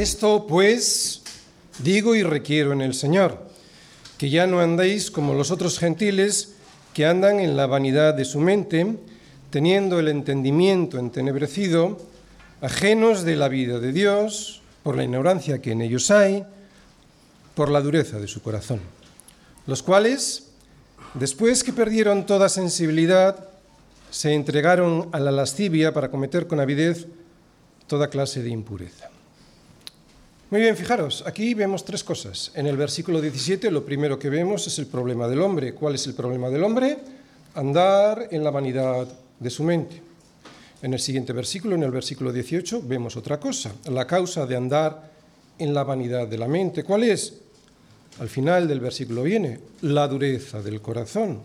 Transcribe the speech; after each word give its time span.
Esto 0.00 0.46
pues 0.46 1.20
digo 1.80 2.14
y 2.14 2.22
requiero 2.22 2.72
en 2.72 2.80
el 2.80 2.94
Señor, 2.94 3.36
que 4.16 4.30
ya 4.30 4.46
no 4.46 4.60
andéis 4.60 5.10
como 5.10 5.34
los 5.34 5.50
otros 5.50 5.78
gentiles 5.78 6.54
que 6.94 7.04
andan 7.04 7.38
en 7.38 7.54
la 7.54 7.66
vanidad 7.66 8.14
de 8.14 8.24
su 8.24 8.40
mente, 8.40 8.96
teniendo 9.50 9.98
el 9.98 10.08
entendimiento 10.08 10.98
entenebrecido, 10.98 11.98
ajenos 12.62 13.24
de 13.24 13.36
la 13.36 13.48
vida 13.48 13.78
de 13.78 13.92
Dios, 13.92 14.62
por 14.82 14.96
la 14.96 15.04
ignorancia 15.04 15.60
que 15.60 15.72
en 15.72 15.82
ellos 15.82 16.10
hay, 16.10 16.46
por 17.54 17.68
la 17.68 17.82
dureza 17.82 18.18
de 18.18 18.26
su 18.26 18.40
corazón, 18.40 18.80
los 19.66 19.82
cuales, 19.82 20.46
después 21.12 21.62
que 21.62 21.74
perdieron 21.74 22.24
toda 22.24 22.48
sensibilidad, 22.48 23.50
se 24.10 24.32
entregaron 24.32 25.10
a 25.12 25.20
la 25.20 25.30
lascivia 25.30 25.92
para 25.92 26.10
cometer 26.10 26.46
con 26.46 26.58
avidez 26.58 27.06
toda 27.86 28.08
clase 28.08 28.42
de 28.42 28.48
impureza. 28.48 29.09
Muy 30.50 30.62
bien, 30.62 30.76
fijaros, 30.76 31.22
aquí 31.28 31.54
vemos 31.54 31.84
tres 31.84 32.02
cosas. 32.02 32.50
En 32.56 32.66
el 32.66 32.76
versículo 32.76 33.20
17 33.20 33.70
lo 33.70 33.84
primero 33.84 34.18
que 34.18 34.28
vemos 34.28 34.66
es 34.66 34.80
el 34.80 34.86
problema 34.86 35.28
del 35.28 35.42
hombre. 35.42 35.74
¿Cuál 35.74 35.94
es 35.94 36.08
el 36.08 36.14
problema 36.14 36.50
del 36.50 36.64
hombre? 36.64 36.98
Andar 37.54 38.26
en 38.32 38.42
la 38.42 38.50
vanidad 38.50 39.06
de 39.38 39.48
su 39.48 39.62
mente. 39.62 40.02
En 40.82 40.92
el 40.92 40.98
siguiente 40.98 41.32
versículo, 41.32 41.76
en 41.76 41.84
el 41.84 41.92
versículo 41.92 42.32
18, 42.32 42.82
vemos 42.84 43.16
otra 43.16 43.38
cosa, 43.38 43.72
la 43.92 44.08
causa 44.08 44.44
de 44.44 44.56
andar 44.56 45.12
en 45.56 45.72
la 45.72 45.84
vanidad 45.84 46.26
de 46.26 46.38
la 46.38 46.48
mente. 46.48 46.82
¿Cuál 46.82 47.04
es? 47.04 47.34
Al 48.18 48.28
final 48.28 48.66
del 48.66 48.80
versículo 48.80 49.22
viene, 49.22 49.60
la 49.82 50.08
dureza 50.08 50.60
del 50.60 50.80
corazón. 50.80 51.42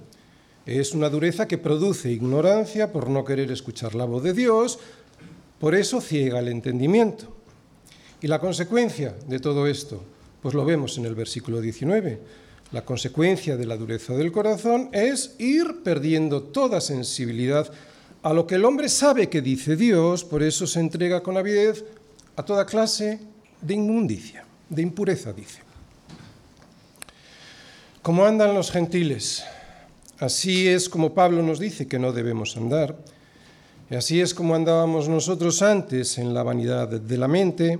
Es 0.65 0.95
una 0.95 1.11
dureza 1.11 1.47
que 1.47 1.59
produce 1.59 2.11
ignorancia 2.11 2.91
por 2.91 3.07
no 3.11 3.23
querer 3.23 3.51
escuchar 3.51 3.93
la 3.93 4.05
voz 4.05 4.23
de 4.23 4.33
Dios, 4.33 4.79
por 5.59 5.75
eso 5.75 6.01
ciega 6.01 6.39
el 6.39 6.47
entendimiento. 6.47 7.34
Y 8.21 8.27
la 8.27 8.39
consecuencia 8.39 9.15
de 9.27 9.39
todo 9.39 9.67
esto, 9.67 10.03
pues 10.41 10.53
lo 10.53 10.65
vemos 10.65 10.97
en 10.97 11.05
el 11.05 11.15
versículo 11.15 11.61
19. 11.61 12.19
La 12.71 12.83
consecuencia 12.83 13.57
de 13.57 13.65
la 13.65 13.77
dureza 13.77 14.13
del 14.13 14.31
corazón 14.31 14.89
es 14.91 15.35
ir 15.37 15.83
perdiendo 15.83 16.43
toda 16.43 16.81
sensibilidad 16.81 17.71
a 18.23 18.33
lo 18.33 18.47
que 18.47 18.55
el 18.55 18.65
hombre 18.65 18.89
sabe 18.89 19.29
que 19.29 19.41
dice 19.41 19.75
Dios, 19.75 20.23
por 20.23 20.41
eso 20.41 20.65
se 20.65 20.79
entrega 20.79 21.21
con 21.21 21.37
avidez 21.37 21.85
a 22.35 22.43
toda 22.43 22.65
clase 22.65 23.19
de 23.61 23.73
inmundicia, 23.75 24.43
de 24.67 24.81
impureza, 24.81 25.31
dice. 25.31 25.61
¿Cómo 28.01 28.25
andan 28.25 28.53
los 28.53 28.71
gentiles? 28.71 29.43
Así 30.19 30.67
es 30.67 30.89
como 30.89 31.13
Pablo 31.13 31.43
nos 31.43 31.59
dice 31.59 31.87
que 31.87 31.99
no 31.99 32.13
debemos 32.13 32.55
andar. 32.57 32.95
Y 33.89 33.95
así 33.95 34.21
es 34.21 34.33
como 34.33 34.55
andábamos 34.55 35.09
nosotros 35.09 35.61
antes 35.61 36.17
en 36.17 36.33
la 36.33 36.43
vanidad 36.43 36.87
de 36.87 37.17
la 37.17 37.27
mente, 37.27 37.79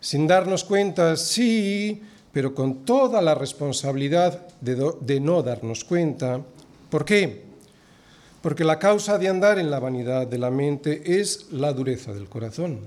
sin 0.00 0.26
darnos 0.26 0.64
cuenta, 0.64 1.16
sí, 1.16 2.02
pero 2.32 2.54
con 2.54 2.84
toda 2.84 3.20
la 3.20 3.34
responsabilidad 3.34 4.46
de, 4.60 5.20
no 5.20 5.42
darnos 5.42 5.84
cuenta. 5.84 6.40
¿Por 6.88 7.04
qué? 7.04 7.44
Porque 8.40 8.64
la 8.64 8.78
causa 8.78 9.18
de 9.18 9.28
andar 9.28 9.58
en 9.58 9.70
la 9.70 9.78
vanidad 9.78 10.26
de 10.26 10.38
la 10.38 10.50
mente 10.50 11.20
es 11.20 11.52
la 11.52 11.72
dureza 11.72 12.12
del 12.12 12.28
corazón. 12.28 12.80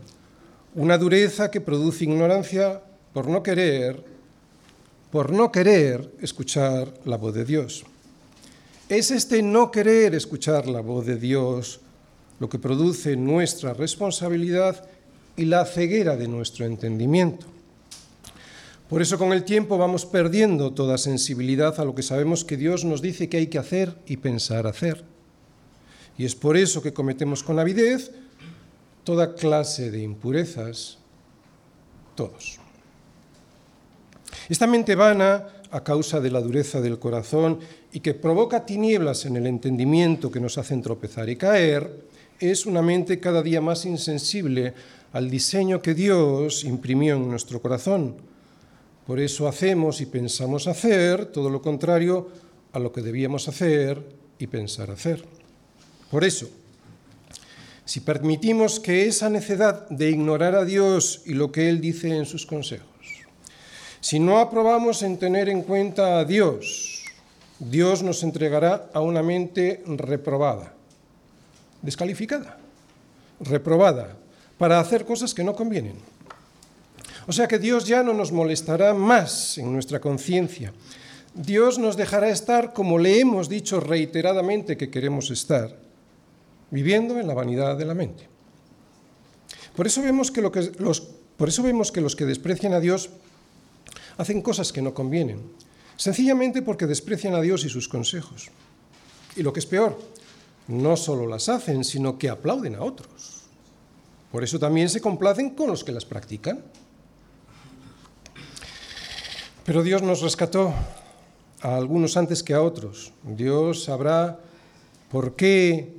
Una 0.75 0.97
dureza 0.97 1.51
que 1.51 1.61
produce 1.61 2.05
ignorancia 2.05 2.81
por 3.13 3.27
no 3.27 3.43
querer, 3.43 4.03
por 5.11 5.31
no 5.31 5.51
querer 5.51 6.15
escuchar 6.19 6.91
la 7.05 7.17
voz 7.17 7.35
de 7.35 7.45
Dios. 7.45 7.83
Es 8.89 9.11
este 9.11 9.43
no 9.43 9.69
querer 9.69 10.15
escuchar 10.15 10.67
la 10.67 10.81
voz 10.81 11.05
de 11.05 11.17
Dios 11.17 11.79
lo 12.39 12.49
que 12.49 12.59
produce 12.59 13.15
nuestra 13.15 13.73
responsabilidad 13.73 14.85
y 15.35 15.45
la 15.45 15.65
ceguera 15.65 16.15
de 16.15 16.27
nuestro 16.27 16.65
entendimiento. 16.65 17.47
Por 18.89 19.01
eso 19.01 19.17
con 19.17 19.33
el 19.33 19.43
tiempo 19.43 19.77
vamos 19.77 20.05
perdiendo 20.05 20.73
toda 20.73 20.97
sensibilidad 20.97 21.79
a 21.79 21.85
lo 21.85 21.95
que 21.95 22.03
sabemos 22.03 22.45
que 22.45 22.57
Dios 22.57 22.85
nos 22.85 23.01
dice 23.01 23.29
que 23.29 23.37
hay 23.37 23.47
que 23.47 23.57
hacer 23.57 23.95
y 24.05 24.17
pensar 24.17 24.67
hacer. 24.67 25.03
Y 26.17 26.25
es 26.25 26.35
por 26.35 26.57
eso 26.57 26.81
que 26.83 26.93
cometemos 26.93 27.41
con 27.41 27.57
avidez 27.57 28.11
toda 29.03 29.33
clase 29.33 29.89
de 29.89 30.01
impurezas, 30.01 30.99
todos. 32.15 32.59
Esta 34.47 34.67
mente 34.67 34.95
vana, 34.95 35.47
a 35.71 35.83
causa 35.83 36.19
de 36.19 36.29
la 36.29 36.41
dureza 36.41 36.81
del 36.81 36.99
corazón 36.99 37.59
y 37.91 37.99
que 38.01 38.13
provoca 38.13 38.65
tinieblas 38.65 39.25
en 39.25 39.37
el 39.37 39.47
entendimiento 39.47 40.29
que 40.29 40.39
nos 40.39 40.59
hacen 40.59 40.83
tropezar 40.83 41.29
y 41.29 41.35
caer, 41.35 42.05
es 42.39 42.67
una 42.67 42.83
mente 42.83 43.19
cada 43.19 43.41
día 43.41 43.61
más 43.61 43.85
insensible 43.85 44.73
al 45.13 45.29
diseño 45.29 45.81
que 45.81 45.93
Dios 45.93 46.63
imprimió 46.63 47.15
en 47.15 47.29
nuestro 47.29 47.61
corazón. 47.61 48.17
Por 49.05 49.19
eso 49.19 49.47
hacemos 49.47 50.01
y 50.01 50.07
pensamos 50.07 50.67
hacer 50.67 51.27
todo 51.27 51.49
lo 51.49 51.61
contrario 51.61 52.29
a 52.71 52.79
lo 52.79 52.91
que 52.91 53.01
debíamos 53.01 53.47
hacer 53.47 54.03
y 54.39 54.47
pensar 54.47 54.89
hacer. 54.89 55.23
Por 56.09 56.23
eso, 56.23 56.49
si 57.85 57.99
permitimos 57.99 58.79
que 58.79 59.05
esa 59.05 59.29
necedad 59.29 59.87
de 59.89 60.09
ignorar 60.09 60.55
a 60.55 60.65
Dios 60.65 61.21
y 61.25 61.33
lo 61.33 61.51
que 61.51 61.69
Él 61.69 61.79
dice 61.79 62.17
en 62.17 62.25
sus 62.25 62.45
consejos, 62.45 62.87
si 64.01 64.19
no 64.19 64.39
aprobamos 64.39 65.03
en 65.03 65.17
tener 65.17 65.47
en 65.47 65.61
cuenta 65.61 66.17
a 66.17 66.25
Dios, 66.25 67.03
Dios 67.59 68.01
nos 68.01 68.23
entregará 68.23 68.89
a 68.93 69.01
una 69.01 69.21
mente 69.21 69.83
reprobada, 69.85 70.73
descalificada, 71.81 72.57
reprobada, 73.39 74.17
para 74.63 74.79
hacer 74.79 75.03
cosas 75.03 75.33
que 75.33 75.43
no 75.43 75.55
convienen. 75.55 75.95
O 77.27 77.33
sea 77.33 77.49
que 77.49 77.59
Dios 77.59 77.83
ya 77.83 78.01
no 78.01 78.13
nos 78.13 78.31
molestará 78.31 78.93
más 78.93 79.57
en 79.57 79.73
nuestra 79.73 79.99
conciencia. 79.99 80.71
Dios 81.35 81.77
nos 81.79 81.97
dejará 81.97 82.29
estar 82.29 82.71
como 82.71 82.97
le 82.97 83.19
hemos 83.19 83.49
dicho 83.49 83.81
reiteradamente 83.81 84.77
que 84.77 84.89
queremos 84.89 85.31
estar, 85.31 85.77
viviendo 86.71 87.19
en 87.19 87.27
la 87.27 87.33
vanidad 87.33 87.75
de 87.75 87.83
la 87.83 87.93
mente. 87.93 88.29
Por 89.75 89.85
eso 89.85 90.01
vemos 90.01 90.31
que, 90.31 90.41
lo 90.41 90.49
que 90.49 90.71
los, 90.79 91.01
por 91.35 91.49
eso 91.49 91.61
vemos 91.61 91.91
que 91.91 91.99
los 91.99 92.15
que 92.15 92.23
desprecian 92.23 92.71
a 92.71 92.79
Dios 92.79 93.09
hacen 94.15 94.41
cosas 94.41 94.71
que 94.71 94.81
no 94.81 94.93
convienen, 94.93 95.41
sencillamente 95.97 96.61
porque 96.61 96.87
desprecian 96.87 97.35
a 97.35 97.41
Dios 97.41 97.65
y 97.65 97.69
sus 97.69 97.89
consejos. 97.89 98.47
Y 99.35 99.43
lo 99.43 99.51
que 99.51 99.59
es 99.59 99.65
peor, 99.65 99.99
no 100.69 100.95
solo 100.95 101.27
las 101.27 101.49
hacen, 101.49 101.83
sino 101.83 102.17
que 102.17 102.29
aplauden 102.29 102.75
a 102.75 102.81
otros. 102.83 103.42
Por 104.33 104.43
eso 104.43 104.57
también 104.57 104.89
se 104.89 104.99
complacen 104.99 105.51
con 105.51 105.67
los 105.69 105.83
que 105.83 105.91
las 105.91 106.05
practican. 106.05 106.59
Pero 109.63 109.83
Dios 109.83 110.01
nos 110.01 110.21
rescató 110.21 110.73
a 111.61 111.75
algunos 111.77 112.17
antes 112.17 112.41
que 112.41 112.55
a 112.55 112.63
otros. 112.63 113.13
Dios 113.21 113.83
sabrá 113.83 114.39
por 115.11 115.35
qué 115.35 115.93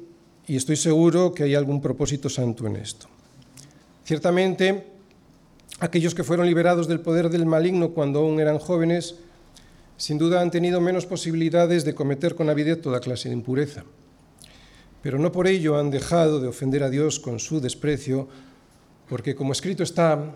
y 0.49 0.57
estoy 0.57 0.75
seguro 0.75 1.33
que 1.33 1.45
hay 1.45 1.55
algún 1.55 1.81
propósito 1.81 2.29
santo 2.29 2.67
en 2.67 2.75
esto. 2.75 3.07
Ciertamente, 4.05 4.85
aquellos 5.79 6.13
que 6.13 6.25
fueron 6.25 6.47
liberados 6.47 6.89
del 6.89 6.99
poder 6.99 7.31
del 7.31 7.47
maligno 7.47 7.91
cuando 7.91 8.19
aún 8.19 8.41
eran 8.41 8.59
jóvenes, 8.59 9.15
sin 9.97 10.19
duda 10.19 10.41
han 10.41 10.51
tenido 10.51 10.81
menos 10.81 11.07
posibilidades 11.07 11.85
de 11.85 11.95
cometer 11.95 12.35
con 12.35 12.51
avidez 12.51 12.83
toda 12.83 12.99
clase 12.99 13.29
de 13.29 13.37
impureza. 13.37 13.85
Pero 15.05 15.19
no 15.19 15.31
por 15.31 15.47
ello 15.47 15.77
han 15.77 15.91
dejado 15.91 16.41
de 16.41 16.49
ofender 16.49 16.83
a 16.83 16.89
Dios 16.89 17.21
con 17.21 17.39
su 17.39 17.61
desprecio, 17.61 18.27
porque 19.07 19.35
como 19.35 19.53
escrito 19.53 19.83
está, 19.83 20.33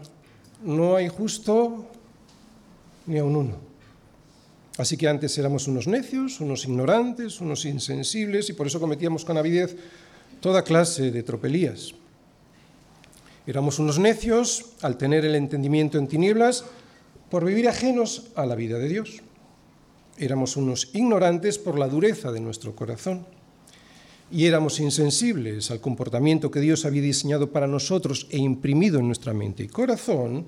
no 0.63 0.95
hay 0.95 1.09
justo 1.09 1.87
ni 3.07 3.17
aun 3.17 3.35
uno. 3.35 3.57
Así 4.77 4.99
que 4.99 5.09
antes 5.09 5.39
éramos 5.39 5.69
unos 5.69 5.89
necios, 5.89 6.41
unos 6.41 6.67
ignorantes, 6.67 7.41
unos 7.41 7.65
insensibles, 7.65 8.51
y 8.51 8.53
por 8.53 8.67
eso 8.67 8.79
cometíamos 8.79 9.25
con 9.25 9.39
avidez 9.39 9.75
toda 10.41 10.63
clase 10.63 11.11
de 11.11 11.23
tropelías. 11.23 11.95
Éramos 13.47 13.79
unos 13.79 13.99
necios 13.99 14.77
al 14.83 14.99
tener 14.99 15.25
el 15.25 15.35
entendimiento 15.35 15.97
en 15.97 16.09
tinieblas 16.09 16.67
por 17.31 17.43
vivir 17.47 17.71
ajenos 17.71 18.27
a 18.37 18.45
la 18.45 18.55
vida 18.55 18.79
de 18.79 18.89
Dios. 18.89 19.23
Éramos 20.19 20.59
unos 20.59 20.91
ignorantes 20.93 21.57
por 21.57 21.79
la 21.79 21.89
dureza 21.89 22.33
de 22.33 22.41
nuestro 22.41 22.77
corazón. 22.77 23.38
Y 24.31 24.45
éramos 24.45 24.79
insensibles 24.81 25.71
al 25.71 25.81
comportamiento 25.81 26.51
que 26.51 26.61
Dios 26.61 26.85
había 26.85 27.03
diseñado 27.03 27.51
para 27.51 27.67
nosotros 27.67 28.27
e 28.31 28.37
imprimido 28.39 28.99
en 28.99 29.07
nuestra 29.07 29.33
mente 29.33 29.63
y 29.63 29.69
corazón. 29.69 30.47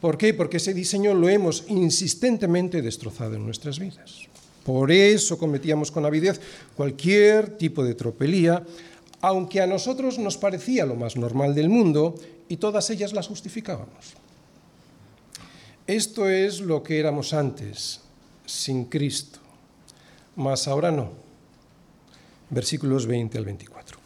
¿Por 0.00 0.18
qué? 0.18 0.34
Porque 0.34 0.58
ese 0.58 0.74
diseño 0.74 1.14
lo 1.14 1.28
hemos 1.28 1.64
insistentemente 1.68 2.82
destrozado 2.82 3.36
en 3.36 3.46
nuestras 3.46 3.78
vidas. 3.78 4.28
Por 4.64 4.90
eso 4.92 5.38
cometíamos 5.38 5.90
con 5.90 6.04
avidez 6.04 6.40
cualquier 6.76 7.56
tipo 7.56 7.84
de 7.84 7.94
tropelía, 7.94 8.64
aunque 9.20 9.60
a 9.60 9.66
nosotros 9.66 10.18
nos 10.18 10.36
parecía 10.36 10.84
lo 10.84 10.96
más 10.96 11.16
normal 11.16 11.54
del 11.54 11.68
mundo 11.68 12.14
y 12.48 12.56
todas 12.56 12.90
ellas 12.90 13.12
las 13.12 13.28
justificábamos. 13.28 14.14
Esto 15.86 16.28
es 16.28 16.60
lo 16.60 16.82
que 16.82 16.98
éramos 16.98 17.34
antes, 17.34 18.00
sin 18.46 18.86
Cristo, 18.86 19.38
mas 20.36 20.66
ahora 20.66 20.90
no. 20.90 21.12
Versículos 22.50 23.06
20 23.06 23.38
al 23.38 23.44
24. 23.44 23.98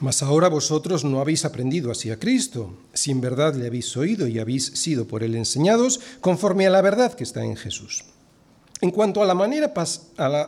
Mas 0.00 0.22
ahora 0.22 0.48
vosotros 0.48 1.04
no 1.04 1.20
habéis 1.20 1.44
aprendido 1.44 1.92
así 1.92 2.10
a 2.10 2.18
Cristo, 2.18 2.76
si 2.92 3.12
en 3.12 3.20
verdad 3.20 3.54
le 3.54 3.68
habéis 3.68 3.96
oído 3.96 4.26
y 4.26 4.40
habéis 4.40 4.66
sido 4.66 5.06
por 5.06 5.22
él 5.22 5.36
enseñados, 5.36 6.00
conforme 6.20 6.66
a 6.66 6.70
la 6.70 6.82
verdad 6.82 7.14
que 7.14 7.22
está 7.22 7.44
en 7.44 7.54
Jesús. 7.54 8.04
En 8.80 8.90
cuanto 8.90 9.22
a 9.22 9.26
la, 9.26 9.34
manera, 9.34 9.72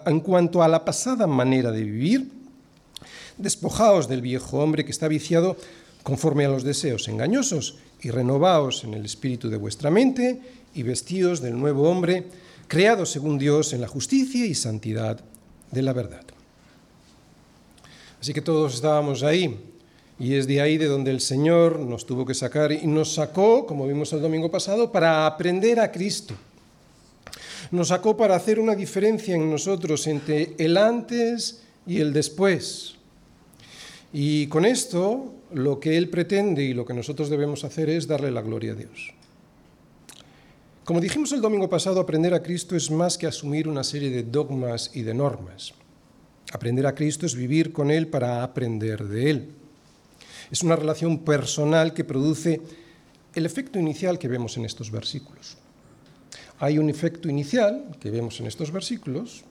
en 0.07 0.21
cuanto 0.21 0.61
a 0.65 0.67
la 0.67 0.85
pasada 0.85 1.29
manera 1.29 1.71
de 1.71 1.85
vivir, 1.85 2.33
despojaos 3.39 4.09
del 4.09 4.23
viejo 4.23 4.59
hombre 4.59 4.85
que 4.85 4.91
está 4.91 5.07
viciado 5.07 5.57
conforme 6.03 6.45
a 6.45 6.49
los 6.49 6.65
deseos 6.65 7.07
engañosos 7.07 7.79
y 8.03 8.11
renovaos 8.11 8.83
en 8.83 8.95
el 8.95 9.05
espíritu 9.05 9.51
de 9.51 9.57
vuestra 9.57 9.89
mente 9.89 10.43
y 10.75 10.83
vestíos 10.83 11.41
del 11.41 11.57
nuevo 11.57 11.89
hombre, 11.89 12.27
creado 12.67 13.07
según 13.07 13.39
Dios 13.39 13.73
en 13.73 13.81
la 13.81 13.89
justicia 13.89 14.45
y 14.45 14.55
santidad 14.57 15.21
de 15.71 15.83
la 15.83 15.93
verdad. 15.93 16.34
Así 18.25 18.33
que 18.33 18.41
todos 18.41 18.77
estábamos 18.77 19.23
ahí, 19.23 19.55
y 20.19 20.33
es 20.33 20.47
de 20.47 20.63
ahí 20.63 20.79
de 20.79 20.87
donde 20.87 21.11
el 21.11 21.21
Señor 21.21 21.79
nos 21.79 22.07
tuvo 22.07 22.25
que 22.25 22.33
sacar 22.33 22.73
y 22.73 22.87
nos 22.87 23.13
sacó, 23.13 23.67
como 23.67 23.87
vimos 23.87 24.15
el 24.15 24.23
domingo 24.23 24.51
pasado, 24.51 24.91
para 24.91 25.27
aprender 25.27 25.79
a 25.79 25.93
Cristo. 25.93 26.33
Nos 27.71 27.89
sacó 27.89 28.17
para 28.17 28.35
hacer 28.35 28.59
una 28.59 28.75
diferencia 28.75 29.35
en 29.35 29.51
nosotros 29.51 30.07
entre 30.07 30.55
el 30.57 30.79
antes 30.79 31.65
y 31.87 32.01
el 32.01 32.15
después. 32.15 32.95
Y 34.11 34.47
con 34.47 34.65
esto 34.65 35.35
lo 35.53 35.79
que 35.79 35.99
Él 35.99 36.09
pretende 36.09 36.63
y 36.63 36.73
lo 36.73 36.87
que 36.87 36.95
nosotros 36.95 37.29
debemos 37.29 37.63
hacer 37.63 37.91
es 37.91 38.09
darle 38.09 38.31
la 38.31 38.41
gloria 38.41 38.73
a 38.73 38.77
Dios. 38.77 39.13
Como 40.87 41.03
dijimos 41.03 41.31
el 41.33 41.43
domingo 41.43 41.69
pasado, 41.69 42.01
aprender 42.01 42.33
a 42.33 42.43
Cristo 42.43 42.75
es 42.75 42.91
más 42.91 43.19
que 43.19 43.27
asumir 43.27 43.69
una 43.69 43.85
serie 43.85 44.09
de 44.09 44.23
dogmas 44.23 44.93
y 44.95 45.03
de 45.03 45.13
normas. 45.13 45.75
Aprender 46.55 46.87
a 46.87 46.95
Cristo 46.95 47.27
es 47.27 47.35
vivir 47.35 47.73
con 47.73 47.91
Él 47.91 48.07
para 48.07 48.45
aprender 48.45 49.03
de 49.09 49.29
Él. 49.29 49.49
Es 50.53 50.63
una 50.63 50.77
relación 50.77 51.25
personal 51.25 51.93
que 51.93 52.05
produce 52.05 52.61
el 53.35 53.45
efecto 53.45 53.81
inicial 53.81 54.21
que 54.21 54.29
vemos 54.29 54.57
en 54.57 54.65
estos 54.65 54.93
versículos. 54.93 55.57
Hay 56.61 56.79
un 56.79 56.89
efecto 56.89 57.29
inicial 57.29 57.97
que 57.99 58.09
vemos 58.09 58.39
en 58.39 58.47
estos 58.47 58.71
versículos, 58.71 59.43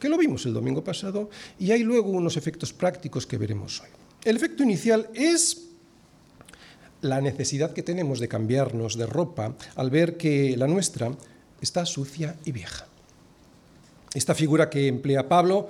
que 0.00 0.08
lo 0.08 0.16
vimos 0.16 0.46
el 0.46 0.54
domingo 0.54 0.82
pasado, 0.82 1.28
y 1.58 1.72
hay 1.72 1.82
luego 1.82 2.08
unos 2.08 2.38
efectos 2.38 2.72
prácticos 2.72 3.26
que 3.26 3.36
veremos 3.36 3.82
hoy. 3.82 3.90
El 4.24 4.36
efecto 4.36 4.62
inicial 4.62 5.10
es 5.12 5.68
la 7.02 7.20
necesidad 7.20 7.74
que 7.74 7.82
tenemos 7.82 8.20
de 8.20 8.28
cambiarnos 8.28 8.96
de 8.96 9.04
ropa 9.04 9.54
al 9.76 9.90
ver 9.90 10.16
que 10.16 10.56
la 10.56 10.66
nuestra 10.66 11.12
está 11.60 11.84
sucia 11.84 12.36
y 12.46 12.52
vieja. 12.52 12.86
Esta 14.14 14.34
figura 14.34 14.70
que 14.70 14.88
emplea 14.88 15.28
Pablo 15.28 15.68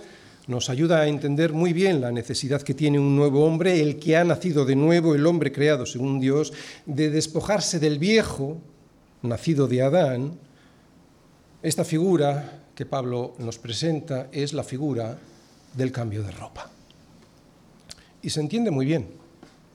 nos 0.49 0.71
ayuda 0.71 1.00
a 1.00 1.06
entender 1.06 1.53
muy 1.53 1.75
bien 1.75 2.00
la 2.00 2.11
necesidad 2.11 2.62
que 2.62 2.73
tiene 2.73 2.99
un 2.99 3.15
nuevo 3.15 3.45
hombre, 3.45 3.83
el 3.83 3.99
que 3.99 4.17
ha 4.17 4.25
nacido 4.25 4.65
de 4.65 4.75
nuevo, 4.75 5.15
el 5.15 5.27
hombre 5.27 5.53
creado 5.53 5.85
según 5.85 6.21
Dios, 6.21 6.55
de 6.87 7.11
despojarse 7.11 7.79
del 7.79 7.99
viejo, 7.99 8.56
nacido 9.23 9.69
de 9.69 9.83
Adán. 9.83 10.39
Esta 11.62 11.85
figura 11.85 12.62
que 12.75 12.87
Pablo 12.87 13.35
nos 13.39 13.59
presenta 13.59 14.29
es 14.33 14.55
la 14.55 14.65
figura 14.65 15.19
del 15.75 15.93
cambio 15.93 16.23
de 16.23 16.31
ropa. 16.31 16.71
Y 18.23 18.31
se 18.31 18.41
entiende 18.41 18.71
muy 18.71 18.87
bien 18.87 19.06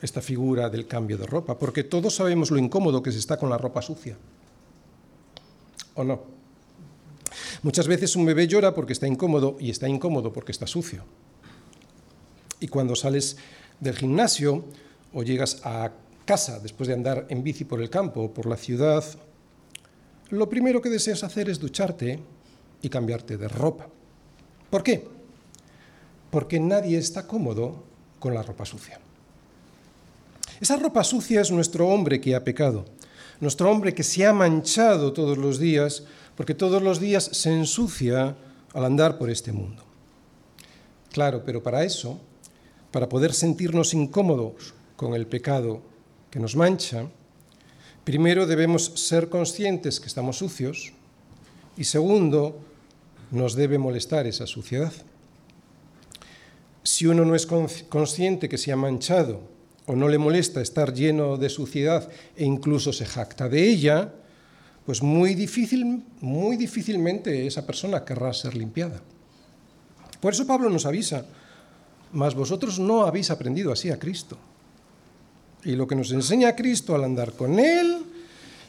esta 0.02 0.22
figura 0.22 0.70
del 0.72 0.88
cambio 0.88 1.20
de 1.20 1.28
ropa, 1.28 1.58
porque 1.58 1.84
todos 1.84 2.16
sabemos 2.16 2.50
lo 2.50 2.58
incómodo 2.58 3.04
que 3.04 3.12
se 3.12 3.20
está 3.20 3.38
con 3.38 3.50
la 3.50 3.60
ropa 3.60 3.84
sucia. 3.84 4.18
¿O 5.94 6.04
no? 6.04 6.33
Muchas 7.63 7.88
veces 7.88 8.18
un 8.18 8.25
bebé 8.25 8.45
llora 8.45 8.75
porque 8.75 8.92
está 8.92 9.07
incómodo 9.07 9.56
y 9.57 9.69
está 9.69 9.88
incómodo 9.88 10.33
porque 10.33 10.51
está 10.51 10.68
sucio. 10.68 11.06
Y 12.60 12.68
cuando 12.68 12.95
sales 12.95 13.38
del 13.80 13.95
gimnasio 13.95 14.65
o 15.13 15.24
llegas 15.24 15.62
a 15.63 15.92
casa 16.25 16.60
después 16.60 16.88
de 16.88 16.94
andar 16.94 17.25
en 17.30 17.42
bici 17.42 17.63
por 17.63 17.81
el 17.81 17.89
campo 17.89 18.21
o 18.21 18.33
por 18.33 18.48
la 18.48 18.57
ciudad, 18.57 19.04
lo 20.30 20.50
primero 20.50 20.81
que 20.81 20.89
deseas 20.89 21.24
hacer 21.24 21.50
es 21.50 21.60
ducharte 21.60 22.19
y 22.81 22.89
cambiarte 22.89 23.38
de 23.38 23.48
ropa. 23.48 23.88
¿Por 24.69 24.83
qué? 24.83 25.07
Porque 26.31 26.60
nadie 26.60 26.98
está 26.98 27.27
cómodo 27.27 27.83
con 28.19 28.33
la 28.33 28.44
ropa 28.44 28.65
sucia. 28.65 29.00
Esa 30.60 30.75
ropa 30.75 31.04
sucia 31.04 31.39
es 31.42 31.51
nuestro 31.51 31.88
hombre 31.88 32.19
que 32.19 32.36
ha 32.36 32.44
pecado, 32.44 32.86
nuestro 33.39 33.71
hombre 33.71 33.94
que 33.94 34.04
se 34.04 34.25
ha 34.25 34.33
manchado 34.33 35.13
todos 35.13 35.38
los 35.38 35.60
días 35.60 36.04
porque 36.36 36.56
todos 36.56 36.82
los 36.82 37.00
días 37.00 37.24
se 37.32 37.52
ensucia 37.52 38.36
al 38.74 38.86
andar 38.86 39.18
por 39.18 39.30
este 39.30 39.52
mundo. 39.52 39.84
Claro, 41.12 41.44
pero 41.46 41.62
para 41.62 41.84
eso, 41.84 42.20
para 42.92 43.08
poder 43.08 43.34
sentirnos 43.34 43.94
incómodos 43.94 44.74
con 44.96 45.14
el 45.14 45.28
pecado 45.28 45.82
que 46.32 46.40
nos 46.40 46.56
mancha, 46.56 47.08
primero 48.04 48.48
debemos 48.48 48.86
ser 48.96 49.30
conscientes 49.30 50.00
que 50.00 50.08
estamos 50.08 50.38
sucios 50.38 50.94
y 51.78 51.84
segundo, 51.86 52.60
nos 53.32 53.56
debe 53.56 53.78
molestar 53.78 54.28
esa 54.28 54.46
suciedad. 54.46 54.94
Si 56.84 57.08
uno 57.08 57.26
no 57.26 57.34
es 57.34 57.48
consciente 57.48 58.50
que 58.50 58.58
se 58.58 58.72
ha 58.72 58.76
manchado 58.76 59.42
o 59.86 59.96
no 59.96 60.08
le 60.08 60.18
molesta 60.18 60.62
estar 60.62 60.94
lleno 60.94 61.38
de 61.38 61.50
suciedad 61.50 62.10
e 62.36 62.46
incluso 62.46 62.94
se 62.94 63.06
jacta 63.06 63.50
de 63.50 63.70
ella, 63.70 64.14
pues 64.86 65.02
muy, 65.02 65.34
difícil, 65.34 66.04
muy 66.20 66.58
difícilmente 66.58 67.48
esa 67.48 67.66
persona 67.66 68.04
querrá 68.04 68.34
ser 68.34 68.56
limpiada. 68.56 69.02
Por 70.20 70.34
eso 70.34 70.46
Pablo 70.46 70.70
nos 70.70 70.86
avisa, 70.86 71.26
mas 72.12 72.36
vosotros 72.36 72.80
no 72.80 73.04
habéis 73.04 73.32
aprendido 73.32 73.72
así 73.72 73.90
a 73.90 74.00
Cristo. 74.00 74.38
Y 75.64 75.76
lo 75.76 75.88
que 75.88 75.96
nos 75.96 76.12
enseña 76.12 76.50
a 76.50 76.56
Cristo 76.56 76.96
al 76.96 77.06
andar 77.06 77.34
con 77.34 77.60
Él 77.60 78.04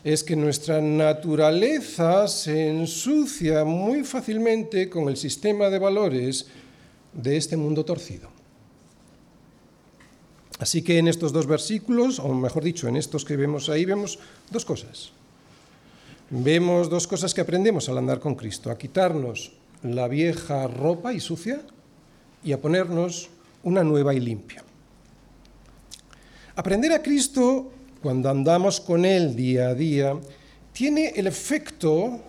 es 0.04 0.22
que 0.22 0.36
nuestra 0.36 0.80
naturaleza 0.80 2.28
se 2.28 2.68
ensucia 2.68 3.64
muy 3.64 4.04
fácilmente 4.04 4.88
con 4.88 5.08
el 5.08 5.16
sistema 5.16 5.70
de 5.70 5.78
valores 5.78 6.46
de 7.12 7.36
este 7.36 7.56
mundo 7.56 7.84
torcido. 7.84 8.28
Así 10.60 10.82
que 10.82 10.98
en 10.98 11.08
estos 11.08 11.32
dos 11.32 11.48
versículos, 11.48 12.20
o 12.20 12.32
mejor 12.32 12.62
dicho, 12.62 12.86
en 12.86 12.96
estos 12.96 13.24
que 13.24 13.36
vemos 13.36 13.68
ahí, 13.68 13.84
vemos 13.84 14.20
dos 14.52 14.64
cosas 14.64 15.10
vemos 16.42 16.90
dos 16.90 17.06
cosas 17.06 17.32
que 17.32 17.40
aprendemos 17.40 17.88
al 17.88 17.98
andar 17.98 18.18
con 18.18 18.34
Cristo, 18.34 18.70
a 18.70 18.78
quitarnos 18.78 19.52
la 19.82 20.08
vieja 20.08 20.66
ropa 20.66 21.12
y 21.12 21.20
sucia 21.20 21.60
y 22.42 22.52
a 22.52 22.60
ponernos 22.60 23.30
una 23.62 23.84
nueva 23.84 24.14
y 24.14 24.20
limpia. 24.20 24.64
Aprender 26.56 26.92
a 26.92 27.02
Cristo 27.02 27.70
cuando 28.02 28.30
andamos 28.30 28.80
con 28.80 29.04
Él 29.04 29.36
día 29.36 29.68
a 29.68 29.74
día 29.74 30.16
tiene 30.72 31.12
el 31.14 31.28
efecto 31.28 32.20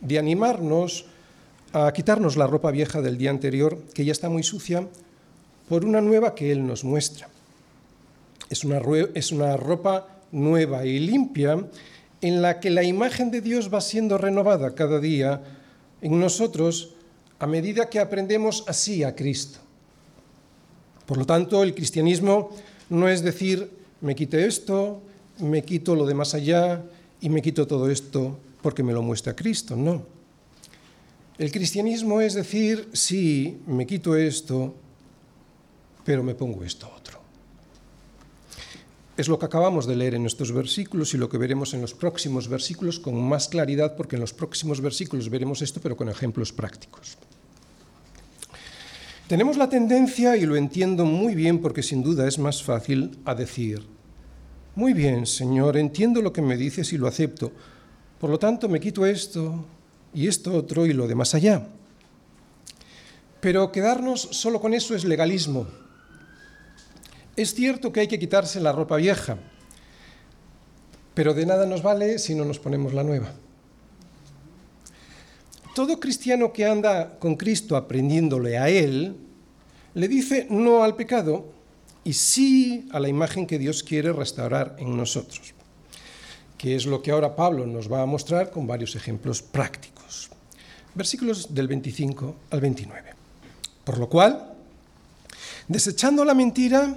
de 0.00 0.18
animarnos 0.18 1.06
a 1.72 1.90
quitarnos 1.92 2.36
la 2.36 2.46
ropa 2.46 2.70
vieja 2.70 3.00
del 3.00 3.16
día 3.16 3.30
anterior, 3.30 3.78
que 3.94 4.04
ya 4.04 4.12
está 4.12 4.28
muy 4.28 4.42
sucia, 4.42 4.86
por 5.68 5.84
una 5.84 6.00
nueva 6.00 6.34
que 6.34 6.52
Él 6.52 6.66
nos 6.66 6.84
muestra. 6.84 7.28
Es 8.50 8.64
una, 8.64 8.80
es 9.14 9.32
una 9.32 9.56
ropa 9.56 10.06
nueva 10.30 10.84
y 10.84 10.98
limpia 10.98 11.58
en 12.20 12.42
la 12.42 12.60
que 12.60 12.70
la 12.70 12.82
imagen 12.82 13.30
de 13.30 13.40
Dios 13.40 13.72
va 13.72 13.80
siendo 13.80 14.18
renovada 14.18 14.74
cada 14.74 15.00
día 15.00 15.42
en 16.00 16.18
nosotros 16.18 16.94
a 17.38 17.46
medida 17.46 17.90
que 17.90 18.00
aprendemos 18.00 18.64
así 18.66 19.04
a 19.04 19.14
Cristo. 19.14 19.58
Por 21.04 21.18
lo 21.18 21.26
tanto, 21.26 21.62
el 21.62 21.74
cristianismo 21.74 22.50
no 22.88 23.08
es 23.08 23.22
decir, 23.22 23.70
me 24.00 24.14
quite 24.14 24.46
esto, 24.46 25.02
me 25.38 25.62
quito 25.62 25.94
lo 25.94 26.06
de 26.06 26.14
más 26.14 26.34
allá 26.34 26.82
y 27.20 27.28
me 27.28 27.42
quito 27.42 27.66
todo 27.66 27.90
esto 27.90 28.38
porque 28.62 28.82
me 28.82 28.92
lo 28.92 29.02
muestra 29.02 29.36
Cristo, 29.36 29.76
no. 29.76 30.02
El 31.38 31.52
cristianismo 31.52 32.20
es 32.20 32.34
decir, 32.34 32.88
sí, 32.92 33.60
me 33.66 33.86
quito 33.86 34.16
esto, 34.16 34.74
pero 36.04 36.22
me 36.22 36.34
pongo 36.34 36.64
esto 36.64 36.90
otro. 36.96 37.15
Es 39.16 39.28
lo 39.28 39.38
que 39.38 39.46
acabamos 39.46 39.86
de 39.86 39.96
leer 39.96 40.14
en 40.14 40.26
estos 40.26 40.52
versículos 40.52 41.14
y 41.14 41.16
lo 41.16 41.30
que 41.30 41.38
veremos 41.38 41.72
en 41.72 41.80
los 41.80 41.94
próximos 41.94 42.48
versículos 42.48 43.00
con 43.00 43.16
más 43.26 43.48
claridad, 43.48 43.96
porque 43.96 44.16
en 44.16 44.20
los 44.20 44.34
próximos 44.34 44.82
versículos 44.82 45.30
veremos 45.30 45.62
esto, 45.62 45.80
pero 45.80 45.96
con 45.96 46.10
ejemplos 46.10 46.52
prácticos. 46.52 47.16
Tenemos 49.26 49.56
la 49.56 49.70
tendencia, 49.70 50.36
y 50.36 50.44
lo 50.44 50.54
entiendo 50.54 51.06
muy 51.06 51.34
bien 51.34 51.60
porque 51.60 51.82
sin 51.82 52.02
duda 52.02 52.28
es 52.28 52.38
más 52.38 52.62
fácil, 52.62 53.18
a 53.24 53.34
decir, 53.34 53.82
muy 54.74 54.92
bien, 54.92 55.24
Señor, 55.24 55.78
entiendo 55.78 56.20
lo 56.20 56.34
que 56.34 56.42
me 56.42 56.58
dices 56.58 56.92
y 56.92 56.98
lo 56.98 57.08
acepto, 57.08 57.50
por 58.20 58.28
lo 58.28 58.38
tanto 58.38 58.68
me 58.68 58.80
quito 58.80 59.06
esto 59.06 59.64
y 60.12 60.28
esto 60.28 60.52
otro 60.52 60.84
y 60.84 60.92
lo 60.92 61.08
de 61.08 61.14
más 61.14 61.34
allá. 61.34 61.66
Pero 63.40 63.72
quedarnos 63.72 64.20
solo 64.20 64.60
con 64.60 64.74
eso 64.74 64.94
es 64.94 65.04
legalismo 65.04 65.66
es 67.36 67.54
cierto 67.54 67.92
que 67.92 68.00
hay 68.00 68.08
que 68.08 68.18
quitarse 68.18 68.60
la 68.60 68.72
ropa 68.72 68.96
vieja, 68.96 69.38
pero 71.14 71.34
de 71.34 71.46
nada 71.46 71.66
nos 71.66 71.82
vale 71.82 72.18
si 72.18 72.34
no 72.34 72.44
nos 72.44 72.58
ponemos 72.58 72.94
la 72.94 73.04
nueva. 73.04 73.32
Todo 75.74 76.00
cristiano 76.00 76.52
que 76.52 76.64
anda 76.64 77.18
con 77.18 77.36
Cristo 77.36 77.76
aprendiéndole 77.76 78.56
a 78.56 78.70
Él, 78.70 79.16
le 79.94 80.08
dice 80.08 80.46
no 80.50 80.82
al 80.82 80.96
pecado 80.96 81.52
y 82.04 82.14
sí 82.14 82.88
a 82.92 83.00
la 83.00 83.08
imagen 83.08 83.46
que 83.46 83.58
Dios 83.58 83.82
quiere 83.82 84.12
restaurar 84.12 84.76
en 84.78 84.96
nosotros. 84.96 85.52
que 86.56 86.74
es 86.74 86.86
lo 86.86 87.02
que 87.02 87.10
ahora 87.10 87.36
Pablo 87.36 87.66
nos 87.66 87.92
va 87.92 88.00
a 88.00 88.06
mostrar 88.06 88.50
con 88.50 88.66
varios 88.66 88.96
ejemplos 88.96 89.42
prácticos. 89.42 90.30
Versículos 90.94 91.54
del 91.54 91.68
25 91.68 92.34
al 92.48 92.60
29. 92.62 93.10
Por 93.84 93.98
lo 93.98 94.08
cual, 94.08 94.54
desechando 95.68 96.24
la 96.24 96.32
mentira, 96.32 96.96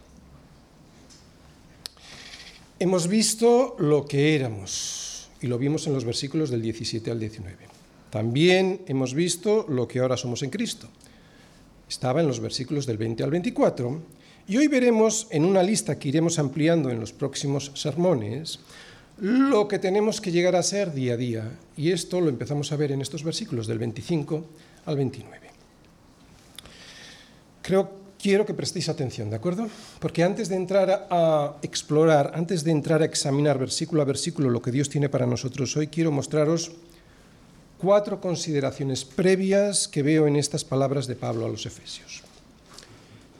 Hemos 2.81 3.07
visto 3.07 3.75
lo 3.77 4.05
que 4.05 4.33
éramos, 4.33 5.29
y 5.39 5.45
lo 5.45 5.59
vimos 5.59 5.85
en 5.85 5.93
los 5.93 6.03
versículos 6.03 6.49
del 6.49 6.63
17 6.63 7.11
al 7.11 7.19
19. 7.19 7.55
También 8.09 8.81
hemos 8.87 9.13
visto 9.13 9.67
lo 9.69 9.87
que 9.87 9.99
ahora 9.99 10.17
somos 10.17 10.41
en 10.41 10.49
Cristo. 10.49 10.87
Estaba 11.87 12.21
en 12.21 12.27
los 12.27 12.39
versículos 12.39 12.87
del 12.87 12.97
20 12.97 13.23
al 13.23 13.29
24 13.29 14.01
y 14.47 14.57
hoy 14.57 14.67
veremos 14.67 15.27
en 15.29 15.45
una 15.45 15.61
lista 15.61 15.99
que 15.99 16.09
iremos 16.09 16.39
ampliando 16.39 16.89
en 16.89 16.99
los 16.99 17.13
próximos 17.13 17.71
sermones 17.75 18.61
lo 19.19 19.67
que 19.67 19.77
tenemos 19.77 20.19
que 20.19 20.31
llegar 20.31 20.55
a 20.55 20.63
ser 20.63 20.91
día 20.91 21.13
a 21.13 21.17
día. 21.17 21.51
Y 21.77 21.91
esto 21.91 22.19
lo 22.19 22.29
empezamos 22.29 22.71
a 22.71 22.77
ver 22.77 22.93
en 22.93 23.01
estos 23.01 23.23
versículos 23.23 23.67
del 23.67 23.77
25 23.77 24.43
al 24.87 24.95
29. 24.95 25.39
Creo, 27.61 28.00
quiero 28.21 28.45
que 28.45 28.53
prestéis 28.53 28.87
atención, 28.87 29.29
¿de 29.29 29.35
acuerdo? 29.35 29.67
Porque 29.99 30.23
antes 30.23 30.47
de 30.47 30.55
entrar 30.55 31.07
a 31.09 31.57
explorar, 31.61 32.31
antes 32.35 32.63
de 32.63 32.71
entrar 32.71 33.01
a 33.01 33.05
examinar 33.05 33.57
versículo 33.57 34.01
a 34.01 34.05
versículo 34.05 34.49
lo 34.49 34.61
que 34.61 34.71
Dios 34.71 34.89
tiene 34.89 35.09
para 35.09 35.25
nosotros 35.25 35.75
hoy, 35.75 35.87
quiero 35.87 36.11
mostraros 36.11 36.71
cuatro 37.79 38.21
consideraciones 38.21 39.03
previas 39.03 39.87
que 39.87 40.03
veo 40.03 40.27
en 40.27 40.35
estas 40.35 40.63
palabras 40.63 41.07
de 41.07 41.15
Pablo 41.15 41.45
a 41.45 41.49
los 41.49 41.65
Efesios. 41.65 42.21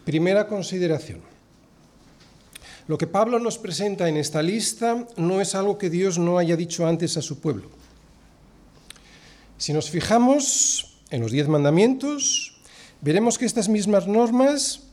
Primera 0.03 0.47
consideración. 0.47 1.21
Lo 2.88 2.97
que 2.97 3.05
Pablo 3.05 3.38
nos 3.39 3.59
presenta 3.59 4.09
en 4.09 4.17
esta 4.17 4.41
lista 4.41 5.05
no 5.15 5.39
es 5.39 5.53
algo 5.53 5.77
que 5.77 5.91
Dios 5.91 6.17
no 6.17 6.39
haya 6.39 6.57
dicho 6.57 6.88
antes 6.88 7.15
a 7.15 7.21
su 7.21 7.39
pueblo. 7.39 7.69
Si 9.57 9.71
nos 9.73 9.91
fijamos 9.91 10.97
en 11.11 11.21
los 11.21 11.31
diez 11.31 11.47
mandamientos, 11.47 12.50
veremos 13.01 13.38
que 13.38 13.46
estas 13.46 13.67
mismas 13.67 14.08
normas, 14.08 14.84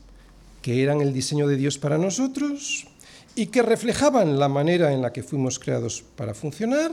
que 0.61 0.83
eran 0.83 1.01
el 1.01 1.13
diseño 1.13 1.47
de 1.47 1.55
Dios 1.55 1.77
para 1.77 1.97
nosotros 1.97 2.87
y 3.35 3.47
que 3.47 3.61
reflejaban 3.61 4.39
la 4.39 4.49
manera 4.49 4.91
en 4.91 5.01
la 5.01 5.13
que 5.13 5.23
fuimos 5.23 5.59
creados 5.59 6.03
para 6.15 6.33
funcionar, 6.33 6.91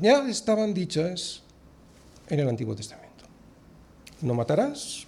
ya 0.00 0.26
estaban 0.28 0.72
dichas 0.72 1.42
en 2.28 2.40
el 2.40 2.48
Antiguo 2.48 2.74
Testamento. 2.74 3.24
No 4.22 4.34
matarás, 4.34 5.06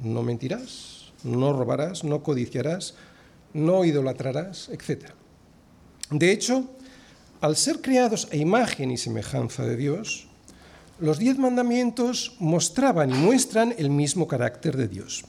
no 0.00 0.22
mentirás, 0.22 1.12
no 1.24 1.52
robarás, 1.52 2.04
no 2.04 2.22
codiciarás, 2.22 2.94
no 3.52 3.84
idolatrarás, 3.84 4.70
etc. 4.70 5.10
De 6.10 6.32
hecho, 6.32 6.70
al 7.40 7.56
ser 7.56 7.80
creados 7.80 8.28
a 8.32 8.36
imagen 8.36 8.90
y 8.90 8.96
semejanza 8.96 9.64
de 9.64 9.76
Dios, 9.76 10.28
los 11.02 11.18
diez 11.18 11.36
mandamientos 11.36 12.36
mostraban 12.38 13.10
y 13.10 13.14
muestran 13.14 13.74
el 13.76 13.90
mismo 13.90 14.28
carácter 14.28 14.76
de 14.76 14.86
Dios. 14.86 15.24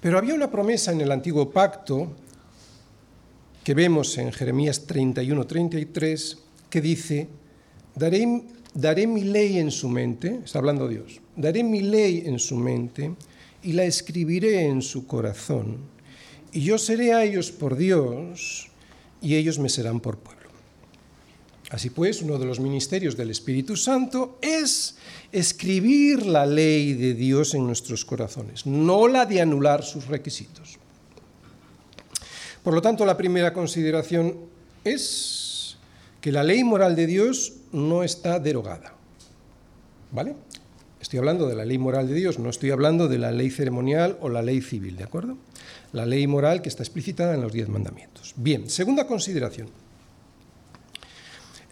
Pero 0.00 0.18
había 0.18 0.34
una 0.34 0.52
promesa 0.52 0.92
en 0.92 1.00
el 1.00 1.10
antiguo 1.10 1.50
pacto 1.50 2.12
que 3.64 3.74
vemos 3.74 4.16
en 4.18 4.30
Jeremías 4.30 4.86
31-33 4.86 6.38
que 6.70 6.80
dice, 6.80 7.26
daré, 7.96 8.42
daré 8.72 9.08
mi 9.08 9.24
ley 9.24 9.58
en 9.58 9.72
su 9.72 9.88
mente, 9.88 10.42
está 10.44 10.60
hablando 10.60 10.86
Dios, 10.86 11.20
daré 11.34 11.64
mi 11.64 11.80
ley 11.80 12.22
en 12.24 12.38
su 12.38 12.56
mente 12.56 13.16
y 13.64 13.72
la 13.72 13.84
escribiré 13.84 14.66
en 14.66 14.80
su 14.80 15.08
corazón, 15.08 15.78
y 16.52 16.60
yo 16.60 16.78
seré 16.78 17.14
a 17.14 17.24
ellos 17.24 17.50
por 17.50 17.74
Dios, 17.76 18.68
y 19.20 19.34
ellos 19.34 19.58
me 19.58 19.68
serán 19.68 19.98
por 19.98 20.18
pueblo. 20.18 20.43
Así 21.74 21.90
pues, 21.90 22.22
uno 22.22 22.38
de 22.38 22.46
los 22.46 22.60
ministerios 22.60 23.16
del 23.16 23.32
Espíritu 23.32 23.76
Santo 23.76 24.38
es 24.40 24.94
escribir 25.32 26.24
la 26.24 26.46
ley 26.46 26.94
de 26.94 27.14
Dios 27.14 27.52
en 27.54 27.66
nuestros 27.66 28.04
corazones, 28.04 28.64
no 28.64 29.08
la 29.08 29.26
de 29.26 29.40
anular 29.40 29.82
sus 29.82 30.06
requisitos. 30.06 30.78
Por 32.62 32.74
lo 32.74 32.80
tanto, 32.80 33.04
la 33.04 33.16
primera 33.16 33.52
consideración 33.52 34.36
es 34.84 35.76
que 36.20 36.30
la 36.30 36.44
ley 36.44 36.62
moral 36.62 36.94
de 36.94 37.08
Dios 37.08 37.54
no 37.72 38.04
está 38.04 38.38
derogada. 38.38 38.94
¿Vale? 40.12 40.36
Estoy 41.00 41.18
hablando 41.18 41.48
de 41.48 41.56
la 41.56 41.64
ley 41.64 41.78
moral 41.78 42.06
de 42.06 42.14
Dios, 42.14 42.38
no 42.38 42.50
estoy 42.50 42.70
hablando 42.70 43.08
de 43.08 43.18
la 43.18 43.32
ley 43.32 43.50
ceremonial 43.50 44.16
o 44.20 44.28
la 44.28 44.42
ley 44.42 44.60
civil, 44.60 44.94
¿de 44.94 45.02
acuerdo? 45.02 45.38
La 45.92 46.06
ley 46.06 46.28
moral 46.28 46.62
que 46.62 46.68
está 46.68 46.84
explicitada 46.84 47.34
en 47.34 47.40
los 47.40 47.52
diez 47.52 47.68
mandamientos. 47.68 48.32
Bien, 48.36 48.70
segunda 48.70 49.08
consideración. 49.08 49.83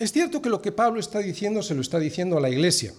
Es 0.02 0.10
cierto 0.10 0.42
que 0.42 0.50
lo 0.50 0.60
que 0.60 0.72
Pablo 0.72 0.98
está 0.98 1.20
diciendo 1.20 1.62
se 1.62 1.76
lo 1.76 1.80
está 1.80 2.00
diciendo 2.00 2.36
a 2.36 2.40
la 2.40 2.50
iglesia. 2.50 2.92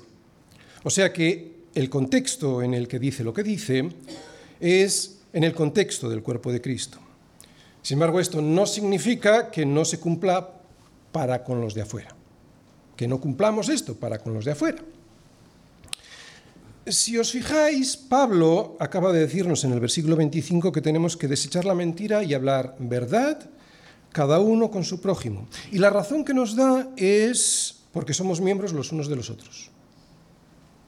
O 0.83 0.89
sea 0.89 1.11
que 1.11 1.65
el 1.75 1.89
contexto 1.89 2.61
en 2.61 2.73
el 2.73 2.87
que 2.87 2.97
dice 2.97 3.25
lo 3.25 3.33
que 3.33 3.43
dice 3.43 3.89
es 4.61 5.19
en 5.33 5.43
el 5.43 5.53
contexto 5.53 6.07
del 6.07 6.23
cuerpo 6.23 6.49
de 6.49 6.61
Cristo. 6.61 6.99
Sin 7.81 7.95
embargo, 7.95 8.21
esto 8.21 8.41
no 8.41 8.65
significa 8.65 9.51
que 9.51 9.65
no 9.65 9.83
se 9.83 9.99
cumpla 9.99 10.49
para 11.11 11.43
con 11.43 11.59
los 11.59 11.73
de 11.73 11.81
afuera, 11.81 12.15
que 12.95 13.05
no 13.05 13.19
cumplamos 13.19 13.67
esto 13.67 13.95
para 13.95 14.19
con 14.19 14.33
los 14.33 14.45
de 14.45 14.51
afuera. 14.51 14.81
Si 16.87 17.17
os 17.17 17.31
fijáis, 17.33 17.97
Pablo 17.97 18.77
acaba 18.79 19.11
de 19.11 19.19
decirnos 19.19 19.65
en 19.65 19.73
el 19.73 19.81
versículo 19.81 20.15
25 20.15 20.71
que 20.71 20.79
tenemos 20.79 21.17
que 21.17 21.27
desechar 21.27 21.65
la 21.65 21.75
mentira 21.75 22.23
y 22.23 22.33
hablar 22.33 22.77
verdad, 22.79 23.49
cada 24.13 24.39
uno 24.39 24.71
con 24.71 24.85
su 24.85 25.01
prójimo. 25.01 25.47
Y 25.73 25.79
la 25.79 25.89
razón 25.89 26.23
que 26.23 26.33
nos 26.33 26.55
da 26.55 26.87
es 26.95 27.83
porque 27.91 28.13
somos 28.13 28.39
miembros 28.39 28.71
los 28.71 28.93
unos 28.93 29.09
de 29.09 29.17
los 29.17 29.29
otros. 29.29 29.69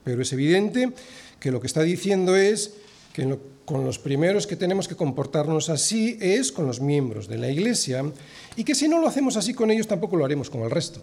Pero 0.06 0.22
es 0.22 0.32
evidente 0.32 0.94
que 1.40 1.52
lo 1.52 1.60
que 1.60 1.68
está 1.68 1.82
diciendo 1.82 2.38
es 2.38 2.76
que 3.12 3.38
con 3.66 3.84
los 3.84 3.98
primeros 3.98 4.48
que 4.48 4.56
tenemos 4.56 4.88
que 4.88 4.96
comportarnos 4.96 5.70
así 5.70 6.18
es 6.22 6.52
con 6.52 6.68
los 6.68 6.80
miembros 6.80 7.28
de 7.28 7.38
la 7.38 7.50
Iglesia 7.50 8.06
y 8.56 8.64
que 8.64 8.76
si 8.76 8.88
no 8.88 9.02
lo 9.02 9.08
hacemos 9.08 9.36
así 9.38 9.54
con 9.54 9.72
ellos 9.72 9.88
tampoco 9.88 10.16
lo 10.16 10.24
haremos 10.24 10.50
con 10.50 10.62
el 10.62 10.72
resto. 10.72 11.02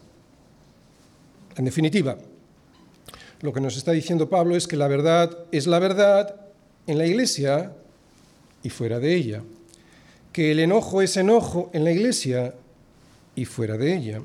En 1.56 1.64
definitiva, 1.64 2.16
lo 3.40 3.52
que 3.52 3.60
nos 3.60 3.76
está 3.76 3.92
diciendo 3.92 4.30
Pablo 4.30 4.56
es 4.56 4.68
que 4.68 4.76
la 4.76 4.88
verdad 4.88 5.36
es 5.50 5.66
la 5.66 5.80
verdad 5.80 6.36
en 6.86 6.98
la 6.98 7.06
iglesia 7.06 7.72
y 8.62 8.70
fuera 8.70 9.00
de 9.00 9.14
ella, 9.14 9.42
que 10.32 10.52
el 10.52 10.60
enojo 10.60 11.02
es 11.02 11.16
enojo 11.16 11.70
en 11.72 11.84
la 11.84 11.92
iglesia 11.92 12.54
y 13.34 13.44
fuera 13.44 13.76
de 13.76 13.94
ella, 13.94 14.22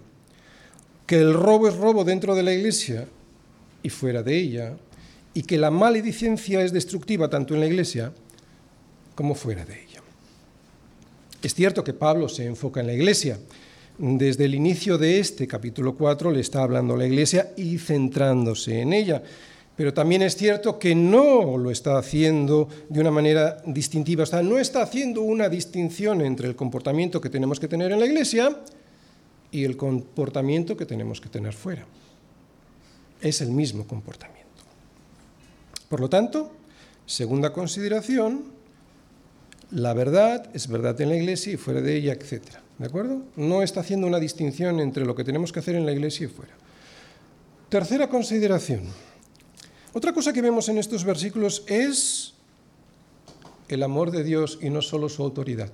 que 1.06 1.18
el 1.18 1.34
robo 1.34 1.68
es 1.68 1.76
robo 1.76 2.04
dentro 2.04 2.36
de 2.36 2.44
la 2.44 2.54
iglesia 2.54 3.08
y 3.84 3.90
fuera 3.90 4.24
de 4.24 4.38
ella, 4.38 4.78
y 5.34 5.44
que 5.44 5.58
la 5.58 5.70
maledicencia 5.70 6.62
es 6.62 6.74
destructiva 6.74 7.30
tanto 7.30 7.54
en 7.54 7.60
la 7.60 7.68
iglesia 7.68 8.12
como 9.16 9.36
fuera 9.36 9.66
de 9.66 9.84
ella. 9.84 10.02
Es 11.42 11.54
cierto 11.54 11.84
que 11.84 11.94
Pablo 11.94 12.28
se 12.28 12.46
enfoca 12.46 12.80
en 12.80 12.88
la 12.88 12.94
iglesia, 12.94 13.38
desde 14.00 14.46
el 14.46 14.54
inicio 14.54 15.00
de 15.00 15.20
este 15.20 15.48
capítulo 15.48 15.96
4 15.96 16.30
le 16.30 16.40
está 16.40 16.62
hablando 16.62 16.94
a 16.94 16.98
la 16.98 17.08
Iglesia 17.08 17.54
y 17.58 17.80
centrándose 17.80 18.82
en 18.82 18.94
ella. 18.94 19.24
Pero 19.77 19.93
también 19.93 20.24
es 20.24 20.36
cierto 20.36 20.79
que 20.79 20.96
no 20.96 21.57
lo 21.57 21.69
está 21.69 22.00
haciendo 22.00 22.67
de 22.89 23.00
una 23.00 23.12
manera 23.12 23.62
distintiva, 23.65 24.24
o 24.24 24.25
sea, 24.25 24.41
no 24.41 24.57
está 24.57 24.81
haciendo 24.81 25.22
una 25.22 25.48
distinción 25.50 26.22
entre 26.22 26.48
el 26.48 26.55
comportamiento 26.55 27.22
que 27.22 27.29
tenemos 27.29 27.60
que 27.60 27.67
tener 27.67 27.91
en 27.91 28.00
la 28.00 28.07
Iglesia 28.07 28.60
y 29.51 29.63
el 29.63 29.77
comportamiento 29.77 30.75
que 30.75 30.88
tenemos 30.88 31.22
que 31.22 31.29
tener 31.29 31.53
fuera. 31.53 31.86
Es 33.22 33.39
el 33.41 33.51
mismo 33.51 33.86
comportamiento. 33.88 34.48
Por 35.88 36.01
lo 36.01 36.10
tanto, 36.10 36.51
segunda 37.05 37.53
consideración, 37.53 38.46
la 39.69 39.93
verdad 39.93 40.50
es 40.55 40.67
verdad 40.67 41.00
en 41.01 41.10
la 41.10 41.17
Iglesia 41.17 41.53
y 41.53 41.57
fuera 41.57 41.81
de 41.81 41.96
ella, 41.96 42.13
etcétera. 42.13 42.63
¿De 42.77 42.86
acuerdo? 42.86 43.24
No 43.36 43.63
está 43.63 43.79
haciendo 43.79 44.05
una 44.05 44.19
distinción 44.19 44.79
entre 44.79 45.05
lo 45.05 45.15
que 45.15 45.24
tenemos 45.24 45.51
que 45.51 45.60
hacer 45.60 45.75
en 45.75 45.86
la 45.86 45.91
iglesia 45.91 46.25
y 46.25 46.29
fuera. 46.29 46.53
Tercera 47.69 48.07
consideración. 48.07 48.81
Otra 49.98 50.13
cosa 50.13 50.32
que 50.32 50.44
vemos 50.44 50.70
en 50.70 50.77
estos 50.77 51.04
versículos 51.04 51.63
es 51.66 52.36
el 53.68 53.82
amor 53.82 54.12
de 54.12 54.24
Dios 54.24 54.60
y 54.62 54.70
no 54.70 54.84
solo 54.84 55.10
su 55.10 55.24
autoridad. 55.24 55.72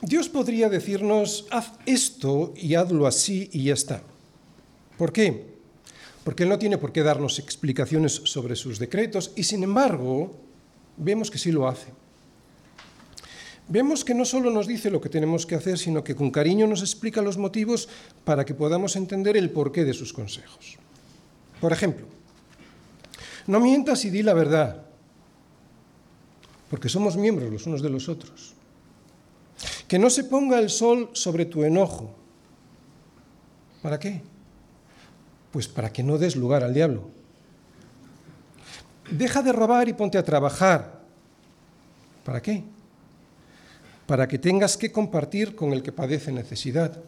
Dios 0.00 0.30
podría 0.30 0.70
decirnos, 0.70 1.44
haz 1.50 1.72
esto 1.84 2.54
y 2.56 2.74
hazlo 2.74 3.06
así 3.06 3.50
y 3.52 3.64
ya 3.64 3.74
está. 3.74 4.02
¿Por 4.96 5.12
qué? 5.12 5.44
Porque 6.24 6.44
Él 6.44 6.48
no 6.48 6.58
tiene 6.58 6.78
por 6.78 6.90
qué 6.90 7.02
darnos 7.02 7.38
explicaciones 7.38 8.14
sobre 8.24 8.56
sus 8.56 8.78
decretos 8.78 9.30
y 9.36 9.42
sin 9.42 9.62
embargo 9.62 10.34
vemos 10.96 11.30
que 11.30 11.36
sí 11.36 11.52
lo 11.52 11.68
hace. 11.68 11.92
Vemos 13.68 14.06
que 14.06 14.14
no 14.14 14.24
solo 14.24 14.50
nos 14.50 14.66
dice 14.66 14.90
lo 14.90 15.02
que 15.02 15.10
tenemos 15.10 15.44
que 15.44 15.54
hacer, 15.54 15.76
sino 15.76 16.02
que 16.02 16.16
con 16.16 16.30
cariño 16.30 16.66
nos 16.66 16.80
explica 16.80 17.20
los 17.20 17.36
motivos 17.36 17.90
para 18.24 18.46
que 18.46 18.54
podamos 18.54 18.96
entender 18.96 19.36
el 19.36 19.50
porqué 19.50 19.84
de 19.84 19.92
sus 19.92 20.14
consejos. 20.14 20.78
Por 21.60 21.74
ejemplo, 21.74 22.06
no 23.48 23.58
mientas 23.58 24.04
y 24.04 24.10
di 24.10 24.22
la 24.22 24.34
verdad, 24.34 24.86
porque 26.70 26.88
somos 26.88 27.16
miembros 27.16 27.50
los 27.50 27.66
unos 27.66 27.82
de 27.82 27.90
los 27.90 28.08
otros. 28.08 28.54
Que 29.88 29.98
no 29.98 30.08
se 30.10 30.22
ponga 30.22 30.60
el 30.60 30.70
sol 30.70 31.10
sobre 31.14 31.44
tu 31.44 31.64
enojo. 31.64 32.14
¿Para 33.82 33.98
qué? 33.98 34.22
Pues 35.50 35.66
para 35.66 35.92
que 35.92 36.04
no 36.04 36.16
des 36.16 36.36
lugar 36.36 36.62
al 36.62 36.74
diablo. 36.74 37.10
Deja 39.10 39.42
de 39.42 39.50
robar 39.50 39.88
y 39.88 39.94
ponte 39.94 40.18
a 40.18 40.22
trabajar. 40.22 41.02
¿Para 42.24 42.40
qué? 42.40 42.62
para 44.08 44.26
que 44.26 44.38
tengas 44.38 44.78
que 44.78 44.90
compartir 44.90 45.54
con 45.54 45.74
el 45.74 45.82
que 45.82 45.92
padece 45.92 46.32
necesidad. 46.32 46.98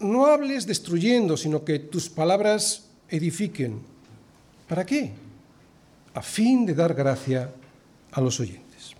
No 0.00 0.24
hables 0.24 0.66
destruyendo, 0.66 1.36
sino 1.36 1.62
que 1.62 1.78
tus 1.78 2.08
palabras 2.08 2.88
edifiquen. 3.10 3.82
¿Para 4.68 4.84
qué? 4.84 5.12
A 6.14 6.22
fin 6.22 6.66
de 6.66 6.74
dar 6.74 6.94
gracia 6.94 7.50
a 8.12 8.20
los 8.20 8.40
oyentes. 8.40 8.92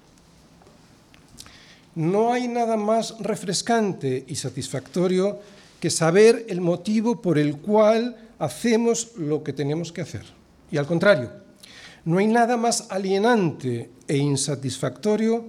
No 1.94 2.32
hay 2.32 2.46
nada 2.46 2.76
más 2.76 3.18
refrescante 3.20 4.24
y 4.28 4.36
satisfactorio 4.36 5.40
que 5.80 5.90
saber 5.90 6.44
el 6.48 6.60
motivo 6.60 7.22
por 7.22 7.38
el 7.38 7.56
cual 7.56 8.16
hacemos 8.38 9.16
lo 9.16 9.42
que 9.42 9.52
tenemos 9.52 9.92
que 9.92 10.02
hacer. 10.02 10.24
Y 10.70 10.76
al 10.76 10.86
contrario, 10.86 11.30
no 12.04 12.18
hay 12.18 12.26
nada 12.26 12.56
más 12.56 12.86
alienante 12.90 13.90
e 14.06 14.16
insatisfactorio 14.16 15.44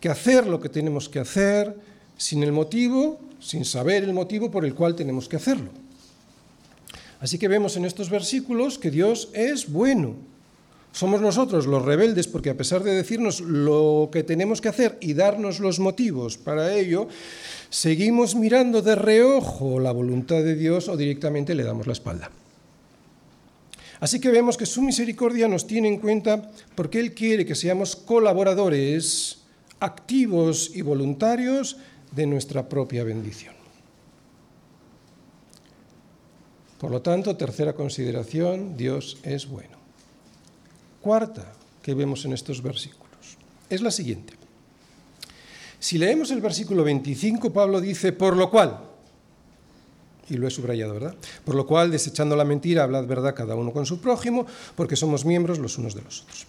que 0.00 0.08
hacer 0.08 0.46
lo 0.46 0.60
que 0.60 0.68
tenemos 0.68 1.08
que 1.08 1.20
hacer 1.20 1.76
sin 2.16 2.42
el 2.42 2.52
motivo, 2.52 3.20
sin 3.40 3.64
saber 3.64 4.04
el 4.04 4.12
motivo 4.12 4.50
por 4.50 4.64
el 4.64 4.74
cual 4.74 4.94
tenemos 4.94 5.28
que 5.28 5.36
hacerlo. 5.36 5.70
Así 7.22 7.38
que 7.38 7.46
vemos 7.46 7.76
en 7.76 7.84
estos 7.84 8.10
versículos 8.10 8.78
que 8.78 8.90
Dios 8.90 9.28
es 9.32 9.70
bueno. 9.70 10.16
Somos 10.90 11.20
nosotros 11.20 11.66
los 11.66 11.84
rebeldes 11.84 12.26
porque 12.26 12.50
a 12.50 12.56
pesar 12.56 12.82
de 12.82 12.90
decirnos 12.90 13.40
lo 13.40 14.10
que 14.12 14.24
tenemos 14.24 14.60
que 14.60 14.68
hacer 14.68 14.98
y 15.00 15.14
darnos 15.14 15.60
los 15.60 15.78
motivos 15.78 16.36
para 16.36 16.74
ello, 16.74 17.06
seguimos 17.70 18.34
mirando 18.34 18.82
de 18.82 18.96
reojo 18.96 19.78
la 19.78 19.92
voluntad 19.92 20.42
de 20.42 20.56
Dios 20.56 20.88
o 20.88 20.96
directamente 20.96 21.54
le 21.54 21.62
damos 21.62 21.86
la 21.86 21.92
espalda. 21.92 22.28
Así 24.00 24.18
que 24.18 24.30
vemos 24.30 24.56
que 24.56 24.66
su 24.66 24.82
misericordia 24.82 25.46
nos 25.46 25.68
tiene 25.68 25.86
en 25.86 25.98
cuenta 25.98 26.50
porque 26.74 26.98
Él 26.98 27.14
quiere 27.14 27.46
que 27.46 27.54
seamos 27.54 27.94
colaboradores 27.94 29.38
activos 29.78 30.72
y 30.74 30.82
voluntarios 30.82 31.76
de 32.10 32.26
nuestra 32.26 32.68
propia 32.68 33.04
bendición. 33.04 33.61
Por 36.82 36.90
lo 36.90 37.00
tanto, 37.00 37.36
tercera 37.36 37.74
consideración, 37.74 38.76
Dios 38.76 39.18
es 39.22 39.46
bueno. 39.46 39.78
Cuarta 41.00 41.46
que 41.80 41.94
vemos 41.94 42.24
en 42.24 42.32
estos 42.32 42.60
versículos 42.60 43.38
es 43.70 43.80
la 43.82 43.92
siguiente. 43.92 44.34
Si 45.78 45.96
leemos 45.96 46.32
el 46.32 46.40
versículo 46.40 46.82
25, 46.82 47.52
Pablo 47.52 47.80
dice, 47.80 48.10
por 48.10 48.36
lo 48.36 48.50
cual, 48.50 48.80
y 50.28 50.34
lo 50.34 50.48
he 50.48 50.50
subrayado, 50.50 50.94
¿verdad? 50.94 51.14
Por 51.44 51.54
lo 51.54 51.68
cual, 51.68 51.92
desechando 51.92 52.34
la 52.34 52.44
mentira, 52.44 52.82
hablad 52.82 53.06
verdad 53.06 53.36
cada 53.36 53.54
uno 53.54 53.72
con 53.72 53.86
su 53.86 54.00
prójimo, 54.00 54.44
porque 54.74 54.96
somos 54.96 55.24
miembros 55.24 55.60
los 55.60 55.78
unos 55.78 55.94
de 55.94 56.02
los 56.02 56.22
otros. 56.22 56.46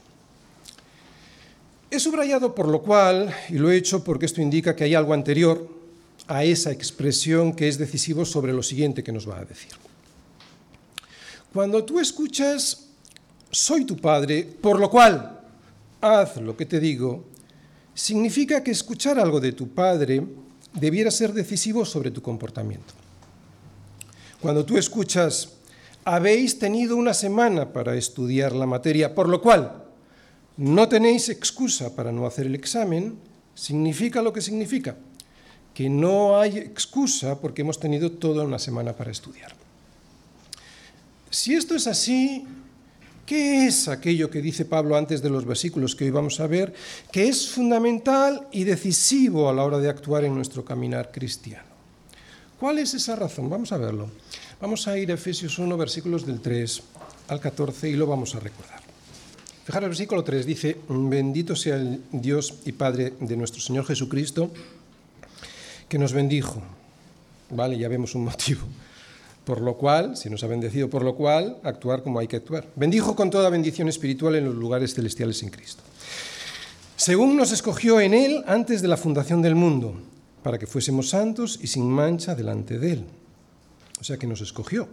He 1.91 1.99
subrayado 1.99 2.55
por 2.55 2.69
lo 2.69 2.81
cual, 2.81 3.31
y 3.49 3.59
lo 3.59 3.69
he 3.69 3.77
hecho 3.77 4.03
porque 4.03 4.25
esto 4.25 4.41
indica 4.41 4.75
que 4.75 4.85
hay 4.85 4.95
algo 4.95 5.13
anterior 5.13 5.69
a 6.25 6.43
esa 6.43 6.71
expresión 6.71 7.53
que 7.53 7.67
es 7.67 7.77
decisivo 7.77 8.25
sobre 8.25 8.51
lo 8.51 8.63
siguiente 8.63 9.03
que 9.03 9.11
nos 9.11 9.29
va 9.29 9.37
a 9.37 9.45
decir. 9.45 9.73
Cuando 11.53 11.83
tú 11.83 11.99
escuchas, 11.99 12.87
soy 13.51 13.85
tu 13.85 13.95
padre, 13.97 14.43
por 14.43 14.79
lo 14.79 14.89
cual, 14.89 15.39
haz 16.01 16.37
lo 16.37 16.57
que 16.57 16.65
te 16.65 16.79
digo, 16.79 17.25
significa 17.93 18.63
que 18.63 18.71
escuchar 18.71 19.19
algo 19.19 19.39
de 19.39 19.51
tu 19.51 19.67
padre 19.69 20.25
debiera 20.73 21.11
ser 21.11 21.31
decisivo 21.31 21.85
sobre 21.85 22.09
tu 22.09 22.23
comportamiento. 22.23 22.95
Cuando 24.41 24.65
tú 24.65 24.79
escuchas, 24.79 25.49
habéis 26.03 26.57
tenido 26.57 26.95
una 26.95 27.13
semana 27.13 27.71
para 27.71 27.95
estudiar 27.95 28.53
la 28.53 28.65
materia, 28.65 29.13
por 29.13 29.29
lo 29.29 29.39
cual, 29.39 29.83
no 30.57 30.89
tenéis 30.89 31.29
excusa 31.29 31.95
para 31.95 32.11
no 32.11 32.25
hacer 32.25 32.47
el 32.47 32.55
examen, 32.55 33.15
significa 33.53 34.23
lo 34.23 34.33
que 34.33 34.41
significa, 34.41 34.97
que 35.75 35.87
no 35.87 36.39
hay 36.39 36.57
excusa 36.57 37.39
porque 37.39 37.61
hemos 37.61 37.79
tenido 37.79 38.11
toda 38.11 38.43
una 38.43 38.57
semana 38.57 38.93
para 38.93 39.11
estudiar. 39.11 39.62
Si 41.33 41.55
esto 41.55 41.73
es 41.73 41.87
así, 41.87 42.45
¿qué 43.25 43.65
es 43.65 43.87
aquello 43.87 44.29
que 44.29 44.39
dice 44.39 44.65
Pablo 44.65 44.95
antes 44.95 45.23
de 45.23 45.31
los 45.31 45.45
versículos 45.45 45.95
que 45.95 46.03
hoy 46.03 46.11
vamos 46.11 46.39
a 46.39 46.45
ver, 46.45 46.75
que 47.11 47.27
es 47.27 47.49
fundamental 47.49 48.47
y 48.51 48.65
decisivo 48.65 49.49
a 49.49 49.53
la 49.53 49.63
hora 49.63 49.79
de 49.79 49.89
actuar 49.89 50.25
en 50.25 50.35
nuestro 50.35 50.63
caminar 50.63 51.11
cristiano? 51.11 51.65
¿Cuál 52.59 52.77
es 52.77 52.93
esa 52.93 53.15
razón? 53.15 53.49
Vamos 53.49 53.71
a 53.71 53.77
verlo. 53.77 54.11
Vamos 54.61 54.87
a 54.87 54.95
ir 54.95 55.09
a 55.09 55.15
Efesios 55.15 55.57
1, 55.57 55.75
versículos 55.75 56.23
del 56.23 56.39
3 56.39 56.83
al 57.29 57.39
14 57.39 57.89
y 57.89 57.95
lo 57.95 58.05
vamos 58.05 58.35
a 58.35 58.39
recordar. 58.39 58.83
Fijaros, 59.65 59.85
el 59.85 59.89
versículo 59.89 60.23
3 60.23 60.45
dice, 60.45 60.77
bendito 60.87 61.55
sea 61.55 61.77
el 61.77 61.99
Dios 62.11 62.59
y 62.63 62.73
Padre 62.73 63.13
de 63.19 63.35
nuestro 63.35 63.59
Señor 63.59 63.87
Jesucristo, 63.87 64.51
que 65.89 65.97
nos 65.97 66.13
bendijo. 66.13 66.61
Vale, 67.49 67.75
ya 67.75 67.87
vemos 67.87 68.13
un 68.13 68.25
motivo. 68.25 68.67
Por 69.45 69.61
lo 69.61 69.77
cual, 69.77 70.15
si 70.15 70.29
nos 70.29 70.43
ha 70.43 70.47
bendecido, 70.47 70.89
por 70.89 71.03
lo 71.03 71.15
cual, 71.15 71.57
actuar 71.63 72.01
como 72.01 72.19
hay 72.19 72.27
que 72.27 72.37
actuar. 72.37 72.67
Bendijo 72.75 73.15
con 73.15 73.29
toda 73.29 73.49
bendición 73.49 73.89
espiritual 73.89 74.35
en 74.35 74.45
los 74.45 74.55
lugares 74.55 74.93
celestiales 74.93 75.43
en 75.43 75.49
Cristo. 75.49 75.83
Según 76.95 77.35
nos 77.35 77.51
escogió 77.51 77.99
en 77.99 78.13
Él 78.13 78.43
antes 78.47 78.81
de 78.81 78.87
la 78.87 78.97
fundación 78.97 79.41
del 79.41 79.55
mundo, 79.55 79.95
para 80.43 80.57
que 80.57 80.67
fuésemos 80.67 81.09
santos 81.09 81.59
y 81.61 81.67
sin 81.67 81.89
mancha 81.89 82.35
delante 82.35 82.79
de 82.79 82.93
Él. 82.93 83.05
O 83.99 84.03
sea 84.03 84.17
que 84.17 84.27
nos 84.27 84.41
escogió. 84.41 84.87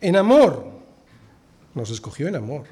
En 0.00 0.16
amor, 0.16 0.66
nos 1.74 1.90
escogió 1.90 2.28
en 2.28 2.36
amor 2.36 2.64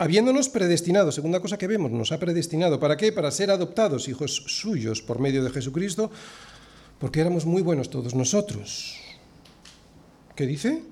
habiéndonos 0.00 0.48
predestinado, 0.48 1.12
segunda 1.12 1.40
cosa 1.40 1.58
que 1.58 1.68
vemos, 1.68 1.92
nos 1.92 2.10
ha 2.10 2.18
predestinado. 2.18 2.80
¿Para 2.80 2.96
qué? 2.96 3.12
Para 3.12 3.30
ser 3.30 3.50
adoptados 3.50 4.08
hijos 4.08 4.44
suyos 4.48 5.02
por 5.02 5.18
medio 5.18 5.44
de 5.44 5.50
Jesucristo, 5.50 6.10
porque 6.98 7.20
éramos 7.20 7.44
muy 7.44 7.60
buenos 7.60 7.90
todos 7.90 8.14
nosotros. 8.14 8.96
¿Qué 10.40 10.46
dice? 10.46 10.82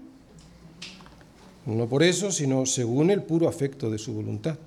No 1.64 1.88
por 1.88 2.02
eso, 2.02 2.30
sino 2.30 2.66
según 2.66 3.10
el 3.10 3.22
puro 3.22 3.48
afecto 3.48 3.88
de 3.88 3.96
su 3.96 4.12
voluntad. 4.12 4.58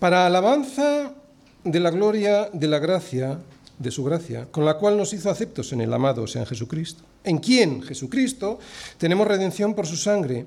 Para 0.00 0.26
alabanza 0.26 1.14
de 1.62 1.78
la 1.78 1.90
gloria 1.90 2.50
de 2.52 2.66
la 2.66 2.80
gracia, 2.80 3.38
de 3.78 3.92
su 3.92 4.02
gracia, 4.02 4.50
con 4.50 4.64
la 4.64 4.76
cual 4.76 4.96
nos 4.96 5.12
hizo 5.12 5.30
aceptos 5.30 5.72
en 5.72 5.82
el 5.82 5.92
amado, 5.92 6.24
o 6.24 6.26
sea, 6.26 6.44
Jesucristo. 6.44 7.04
¿En 7.22 7.38
quién? 7.38 7.80
Jesucristo, 7.80 8.58
tenemos 8.98 9.28
redención 9.28 9.72
por 9.72 9.86
su 9.86 9.96
sangre 9.96 10.46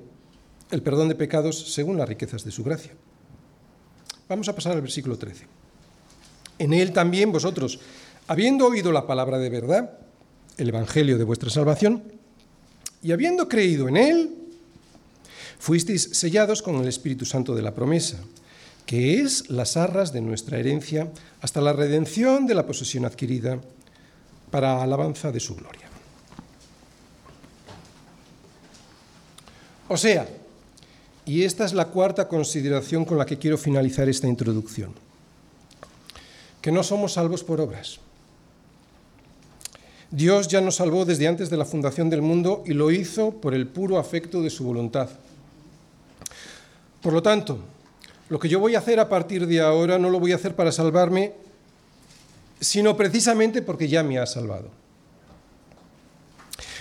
el 0.70 0.82
perdón 0.82 1.08
de 1.08 1.14
pecados 1.14 1.72
según 1.72 1.96
las 1.96 2.10
riquezas 2.10 2.44
de 2.44 2.50
su 2.50 2.62
gracia. 2.62 2.92
Vamos 4.28 4.50
a 4.50 4.54
pasar 4.54 4.72
al 4.72 4.82
versículo 4.82 5.16
13. 5.16 5.46
En 6.58 6.74
él 6.74 6.92
también 6.92 7.32
vosotros, 7.32 7.80
habiendo 8.26 8.66
oído 8.66 8.92
la 8.92 9.06
palabra 9.06 9.38
de 9.38 9.48
verdad, 9.48 10.07
el 10.58 10.68
Evangelio 10.68 11.16
de 11.16 11.24
vuestra 11.24 11.50
salvación, 11.50 12.02
y 13.02 13.12
habiendo 13.12 13.48
creído 13.48 13.88
en 13.88 13.96
él, 13.96 14.36
fuisteis 15.58 16.10
sellados 16.12 16.62
con 16.62 16.76
el 16.76 16.88
Espíritu 16.88 17.24
Santo 17.24 17.54
de 17.54 17.62
la 17.62 17.74
promesa, 17.74 18.18
que 18.84 19.20
es 19.20 19.50
las 19.50 19.76
arras 19.76 20.12
de 20.12 20.20
nuestra 20.20 20.58
herencia 20.58 21.10
hasta 21.40 21.60
la 21.60 21.72
redención 21.72 22.46
de 22.46 22.54
la 22.54 22.66
posesión 22.66 23.04
adquirida 23.04 23.60
para 24.50 24.82
alabanza 24.82 25.30
de 25.30 25.40
su 25.40 25.54
gloria. 25.54 25.88
O 29.88 29.96
sea, 29.96 30.28
y 31.24 31.44
esta 31.44 31.64
es 31.64 31.74
la 31.74 31.88
cuarta 31.88 32.28
consideración 32.28 33.04
con 33.04 33.18
la 33.18 33.26
que 33.26 33.38
quiero 33.38 33.58
finalizar 33.58 34.08
esta 34.08 34.26
introducción. 34.26 34.94
Que 36.60 36.72
no 36.72 36.82
somos 36.82 37.12
salvos 37.12 37.44
por 37.44 37.60
obras. 37.60 38.00
Dios 40.10 40.48
ya 40.48 40.60
nos 40.60 40.76
salvó 40.76 41.04
desde 41.04 41.28
antes 41.28 41.50
de 41.50 41.56
la 41.56 41.64
fundación 41.64 42.08
del 42.08 42.22
mundo 42.22 42.62
y 42.66 42.72
lo 42.72 42.90
hizo 42.90 43.32
por 43.32 43.54
el 43.54 43.66
puro 43.66 43.98
afecto 43.98 44.42
de 44.42 44.50
su 44.50 44.64
voluntad. 44.64 45.08
Por 47.02 47.12
lo 47.12 47.22
tanto, 47.22 47.58
Lo 48.28 48.38
que 48.38 48.48
yo 48.48 48.60
voy 48.60 48.74
a 48.74 48.78
hacer 48.78 49.00
a 49.00 49.08
partir 49.08 49.46
de 49.46 49.60
ahora 49.60 49.98
no 49.98 50.10
lo 50.10 50.20
voy 50.20 50.32
a 50.32 50.34
hacer 50.34 50.54
para 50.54 50.70
salvarme, 50.70 51.32
sino 52.60 52.94
precisamente 52.96 53.62
porque 53.62 53.88
ya 53.88 54.02
me 54.02 54.18
ha 54.18 54.26
salvado. 54.26 54.68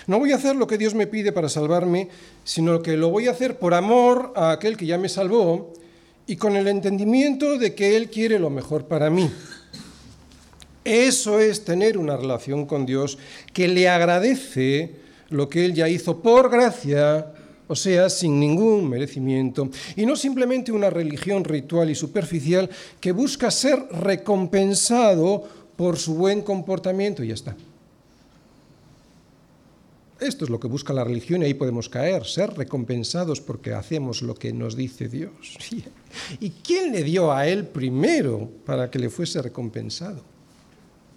No 0.08 0.20
voy 0.20 0.32
a 0.32 0.36
hacer 0.36 0.56
lo 0.56 0.68
que 0.68 0.78
Dios 0.78 0.94
me 0.94 1.08
pide 1.08 1.32
para 1.32 1.50
salvarme, 1.50 2.10
sino 2.44 2.82
que 2.82 2.98
lo 2.98 3.10
voy 3.10 3.28
a 3.28 3.32
hacer 3.32 3.60
por 3.60 3.74
amor 3.74 4.34
a 4.36 4.52
aquel 4.52 4.76
que 4.76 4.86
ya 4.86 4.98
me 4.98 5.10
salvó 5.10 5.74
y 6.26 6.36
con 6.36 6.56
el 6.58 6.68
entendimiento 6.68 7.58
de 7.58 7.74
que 7.76 7.96
Él 7.96 8.10
quiere 8.10 8.40
lo 8.40 8.50
mejor 8.50 8.86
para 8.86 9.10
mí. 9.10 9.32
Eso 10.88 11.38
es 11.42 11.66
tener 11.66 11.98
una 11.98 12.16
relación 12.16 12.66
con 12.66 12.86
Dios 12.86 13.18
que 13.52 13.68
le 13.68 13.90
agradece 13.90 14.96
lo 15.28 15.50
que 15.50 15.66
Él 15.66 15.74
ya 15.74 15.90
hizo 15.90 16.22
por 16.22 16.50
gracia, 16.50 17.34
o 17.68 17.76
sea, 17.76 18.10
sin 18.10 18.40
ningún 18.40 18.88
merecimiento, 18.88 19.70
y 19.98 20.06
no 20.06 20.16
simplemente 20.16 20.72
una 20.72 20.90
religión 20.90 21.44
ritual 21.44 21.90
y 21.90 21.96
superficial 21.96 22.70
que 23.02 23.12
busca 23.12 23.52
ser 23.52 23.78
recompensado 24.00 25.44
por 25.76 25.98
su 25.98 26.14
buen 26.14 26.42
comportamiento 26.42 27.22
y 27.22 27.28
ya 27.28 27.34
está. 27.34 27.58
Esto 30.22 30.46
es 30.46 30.50
lo 30.50 30.62
que 30.62 30.70
busca 30.70 30.94
la 30.94 31.04
religión 31.04 31.42
y 31.42 31.48
ahí 31.48 31.54
podemos 31.54 31.90
caer, 31.90 32.26
ser 32.26 32.54
recompensados 32.54 33.42
porque 33.42 33.74
hacemos 33.74 34.22
lo 34.22 34.36
que 34.36 34.54
nos 34.54 34.78
dice 34.78 35.10
Dios. 35.10 35.58
¿Y 36.40 36.52
quién 36.52 36.94
le 36.94 37.04
dio 37.04 37.34
a 37.34 37.46
él 37.46 37.68
primero 37.68 38.50
para 38.66 38.90
que 38.90 39.00
le 39.00 39.10
fuese 39.10 39.42
recompensado? 39.42 40.37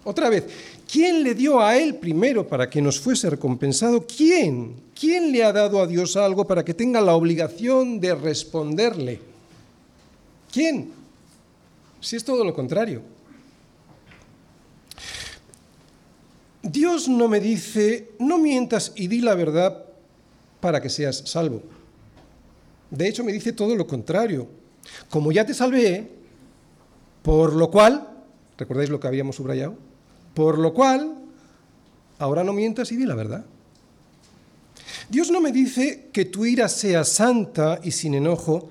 Otra 0.03 0.29
vez, 0.29 0.45
¿quién 0.91 1.23
le 1.23 1.35
dio 1.35 1.59
a 1.61 1.77
él 1.77 1.95
primero 1.95 2.47
para 2.47 2.69
que 2.69 2.81
nos 2.81 2.99
fuese 2.99 3.29
recompensado? 3.29 4.05
¿Quién? 4.07 4.75
¿Quién 4.99 5.31
le 5.31 5.43
ha 5.43 5.53
dado 5.53 5.79
a 5.79 5.87
Dios 5.87 6.17
algo 6.17 6.45
para 6.47 6.65
que 6.65 6.73
tenga 6.73 7.01
la 7.01 7.13
obligación 7.13 7.99
de 7.99 8.15
responderle? 8.15 9.19
¿Quién? 10.51 10.91
Si 11.99 12.15
es 12.15 12.23
todo 12.23 12.43
lo 12.43 12.53
contrario. 12.53 13.03
Dios 16.63 17.07
no 17.07 17.27
me 17.27 17.39
dice, 17.39 18.11
no 18.19 18.37
mientas 18.37 18.93
y 18.95 19.07
di 19.07 19.21
la 19.21 19.35
verdad 19.35 19.85
para 20.59 20.81
que 20.81 20.89
seas 20.89 21.17
salvo. 21.25 21.61
De 22.89 23.07
hecho, 23.07 23.23
me 23.23 23.31
dice 23.31 23.53
todo 23.53 23.75
lo 23.75 23.87
contrario. 23.87 24.47
Como 25.09 25.31
ya 25.31 25.45
te 25.45 25.53
salvé, 25.53 26.09
por 27.21 27.53
lo 27.53 27.69
cual, 27.71 28.07
¿recordáis 28.57 28.89
lo 28.89 28.99
que 28.99 29.07
habíamos 29.07 29.35
subrayado? 29.35 29.75
Por 30.33 30.57
lo 30.57 30.73
cual, 30.73 31.15
ahora 32.19 32.43
no 32.43 32.53
mientas 32.53 32.91
y 32.91 32.95
di 32.95 33.05
la 33.05 33.15
verdad. 33.15 33.45
Dios 35.09 35.29
no 35.29 35.41
me 35.41 35.51
dice 35.51 36.09
que 36.13 36.25
tu 36.25 36.45
ira 36.45 36.69
sea 36.69 37.03
santa 37.03 37.79
y 37.83 37.91
sin 37.91 38.13
enojo 38.13 38.69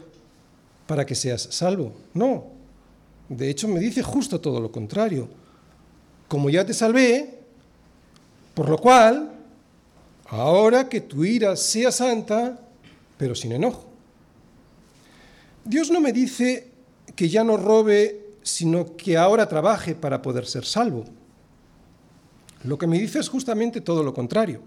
para 0.87 1.05
que 1.05 1.15
seas 1.15 1.49
salvo. 1.51 1.93
No. 2.15 2.45
De 3.29 3.51
hecho, 3.51 3.69
me 3.69 3.79
dice 3.79 4.03
justo 4.03 4.41
todo 4.41 4.61
lo 4.61 4.73
contrario. 4.73 5.29
Como 6.29 6.49
ya 6.49 6.65
te 6.65 6.75
salvé, 6.75 7.41
por 8.55 8.69
lo 8.69 8.79
cual, 8.79 9.33
ahora 10.29 10.89
que 10.89 11.01
tu 11.01 11.25
ira 11.25 11.57
sea 11.57 11.93
santa, 11.93 12.59
pero 13.17 13.35
sin 13.35 13.53
enojo. 13.53 13.85
Dios 15.65 15.91
no 15.91 16.01
me 16.01 16.13
dice 16.13 16.69
que 17.15 17.29
ya 17.29 17.45
no 17.45 17.57
robe, 17.57 18.37
sino 18.43 18.97
que 18.97 19.17
ahora 19.17 19.49
trabaje 19.49 19.95
para 19.95 20.23
poder 20.23 20.47
ser 20.47 20.65
salvo. 20.65 21.05
Lo 22.65 22.79
que 22.79 22.87
me 22.87 22.99
dice 22.99 23.19
es 23.19 23.29
justamente 23.29 23.81
todo 23.81 24.03
lo 24.03 24.13
contrario. 24.13 24.61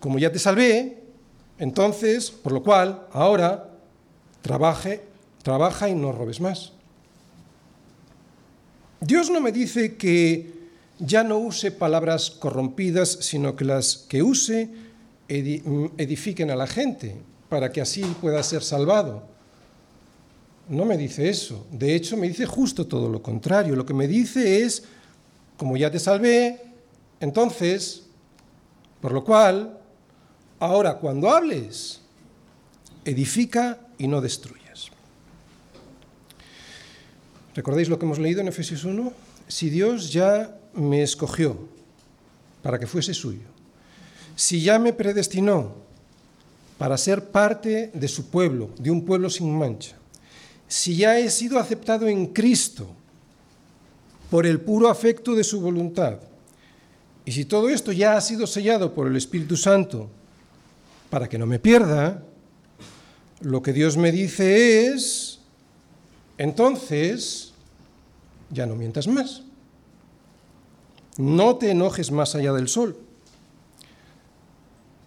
Como 0.00 0.18
ya 0.18 0.30
te 0.30 0.38
salvé, 0.38 1.02
entonces, 1.58 2.30
por 2.30 2.52
lo 2.52 2.62
cual, 2.62 3.06
ahora 3.12 3.70
trabaje, 4.42 5.02
trabaja 5.42 5.88
y 5.88 5.94
no 5.94 6.12
robes 6.12 6.40
más. 6.40 6.72
Dios 9.00 9.30
no 9.30 9.40
me 9.40 9.52
dice 9.52 9.96
que 9.96 10.52
ya 10.98 11.24
no 11.24 11.38
use 11.38 11.70
palabras 11.70 12.30
corrompidas, 12.30 13.18
sino 13.20 13.56
que 13.56 13.64
las 13.64 13.96
que 14.08 14.22
use 14.22 14.70
edifiquen 15.28 16.50
a 16.50 16.56
la 16.56 16.66
gente 16.66 17.16
para 17.48 17.72
que 17.72 17.80
así 17.80 18.02
pueda 18.20 18.42
ser 18.42 18.62
salvado. 18.62 19.22
No 20.68 20.84
me 20.84 20.96
dice 20.96 21.28
eso. 21.28 21.66
De 21.70 21.94
hecho, 21.94 22.16
me 22.16 22.28
dice 22.28 22.46
justo 22.46 22.86
todo 22.86 23.08
lo 23.08 23.22
contrario. 23.22 23.76
Lo 23.76 23.84
que 23.84 23.94
me 23.94 24.08
dice 24.08 24.62
es, 24.62 24.84
como 25.56 25.76
ya 25.76 25.90
te 25.90 25.98
salvé, 25.98 26.60
entonces, 27.20 28.04
por 29.00 29.12
lo 29.12 29.24
cual, 29.24 29.78
ahora 30.58 30.98
cuando 30.98 31.30
hables, 31.30 32.00
edifica 33.04 33.80
y 33.98 34.08
no 34.08 34.20
destruyas. 34.20 34.88
¿Recordáis 37.54 37.88
lo 37.88 37.98
que 37.98 38.06
hemos 38.06 38.18
leído 38.18 38.40
en 38.40 38.48
Efesios 38.48 38.84
1? 38.84 39.12
Si 39.46 39.70
Dios 39.70 40.12
ya 40.12 40.58
me 40.74 41.02
escogió 41.02 41.56
para 42.62 42.78
que 42.78 42.86
fuese 42.86 43.14
suyo, 43.14 43.46
si 44.34 44.62
ya 44.62 44.78
me 44.78 44.92
predestinó 44.92 45.74
para 46.78 46.98
ser 46.98 47.30
parte 47.30 47.90
de 47.94 48.08
su 48.08 48.30
pueblo, 48.30 48.70
de 48.78 48.90
un 48.90 49.04
pueblo 49.04 49.30
sin 49.30 49.56
mancha, 49.56 49.96
si 50.66 50.96
ya 50.96 51.18
he 51.18 51.30
sido 51.30 51.58
aceptado 51.58 52.08
en 52.08 52.26
Cristo 52.26 52.88
por 54.30 54.46
el 54.46 54.60
puro 54.60 54.88
afecto 54.88 55.34
de 55.34 55.44
su 55.44 55.60
voluntad, 55.60 56.18
y 57.24 57.32
si 57.32 57.44
todo 57.44 57.68
esto 57.68 57.92
ya 57.92 58.16
ha 58.16 58.20
sido 58.20 58.46
sellado 58.46 58.92
por 58.92 59.06
el 59.06 59.16
Espíritu 59.16 59.56
Santo 59.56 60.10
para 61.10 61.28
que 61.28 61.38
no 61.38 61.46
me 61.46 61.58
pierda, 61.58 62.22
lo 63.40 63.62
que 63.62 63.72
Dios 63.72 63.96
me 63.96 64.12
dice 64.12 64.88
es, 64.88 65.40
entonces, 66.36 67.52
ya 68.50 68.66
no 68.66 68.74
mientas 68.74 69.06
más. 69.06 69.42
No 71.16 71.56
te 71.56 71.70
enojes 71.70 72.10
más 72.10 72.34
allá 72.34 72.52
del 72.52 72.68
sol. 72.68 72.96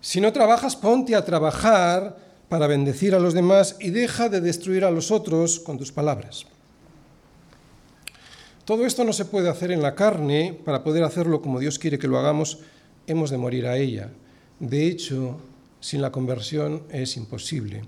Si 0.02 0.22
no 0.22 0.32
trabajas, 0.32 0.76
ponte 0.76 1.16
a 1.16 1.26
trabajar 1.26 2.18
para 2.48 2.68
bendecir 2.68 3.14
a 3.14 3.20
los 3.20 3.34
demás 3.34 3.76
y 3.80 3.90
deja 3.90 4.30
de 4.30 4.40
destruir 4.40 4.86
a 4.86 4.92
los 4.92 5.12
otros 5.12 5.60
con 5.60 5.78
tus 5.78 5.92
palabras. 5.92 6.46
Todo 8.68 8.86
esto 8.86 9.06
no 9.06 9.14
se 9.14 9.24
puede 9.24 9.48
hacer 9.48 9.72
en 9.72 9.82
la 9.82 9.96
carne, 9.96 10.54
para 10.66 10.84
poder 10.84 11.02
hacerlo 11.06 11.42
como 11.42 11.62
Dios 11.62 11.80
quiere 11.80 11.98
que 11.98 12.10
lo 12.10 12.20
hagamos, 12.20 12.60
hemos 13.08 13.30
de 13.30 13.38
morir 13.38 13.66
a 13.66 13.78
ella. 13.78 14.10
De 14.60 14.86
hecho, 14.86 15.38
sin 15.80 16.02
la 16.02 16.12
conversión 16.12 16.84
es 16.92 17.16
imposible. 17.16 17.84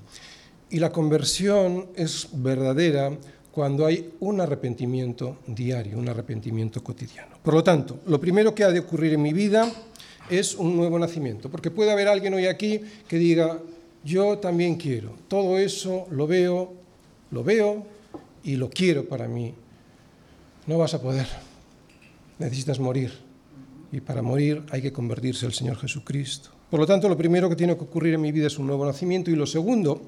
Y 0.69 0.79
la 0.79 0.89
conversión 0.89 1.87
es 1.97 2.29
verdadera 2.31 3.11
cuando 3.51 3.85
hay 3.85 4.13
un 4.21 4.39
arrepentimiento 4.39 5.39
diario, 5.47 5.99
un 5.99 6.07
arrepentimiento 6.07 6.81
cotidiano. 6.81 7.35
Por 7.43 7.55
lo 7.55 7.61
tanto, 7.61 7.99
lo 8.05 8.21
primero 8.21 8.55
que 8.55 8.63
ha 8.63 8.71
de 8.71 8.79
ocurrir 8.79 9.15
en 9.15 9.21
mi 9.21 9.33
vida 9.33 9.69
es 10.29 10.55
un 10.55 10.77
nuevo 10.77 10.97
nacimiento, 10.97 11.51
porque 11.51 11.71
puede 11.71 11.91
haber 11.91 12.07
alguien 12.07 12.35
hoy 12.35 12.45
aquí 12.45 12.79
que 13.05 13.17
diga, 13.17 13.59
yo 14.05 14.37
también 14.37 14.77
quiero, 14.77 15.11
todo 15.27 15.59
eso 15.59 16.07
lo 16.09 16.25
veo, 16.25 16.71
lo 17.31 17.43
veo 17.43 17.85
y 18.45 18.55
lo 18.55 18.69
quiero 18.69 19.09
para 19.09 19.27
mí. 19.27 19.53
No 20.69 20.77
vas 20.77 20.93
a 20.93 21.01
poder, 21.01 21.25
necesitas 22.37 22.79
morir, 22.79 23.11
y 23.91 24.01
para 24.01 24.21
morir 24.21 24.61
hay 24.69 24.83
que 24.83 24.93
convertirse 24.93 25.47
al 25.47 25.53
Señor 25.53 25.77
Jesucristo. 25.77 26.51
Por 26.69 26.79
lo 26.79 26.85
tanto, 26.85 27.09
lo 27.09 27.17
primero 27.17 27.49
que 27.49 27.55
tiene 27.55 27.75
que 27.75 27.85
ocurrir 27.85 28.13
en 28.13 28.21
mi 28.21 28.31
vida 28.31 28.45
es 28.45 28.59
un 28.59 28.67
nuevo 28.67 28.85
nacimiento 28.85 29.31
y 29.31 29.35
lo 29.35 29.47
segundo 29.47 29.99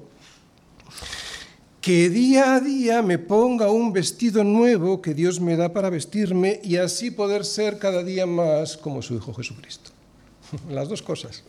que 1.80 2.08
día 2.10 2.54
a 2.54 2.60
día 2.60 3.02
me 3.02 3.18
ponga 3.18 3.72
un 3.72 3.92
vestido 3.92 4.44
nuevo 4.44 5.02
que 5.02 5.14
Dios 5.14 5.40
me 5.40 5.56
da 5.56 5.72
para 5.72 5.90
vestirme 5.90 6.60
y 6.62 6.76
así 6.76 7.10
poder 7.10 7.44
ser 7.44 7.80
cada 7.80 8.04
día 8.04 8.24
más 8.24 8.76
como 8.76 9.02
su 9.02 9.16
Hijo 9.16 9.34
Jesucristo. 9.34 9.90
Las 10.70 10.88
dos 10.88 11.02
cosas. 11.02 11.42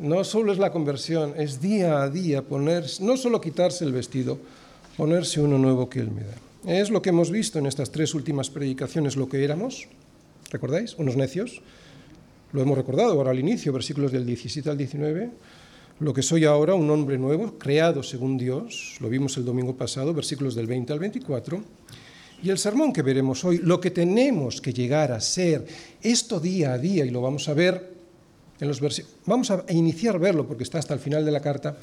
No 0.00 0.22
solo 0.22 0.52
es 0.52 0.60
la 0.60 0.70
conversión, 0.70 1.34
es 1.36 1.60
día 1.60 2.02
a 2.02 2.08
día 2.08 2.42
ponerse, 2.42 3.02
no 3.02 3.16
solo 3.16 3.40
quitarse 3.40 3.84
el 3.84 3.90
vestido, 3.90 4.38
ponerse 4.96 5.40
uno 5.40 5.58
nuevo 5.58 5.90
que 5.90 5.98
Él 5.98 6.12
me 6.12 6.22
da. 6.22 6.34
Es 6.66 6.90
lo 6.90 7.02
que 7.02 7.10
hemos 7.10 7.30
visto 7.30 7.58
en 7.58 7.66
estas 7.66 7.90
tres 7.90 8.14
últimas 8.14 8.50
predicaciones, 8.50 9.16
lo 9.16 9.28
que 9.28 9.44
éramos, 9.44 9.88
¿recordáis? 10.50 10.94
Unos 10.98 11.16
necios. 11.16 11.62
Lo 12.52 12.62
hemos 12.62 12.76
recordado 12.76 13.12
ahora 13.12 13.30
al 13.30 13.38
inicio, 13.38 13.72
versículos 13.72 14.12
del 14.12 14.26
17 14.26 14.70
al 14.70 14.78
19 14.78 15.30
lo 16.00 16.14
que 16.14 16.22
soy 16.22 16.44
ahora, 16.44 16.74
un 16.74 16.88
hombre 16.90 17.18
nuevo, 17.18 17.58
creado 17.58 18.02
según 18.02 18.38
Dios, 18.38 18.96
lo 19.00 19.08
vimos 19.08 19.36
el 19.36 19.44
domingo 19.44 19.76
pasado, 19.76 20.14
versículos 20.14 20.54
del 20.54 20.68
20 20.68 20.92
al 20.92 20.98
24, 21.00 21.62
y 22.40 22.50
el 22.50 22.58
sermón 22.58 22.92
que 22.92 23.02
veremos 23.02 23.44
hoy, 23.44 23.58
lo 23.58 23.80
que 23.80 23.90
tenemos 23.90 24.60
que 24.60 24.72
llegar 24.72 25.10
a 25.10 25.20
ser, 25.20 25.66
esto 26.00 26.38
día 26.38 26.74
a 26.74 26.78
día, 26.78 27.04
y 27.04 27.10
lo 27.10 27.20
vamos 27.20 27.48
a 27.48 27.54
ver 27.54 27.94
en 28.60 28.68
los 28.68 28.80
versículos, 28.80 29.16
vamos 29.26 29.50
a 29.50 29.64
iniciar 29.70 30.14
a 30.14 30.18
verlo 30.18 30.46
porque 30.46 30.62
está 30.62 30.78
hasta 30.78 30.94
el 30.94 31.00
final 31.00 31.24
de 31.24 31.32
la 31.32 31.40
carta, 31.40 31.76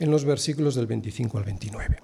en 0.00 0.10
los 0.10 0.24
versículos 0.24 0.74
del 0.74 0.86
25 0.86 1.36
al 1.36 1.44
29. 1.44 1.96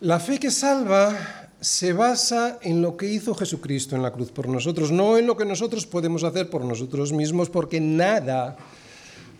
La 0.00 0.18
fe 0.18 0.38
que 0.38 0.50
salva 0.50 1.45
se 1.60 1.92
basa 1.92 2.58
en 2.62 2.82
lo 2.82 2.96
que 2.96 3.06
hizo 3.06 3.34
Jesucristo 3.34 3.96
en 3.96 4.02
la 4.02 4.12
cruz 4.12 4.30
por 4.30 4.48
nosotros, 4.48 4.92
no 4.92 5.16
en 5.16 5.26
lo 5.26 5.36
que 5.36 5.44
nosotros 5.44 5.86
podemos 5.86 6.24
hacer 6.24 6.50
por 6.50 6.64
nosotros 6.64 7.12
mismos, 7.12 7.50
porque 7.50 7.80
nada 7.80 8.56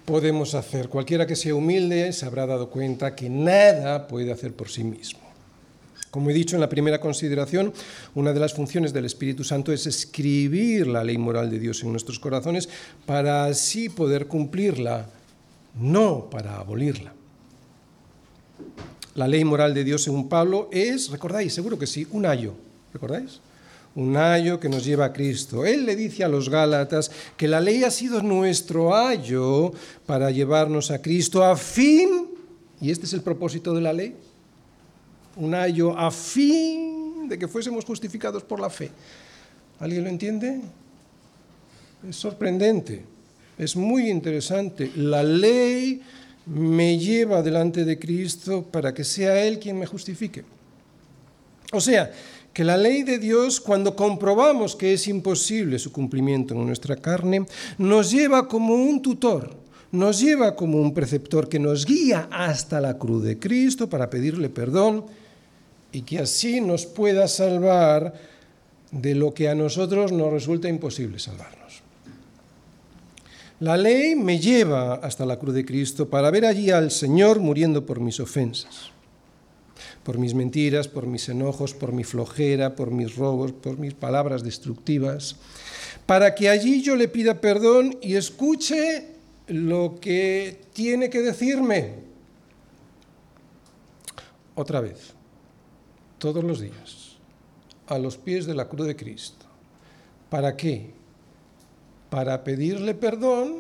podemos 0.04 0.54
hacer. 0.54 0.88
Cualquiera 0.88 1.26
que 1.26 1.36
sea 1.36 1.54
humilde 1.54 2.12
se 2.12 2.24
habrá 2.24 2.46
dado 2.46 2.70
cuenta 2.70 3.14
que 3.14 3.28
nada 3.28 4.06
puede 4.08 4.32
hacer 4.32 4.54
por 4.54 4.70
sí 4.70 4.84
mismo. 4.84 5.20
Como 6.10 6.30
he 6.30 6.34
dicho 6.34 6.56
en 6.56 6.62
la 6.62 6.68
primera 6.68 7.00
consideración, 7.00 7.74
una 8.14 8.32
de 8.32 8.40
las 8.40 8.54
funciones 8.54 8.92
del 8.94 9.04
Espíritu 9.04 9.44
Santo 9.44 9.72
es 9.72 9.86
escribir 9.86 10.86
la 10.86 11.04
ley 11.04 11.18
moral 11.18 11.50
de 11.50 11.58
Dios 11.58 11.82
en 11.82 11.90
nuestros 11.90 12.18
corazones 12.18 12.70
para 13.04 13.44
así 13.44 13.90
poder 13.90 14.26
cumplirla, 14.26 15.10
no 15.78 16.30
para 16.30 16.56
abolirla. 16.56 17.12
La 19.16 19.26
ley 19.26 19.44
moral 19.44 19.72
de 19.72 19.82
Dios 19.82 20.02
según 20.02 20.28
Pablo 20.28 20.68
es, 20.70 21.10
recordáis, 21.10 21.54
seguro 21.54 21.78
que 21.78 21.86
sí, 21.86 22.06
un 22.12 22.26
ayo, 22.26 22.52
¿recordáis? 22.92 23.40
Un 23.94 24.14
ayo 24.14 24.60
que 24.60 24.68
nos 24.68 24.84
lleva 24.84 25.06
a 25.06 25.12
Cristo. 25.14 25.64
Él 25.64 25.86
le 25.86 25.96
dice 25.96 26.22
a 26.22 26.28
los 26.28 26.50
Gálatas 26.50 27.10
que 27.34 27.48
la 27.48 27.62
ley 27.62 27.82
ha 27.82 27.90
sido 27.90 28.22
nuestro 28.22 28.94
ayo 28.94 29.72
para 30.04 30.30
llevarnos 30.30 30.90
a 30.90 31.00
Cristo 31.00 31.42
a 31.42 31.56
fin, 31.56 32.28
y 32.78 32.90
este 32.90 33.06
es 33.06 33.14
el 33.14 33.22
propósito 33.22 33.72
de 33.72 33.80
la 33.80 33.94
ley, 33.94 34.14
un 35.36 35.54
ayo 35.54 35.98
a 35.98 36.10
fin 36.10 37.26
de 37.26 37.38
que 37.38 37.48
fuésemos 37.48 37.86
justificados 37.86 38.42
por 38.42 38.60
la 38.60 38.68
fe. 38.68 38.90
¿Alguien 39.80 40.04
lo 40.04 40.10
entiende? 40.10 40.60
Es 42.06 42.16
sorprendente, 42.16 43.02
es 43.56 43.76
muy 43.76 44.10
interesante. 44.10 44.92
La 44.94 45.22
ley 45.22 46.02
me 46.46 46.98
lleva 46.98 47.42
delante 47.42 47.84
de 47.84 47.98
Cristo 47.98 48.62
para 48.62 48.94
que 48.94 49.04
sea 49.04 49.44
Él 49.44 49.58
quien 49.58 49.78
me 49.78 49.86
justifique. 49.86 50.44
O 51.72 51.80
sea, 51.80 52.12
que 52.52 52.64
la 52.64 52.76
ley 52.76 53.02
de 53.02 53.18
Dios, 53.18 53.60
cuando 53.60 53.94
comprobamos 53.94 54.76
que 54.76 54.94
es 54.94 55.08
imposible 55.08 55.78
su 55.78 55.92
cumplimiento 55.92 56.54
en 56.54 56.66
nuestra 56.66 56.96
carne, 56.96 57.44
nos 57.76 58.10
lleva 58.10 58.48
como 58.48 58.74
un 58.74 59.02
tutor, 59.02 59.54
nos 59.92 60.20
lleva 60.20 60.56
como 60.56 60.78
un 60.80 60.94
preceptor 60.94 61.48
que 61.48 61.58
nos 61.58 61.84
guía 61.84 62.28
hasta 62.30 62.80
la 62.80 62.96
cruz 62.96 63.24
de 63.24 63.38
Cristo 63.38 63.90
para 63.90 64.08
pedirle 64.08 64.48
perdón 64.48 65.04
y 65.92 66.02
que 66.02 66.18
así 66.18 66.60
nos 66.60 66.86
pueda 66.86 67.28
salvar 67.28 68.14
de 68.90 69.14
lo 69.14 69.34
que 69.34 69.48
a 69.48 69.54
nosotros 69.54 70.12
nos 70.12 70.32
resulta 70.32 70.68
imposible 70.68 71.18
salvarnos. 71.18 71.82
La 73.58 73.78
ley 73.78 74.14
me 74.16 74.38
lleva 74.38 74.94
hasta 74.96 75.24
la 75.24 75.38
cruz 75.38 75.54
de 75.54 75.64
Cristo 75.64 76.10
para 76.10 76.30
ver 76.30 76.44
allí 76.44 76.70
al 76.70 76.90
Señor 76.90 77.40
muriendo 77.40 77.86
por 77.86 78.00
mis 78.00 78.20
ofensas, 78.20 78.90
por 80.02 80.18
mis 80.18 80.34
mentiras, 80.34 80.88
por 80.88 81.06
mis 81.06 81.30
enojos, 81.30 81.72
por 81.72 81.92
mi 81.92 82.04
flojera, 82.04 82.76
por 82.76 82.90
mis 82.90 83.16
robos, 83.16 83.52
por 83.52 83.78
mis 83.78 83.94
palabras 83.94 84.42
destructivas, 84.42 85.36
para 86.04 86.34
que 86.34 86.50
allí 86.50 86.82
yo 86.82 86.96
le 86.96 87.08
pida 87.08 87.40
perdón 87.40 87.96
y 88.02 88.16
escuche 88.16 89.06
lo 89.46 89.98
que 90.02 90.60
tiene 90.74 91.08
que 91.08 91.22
decirme. 91.22 91.94
Otra 94.54 94.80
vez 94.80 95.14
todos 96.18 96.44
los 96.44 96.60
días 96.60 97.16
a 97.86 97.98
los 97.98 98.18
pies 98.18 98.44
de 98.44 98.54
la 98.54 98.68
cruz 98.68 98.86
de 98.86 98.96
Cristo. 98.96 99.46
¿Para 100.28 100.56
qué? 100.56 100.95
Para 102.10 102.44
pedirle 102.44 102.94
perdón 102.94 103.56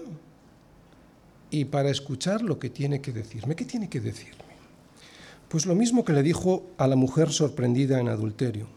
y 1.50 1.66
para 1.66 1.90
escuchar 1.90 2.42
lo 2.42 2.58
que 2.58 2.70
tiene 2.70 3.00
que 3.00 3.12
decirme. 3.12 3.56
¿Qué 3.56 3.64
tiene 3.64 3.88
que 3.88 4.00
decirme? 4.00 4.44
Pues 5.48 5.66
lo 5.66 5.74
mismo 5.74 6.04
que 6.04 6.12
le 6.12 6.22
dijo 6.22 6.66
a 6.78 6.86
la 6.86 6.96
mujer 6.96 7.30
sorprendida 7.30 8.00
en 8.00 8.08
adulterio. 8.08 8.68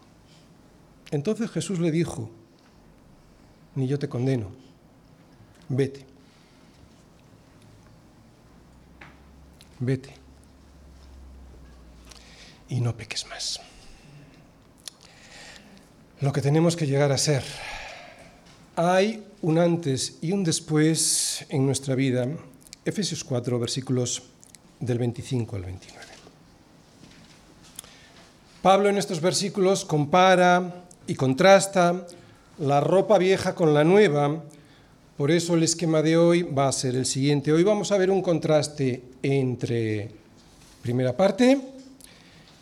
Entonces 1.10 1.50
Jesús 1.50 1.80
le 1.80 1.90
dijo, 1.90 2.30
ni 3.74 3.88
yo 3.88 3.98
te 3.98 4.08
condeno, 4.08 4.50
vete, 5.68 6.06
vete 9.80 10.14
y 12.68 12.80
no 12.80 12.96
peques 12.96 13.26
más 13.26 13.60
lo 16.20 16.32
que 16.32 16.42
tenemos 16.42 16.76
que 16.76 16.86
llegar 16.86 17.12
a 17.12 17.18
ser. 17.18 17.42
Hay 18.82 19.22
un 19.42 19.58
antes 19.58 20.16
y 20.22 20.32
un 20.32 20.42
después 20.42 21.44
en 21.50 21.66
nuestra 21.66 21.94
vida. 21.94 22.26
Efesios 22.82 23.22
4, 23.24 23.58
versículos 23.58 24.22
del 24.78 24.96
25 24.96 25.56
al 25.56 25.64
29. 25.64 26.06
Pablo 28.62 28.88
en 28.88 28.96
estos 28.96 29.20
versículos 29.20 29.84
compara 29.84 30.86
y 31.06 31.14
contrasta 31.14 32.06
la 32.58 32.80
ropa 32.80 33.18
vieja 33.18 33.54
con 33.54 33.74
la 33.74 33.84
nueva. 33.84 34.44
Por 35.18 35.30
eso 35.30 35.56
el 35.56 35.62
esquema 35.62 36.00
de 36.00 36.16
hoy 36.16 36.42
va 36.44 36.68
a 36.68 36.72
ser 36.72 36.96
el 36.96 37.04
siguiente. 37.04 37.52
Hoy 37.52 37.62
vamos 37.62 37.92
a 37.92 37.98
ver 37.98 38.10
un 38.10 38.22
contraste 38.22 39.02
entre, 39.22 40.10
primera 40.80 41.14
parte, 41.14 41.60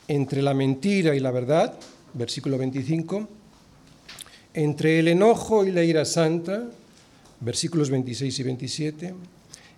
entre 0.09 0.42
la 0.42 0.52
mentira 0.52 1.14
y 1.14 1.20
la 1.20 1.31
verdad, 1.31 1.78
versículo 2.14 2.59
25, 2.59 3.38
entre 4.54 4.98
el 4.98 5.08
enojo 5.08 5.64
y 5.64 5.72
la 5.72 5.82
ira 5.84 6.04
santa, 6.04 6.64
versículos 7.40 7.90
26 7.90 8.38
y 8.38 8.42
27, 8.42 9.14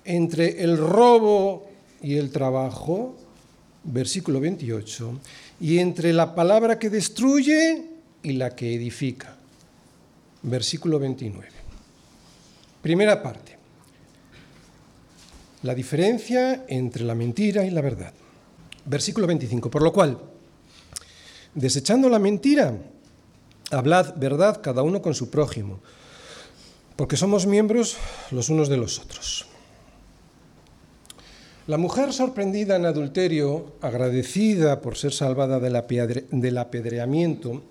entre 0.05 0.63
el 0.63 0.79
robo 0.79 1.69
y 2.03 2.17
el 2.17 2.31
trabajo, 2.31 3.17
versículo 3.85 4.41
28, 4.41 5.21
y 5.61 5.79
entre 5.79 6.13
la 6.13 6.35
palabra 6.35 6.79
que 6.79 6.91
destruye 6.91 7.85
y 8.23 8.33
la 8.33 8.55
que 8.55 8.75
edifica, 8.75 9.37
versículo 10.43 10.99
29. 10.99 11.49
Primera 12.83 13.23
parte, 13.23 13.59
la 15.63 15.75
diferencia 15.75 16.65
entre 16.69 17.05
la 17.05 17.15
mentira 17.15 17.65
y 17.65 17.71
la 17.71 17.83
verdad. 17.83 18.15
Versículo 18.87 19.27
25, 19.27 19.71
por 19.71 19.83
lo 19.83 19.93
cual, 19.93 20.19
desechando 21.55 22.09
la 22.09 22.19
mentira, 22.19 22.75
Hablad 23.71 24.15
verdad 24.17 24.61
cada 24.63 24.83
uno 24.83 25.01
con 25.01 25.15
su 25.15 25.31
prójimo, 25.31 25.81
porque 26.97 27.17
somos 27.17 27.47
miembros 27.47 27.97
los 28.31 28.49
unos 28.49 28.69
de 28.69 28.77
los 28.77 28.99
otros. 28.99 29.47
La 31.71 31.79
mujer 31.79 32.13
sorprendida 32.13 32.75
en 32.75 32.85
adulterio, 32.85 33.75
agradecida 33.81 34.81
por 34.81 34.97
ser 34.97 35.13
salvada 35.13 35.61
del, 35.61 36.59
apedreamiento, 36.59 37.63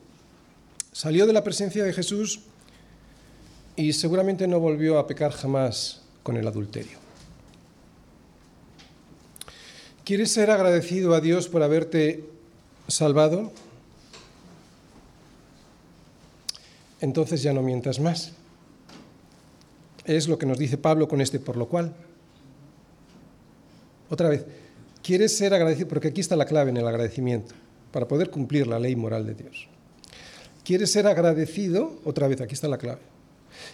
salió 0.94 1.28
de 1.28 1.34
la 1.34 1.44
presencia 1.44 1.84
de 1.84 1.92
Jesús 1.92 2.40
y 3.76 3.92
seguramente 3.92 4.48
no 4.48 4.62
volvió 4.62 5.00
a 5.00 5.06
pecar 5.08 5.32
jamás 5.32 6.02
con 6.24 6.38
el 6.38 6.48
adulterio. 6.48 6.98
¿Quieres 10.06 10.32
ser 10.32 10.50
agradecido 10.50 11.14
a 11.14 11.20
Dios 11.20 11.50
por 11.50 11.62
haberte 11.62 12.24
salvado? 12.88 13.52
Entonces 17.02 17.42
ya 17.42 17.54
no 17.54 17.62
mientas 17.62 18.00
más. 18.00 18.34
Es 20.06 20.28
lo 20.28 20.38
que 20.38 20.46
nos 20.46 20.58
dice 20.58 20.78
Pablo 20.78 21.08
con 21.08 21.22
este 21.22 21.40
por 21.40 21.56
lo 21.56 21.68
cual. 21.68 21.94
Otra 24.10 24.30
vez, 24.30 24.46
quieres 25.04 25.38
ser 25.38 25.54
agradecido, 25.54 25.88
porque 25.88 26.08
aquí 26.08 26.22
está 26.22 26.36
la 26.36 26.46
clave 26.46 26.72
en 26.72 26.78
el 26.78 26.88
agradecimiento, 26.88 27.54
para 27.92 28.08
poder 28.08 28.30
cumplir 28.30 28.66
la 28.66 28.80
ley 28.80 28.96
moral 28.96 29.26
de 29.26 29.36
Dios. 29.36 29.68
¿Quieres 30.64 30.92
ser 30.92 31.08
agradecido? 31.08 32.00
Otra 32.06 32.28
vez, 32.28 32.42
aquí 32.42 32.54
está 32.54 32.68
la 32.68 32.78
clave. 32.78 33.02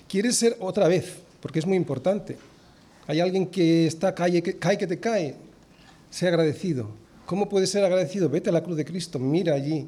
¿Quieres 0.07 0.35
ser 0.35 0.57
otra 0.59 0.87
vez? 0.87 1.15
Porque 1.41 1.59
es 1.59 1.65
muy 1.65 1.77
importante. 1.77 2.37
Hay 3.07 3.19
alguien 3.19 3.47
que 3.47 3.85
está, 3.85 4.13
cae, 4.13 4.41
que, 4.41 4.57
cae 4.57 4.77
que 4.77 4.87
te 4.87 4.99
cae. 4.99 5.35
Sea 6.09 6.29
agradecido. 6.29 6.89
¿Cómo 7.25 7.49
puedes 7.49 7.69
ser 7.69 7.83
agradecido? 7.83 8.29
Vete 8.29 8.49
a 8.49 8.53
la 8.53 8.63
cruz 8.63 8.77
de 8.77 8.85
Cristo, 8.85 9.19
mira 9.19 9.55
allí, 9.55 9.87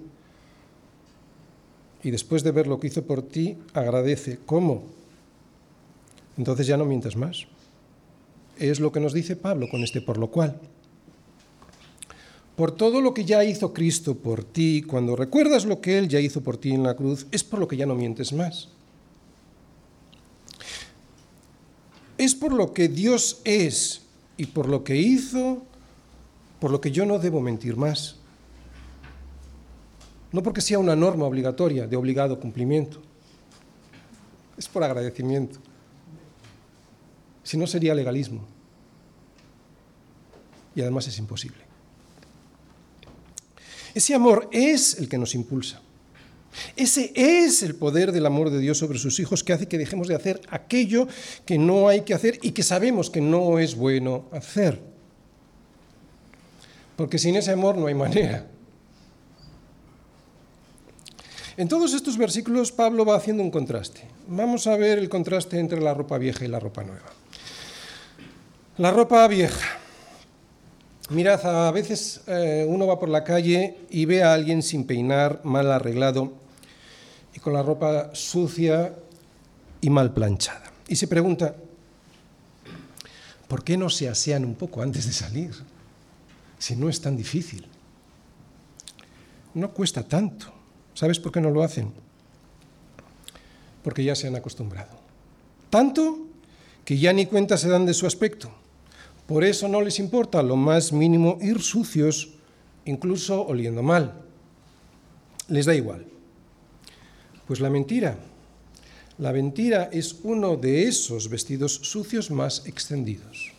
y 2.08 2.12
después 2.12 2.42
de 2.42 2.52
ver 2.52 2.68
lo 2.68 2.80
que 2.80 2.88
hizo 2.88 3.04
por 3.04 3.22
ti, 3.22 3.58
agradece. 3.74 4.40
¿Cómo? 4.46 4.86
Entonces 6.38 6.66
ya 6.66 6.78
no 6.78 6.86
mientas 6.86 7.18
más. 7.18 7.48
Es 8.58 8.80
lo 8.80 8.94
que 8.94 9.02
nos 9.02 9.12
dice 9.12 9.36
Pablo 9.36 9.68
con 9.70 9.84
este 9.84 10.00
por 10.00 10.18
lo 10.18 10.32
cual. 10.32 10.58
Por 12.56 12.72
todo 12.72 13.02
lo 13.02 13.14
que 13.14 13.26
ya 13.26 13.44
hizo 13.44 13.74
Cristo 13.74 14.16
por 14.16 14.46
ti, 14.46 14.84
cuando 14.84 15.18
recuerdas 15.18 15.66
lo 15.66 15.82
que 15.82 15.98
Él 15.98 16.08
ya 16.08 16.22
hizo 16.22 16.40
por 16.40 16.56
ti 16.56 16.72
en 16.72 16.84
la 16.84 16.96
cruz, 16.96 17.28
es 17.30 17.44
por 17.44 17.60
lo 17.60 17.68
que 17.68 17.76
ya 17.76 17.86
no 17.86 17.94
mientes 17.94 18.32
más. 18.32 18.70
Es 22.18 22.36
por 22.36 22.54
lo 22.54 22.72
que 22.72 22.88
Dios 22.88 23.42
es 23.44 24.04
y 24.38 24.46
por 24.46 24.70
lo 24.70 24.86
que 24.86 24.96
hizo, 24.96 25.62
por 26.62 26.72
lo 26.72 26.80
que 26.80 26.92
yo 26.92 27.06
no 27.06 27.20
debo 27.20 27.42
mentir 27.42 27.76
más. 27.76 28.16
No 30.32 30.44
porque 30.44 30.62
sea 30.62 30.80
una 30.80 30.96
norma 30.96 31.26
obligatoria, 31.26 31.88
de 31.88 31.96
obligado 31.96 32.40
cumplimiento. 32.40 33.02
Es 34.58 34.68
por 34.68 34.84
agradecimiento. 34.84 35.60
Si 37.44 37.58
no 37.58 37.68
sería 37.68 37.96
legalismo. 37.96 38.46
Y 40.76 40.82
además 40.82 41.08
es 41.08 41.18
imposible. 41.18 41.64
Ese 43.94 44.14
amor 44.14 44.50
es 44.52 45.00
el 45.00 45.08
que 45.10 45.18
nos 45.18 45.34
impulsa. 45.34 45.82
Ese 46.76 47.12
es 47.16 47.64
el 47.64 47.76
poder 47.76 48.12
del 48.12 48.26
amor 48.26 48.50
de 48.50 48.60
Dios 48.60 48.78
sobre 48.78 49.00
sus 49.00 49.20
hijos 49.20 49.44
que 49.44 49.54
hace 49.54 49.68
que 49.68 49.78
dejemos 49.78 50.08
de 50.08 50.16
hacer 50.16 50.42
aquello 50.50 51.08
que 51.46 51.58
no 51.58 51.88
hay 51.88 52.02
que 52.02 52.14
hacer 52.14 52.40
y 52.42 52.52
que 52.52 52.64
sabemos 52.64 53.10
que 53.10 53.22
no 53.22 53.60
es 53.60 53.76
bueno 53.76 54.26
hacer. 54.32 54.80
Porque 56.96 57.20
sin 57.20 57.36
ese 57.36 57.52
amor 57.52 57.78
no 57.78 57.88
hay 57.88 57.94
manera. 57.94 58.48
En 61.58 61.68
todos 61.68 61.96
estos 61.96 62.20
versículos 62.20 62.72
Pablo 62.72 63.04
va 63.04 63.16
haciendo 63.16 63.42
un 63.42 63.50
contraste. 63.50 64.02
Vamos 64.28 64.68
a 64.68 64.78
ver 64.78 65.00
el 65.00 65.10
contraste 65.10 65.60
entre 65.60 65.82
la 65.82 65.96
ropa 65.96 66.20
vieja 66.20 66.46
y 66.46 66.48
la 66.48 66.60
ropa 66.60 66.84
nueva. 66.84 67.10
La 68.78 68.92
ropa 68.92 69.28
vieja. 69.28 69.80
Mirad, 71.10 71.68
a 71.68 71.72
veces 71.72 72.22
eh, 72.28 72.64
uno 72.70 72.86
va 72.86 73.00
por 73.00 73.10
la 73.10 73.24
calle 73.24 73.76
y 73.90 74.06
ve 74.06 74.22
a 74.22 74.34
alguien 74.34 74.62
sin 74.62 74.86
peinar, 74.86 75.42
mal 75.44 75.72
arreglado 75.72 76.32
y 77.34 77.40
con 77.40 77.54
la 77.54 77.64
ropa 77.64 78.12
sucia 78.14 78.94
y 79.82 79.90
mal 79.90 80.14
planchada. 80.14 80.72
Y 80.88 80.96
se 80.96 81.08
pregunta, 81.08 81.56
¿por 83.48 83.64
qué 83.64 83.78
no 83.78 83.90
se 83.90 84.08
asean 84.08 84.46
un 84.46 84.54
poco 84.54 84.84
antes 84.84 85.08
de 85.08 85.14
salir? 85.14 85.56
Si 86.60 86.76
no 86.76 86.88
es 86.88 87.02
tan 87.02 87.18
difícil. 87.18 87.66
No 89.56 89.72
cuesta 89.72 90.04
tanto. 90.04 90.57
¿Sabes 90.98 91.20
por 91.20 91.32
qué 91.32 91.40
no 91.40 91.52
lo 91.52 91.62
hacen? 91.62 91.94
Porque 93.84 94.04
ya 94.04 94.16
se 94.16 94.26
han 94.26 94.36
acostumbrado. 94.36 94.98
Tanto 95.70 96.26
que 96.84 96.98
ya 96.98 97.14
ni 97.14 97.28
cuenta 97.28 97.56
se 97.56 97.70
dan 97.70 97.86
de 97.86 97.94
su 97.94 98.08
aspecto. 98.08 98.50
Por 99.28 99.44
eso 99.44 99.68
no 99.68 99.82
les 99.82 100.00
importa 100.00 100.42
lo 100.42 100.56
más 100.56 100.92
mínimo 100.92 101.38
ir 101.40 101.62
sucios, 101.62 102.30
incluso 102.86 103.46
oliendo 103.46 103.84
mal. 103.84 104.12
Les 105.50 105.68
da 105.68 105.76
igual. 105.76 106.04
Pues 107.46 107.60
la 107.60 107.70
mentira. 107.70 108.18
La 109.20 109.32
mentira 109.34 109.92
es 109.94 110.16
uno 110.24 110.56
de 110.58 110.88
esos 110.88 111.30
vestidos 111.30 111.76
sucios 111.76 112.32
más 112.32 112.66
extendidos. 112.66 113.54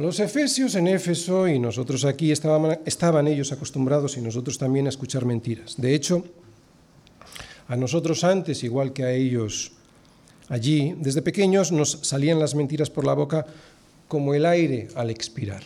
Los 0.00 0.18
efesios 0.18 0.76
en 0.76 0.88
Éfeso 0.88 1.46
y 1.46 1.58
nosotros 1.58 2.06
aquí 2.06 2.32
estaban, 2.32 3.28
ellos 3.28 3.52
acostumbrados 3.52 4.16
y 4.16 4.22
nosotros 4.22 4.56
también 4.56 4.86
a 4.86 4.88
escuchar 4.88 5.26
mentiras. 5.26 5.74
De 5.76 5.94
hecho, 5.94 6.24
a 7.68 7.76
nosotros 7.76 8.24
antes, 8.24 8.64
igual 8.64 8.94
que 8.94 9.04
a 9.04 9.12
ellos 9.12 9.72
allí, 10.48 10.94
desde 10.96 11.20
pequeños 11.20 11.70
nos 11.70 11.98
salían 12.00 12.38
las 12.38 12.54
mentiras 12.54 12.88
por 12.88 13.04
la 13.04 13.12
boca 13.12 13.44
como 14.08 14.32
el 14.32 14.46
aire 14.46 14.88
al 14.94 15.10
expirar. 15.10 15.64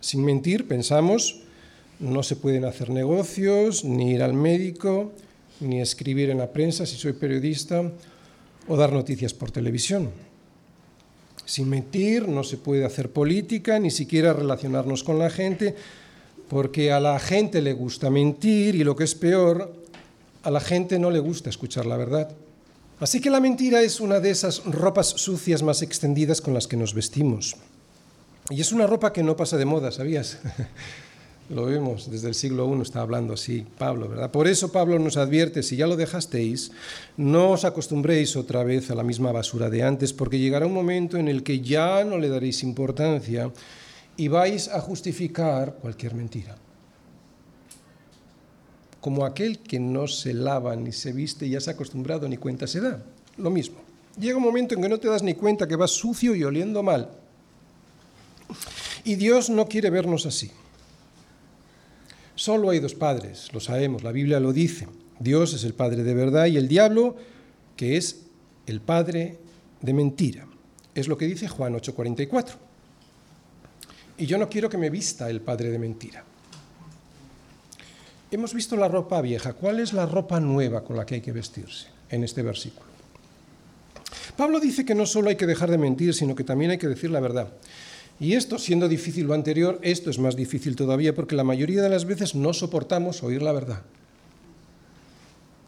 Sin 0.00 0.24
mentir, 0.24 0.66
pensamos, 0.66 1.42
no 2.00 2.24
se 2.24 2.34
pueden 2.34 2.64
hacer 2.64 2.90
negocios, 2.90 3.84
ni 3.84 4.14
ir 4.14 4.24
al 4.24 4.34
médico, 4.34 5.12
ni 5.60 5.80
escribir 5.80 6.30
en 6.30 6.38
la 6.38 6.50
prensa 6.50 6.86
si 6.86 6.96
soy 6.96 7.12
periodista, 7.12 7.88
o 8.66 8.76
dar 8.76 8.92
noticias 8.92 9.32
por 9.32 9.52
televisión. 9.52 10.10
Sin 11.48 11.70
mentir 11.70 12.28
no 12.28 12.44
se 12.44 12.58
puede 12.58 12.84
hacer 12.84 13.10
política, 13.10 13.78
ni 13.78 13.90
siquiera 13.90 14.34
relacionarnos 14.34 15.02
con 15.02 15.18
la 15.18 15.30
gente, 15.30 15.74
porque 16.46 16.92
a 16.92 17.00
la 17.00 17.18
gente 17.18 17.62
le 17.62 17.72
gusta 17.72 18.10
mentir 18.10 18.74
y 18.74 18.84
lo 18.84 18.94
que 18.94 19.04
es 19.04 19.14
peor, 19.14 19.74
a 20.42 20.50
la 20.50 20.60
gente 20.60 20.98
no 20.98 21.10
le 21.10 21.20
gusta 21.20 21.48
escuchar 21.48 21.86
la 21.86 21.96
verdad. 21.96 22.28
Así 23.00 23.22
que 23.22 23.30
la 23.30 23.40
mentira 23.40 23.80
es 23.80 23.98
una 23.98 24.20
de 24.20 24.28
esas 24.28 24.62
ropas 24.66 25.08
sucias 25.08 25.62
más 25.62 25.80
extendidas 25.80 26.42
con 26.42 26.52
las 26.52 26.66
que 26.66 26.76
nos 26.76 26.92
vestimos. 26.92 27.56
Y 28.50 28.60
es 28.60 28.70
una 28.70 28.86
ropa 28.86 29.14
que 29.14 29.22
no 29.22 29.34
pasa 29.34 29.56
de 29.56 29.64
moda, 29.64 29.90
¿sabías? 29.90 30.40
Lo 31.50 31.64
vemos, 31.64 32.10
desde 32.10 32.28
el 32.28 32.34
siglo 32.34 32.70
I 32.76 32.82
está 32.82 33.00
hablando 33.00 33.32
así 33.32 33.64
Pablo, 33.78 34.06
¿verdad? 34.06 34.30
Por 34.30 34.46
eso 34.46 34.70
Pablo 34.70 34.98
nos 34.98 35.16
advierte, 35.16 35.62
si 35.62 35.76
ya 35.76 35.86
lo 35.86 35.96
dejasteis, 35.96 36.72
no 37.16 37.52
os 37.52 37.64
acostumbréis 37.64 38.36
otra 38.36 38.64
vez 38.64 38.90
a 38.90 38.94
la 38.94 39.02
misma 39.02 39.32
basura 39.32 39.70
de 39.70 39.82
antes, 39.82 40.12
porque 40.12 40.38
llegará 40.38 40.66
un 40.66 40.74
momento 40.74 41.16
en 41.16 41.26
el 41.26 41.42
que 41.42 41.60
ya 41.60 42.04
no 42.04 42.18
le 42.18 42.28
daréis 42.28 42.62
importancia 42.62 43.50
y 44.18 44.28
vais 44.28 44.68
a 44.68 44.80
justificar 44.80 45.76
cualquier 45.80 46.14
mentira. 46.14 46.54
Como 49.00 49.24
aquel 49.24 49.60
que 49.60 49.80
no 49.80 50.06
se 50.06 50.34
lava 50.34 50.76
ni 50.76 50.92
se 50.92 51.12
viste 51.12 51.46
y 51.46 51.50
ya 51.50 51.60
se 51.60 51.70
ha 51.70 51.74
acostumbrado 51.74 52.28
ni 52.28 52.36
cuenta 52.36 52.66
se 52.66 52.80
da. 52.80 53.02
Lo 53.38 53.48
mismo. 53.48 53.78
Llega 54.20 54.36
un 54.36 54.42
momento 54.42 54.74
en 54.74 54.82
que 54.82 54.88
no 54.88 54.98
te 54.98 55.08
das 55.08 55.22
ni 55.22 55.32
cuenta 55.32 55.66
que 55.66 55.76
vas 55.76 55.92
sucio 55.92 56.34
y 56.34 56.44
oliendo 56.44 56.82
mal. 56.82 57.08
Y 59.04 59.14
Dios 59.14 59.48
no 59.48 59.66
quiere 59.66 59.88
vernos 59.88 60.26
así. 60.26 60.50
Solo 62.38 62.70
hay 62.70 62.78
dos 62.78 62.94
padres, 62.94 63.52
lo 63.52 63.58
sabemos, 63.58 64.04
la 64.04 64.12
Biblia 64.12 64.38
lo 64.38 64.52
dice. 64.52 64.86
Dios 65.18 65.54
es 65.54 65.64
el 65.64 65.74
padre 65.74 66.04
de 66.04 66.14
verdad 66.14 66.46
y 66.46 66.56
el 66.56 66.68
diablo, 66.68 67.16
que 67.74 67.96
es 67.96 68.26
el 68.66 68.80
padre 68.80 69.38
de 69.80 69.92
mentira. 69.92 70.46
Es 70.94 71.08
lo 71.08 71.18
que 71.18 71.26
dice 71.26 71.48
Juan 71.48 71.74
8:44. 71.74 72.54
Y 74.18 74.26
yo 74.26 74.38
no 74.38 74.48
quiero 74.48 74.70
que 74.70 74.78
me 74.78 74.88
vista 74.88 75.28
el 75.28 75.40
padre 75.40 75.70
de 75.70 75.80
mentira. 75.80 76.22
Hemos 78.30 78.54
visto 78.54 78.76
la 78.76 78.86
ropa 78.86 79.20
vieja. 79.20 79.54
¿Cuál 79.54 79.80
es 79.80 79.92
la 79.92 80.06
ropa 80.06 80.38
nueva 80.38 80.84
con 80.84 80.96
la 80.96 81.04
que 81.04 81.16
hay 81.16 81.20
que 81.20 81.32
vestirse 81.32 81.88
en 82.08 82.22
este 82.22 82.42
versículo? 82.42 82.86
Pablo 84.36 84.60
dice 84.60 84.84
que 84.84 84.94
no 84.94 85.06
solo 85.06 85.30
hay 85.30 85.36
que 85.36 85.46
dejar 85.48 85.72
de 85.72 85.78
mentir, 85.78 86.14
sino 86.14 86.36
que 86.36 86.44
también 86.44 86.70
hay 86.70 86.78
que 86.78 86.86
decir 86.86 87.10
la 87.10 87.18
verdad. 87.18 87.52
Y 88.20 88.34
esto, 88.34 88.58
siendo 88.58 88.88
difícil 88.88 89.26
lo 89.26 89.34
anterior, 89.34 89.78
esto 89.82 90.10
es 90.10 90.18
más 90.18 90.34
difícil 90.34 90.74
todavía 90.74 91.14
porque 91.14 91.36
la 91.36 91.44
mayoría 91.44 91.82
de 91.82 91.88
las 91.88 92.04
veces 92.04 92.34
no 92.34 92.52
soportamos 92.52 93.22
oír 93.22 93.42
la 93.42 93.52
verdad. 93.52 93.82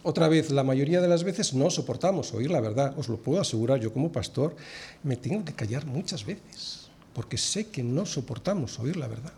Otra 0.02 0.28
vez, 0.28 0.50
la 0.50 0.64
mayoría 0.64 1.00
de 1.00 1.08
las 1.08 1.24
veces 1.24 1.54
no 1.54 1.70
soportamos 1.70 2.32
oír 2.32 2.50
la 2.50 2.60
verdad. 2.60 2.98
Os 2.98 3.08
lo 3.08 3.18
puedo 3.18 3.40
asegurar, 3.40 3.78
yo 3.78 3.92
como 3.92 4.10
pastor 4.10 4.56
me 5.02 5.16
tengo 5.16 5.44
que 5.44 5.52
callar 5.52 5.86
muchas 5.86 6.24
veces 6.24 6.90
porque 7.14 7.36
sé 7.36 7.68
que 7.68 7.82
no 7.82 8.06
soportamos 8.06 8.78
oír 8.78 8.96
la 8.96 9.08
verdad. 9.08 9.32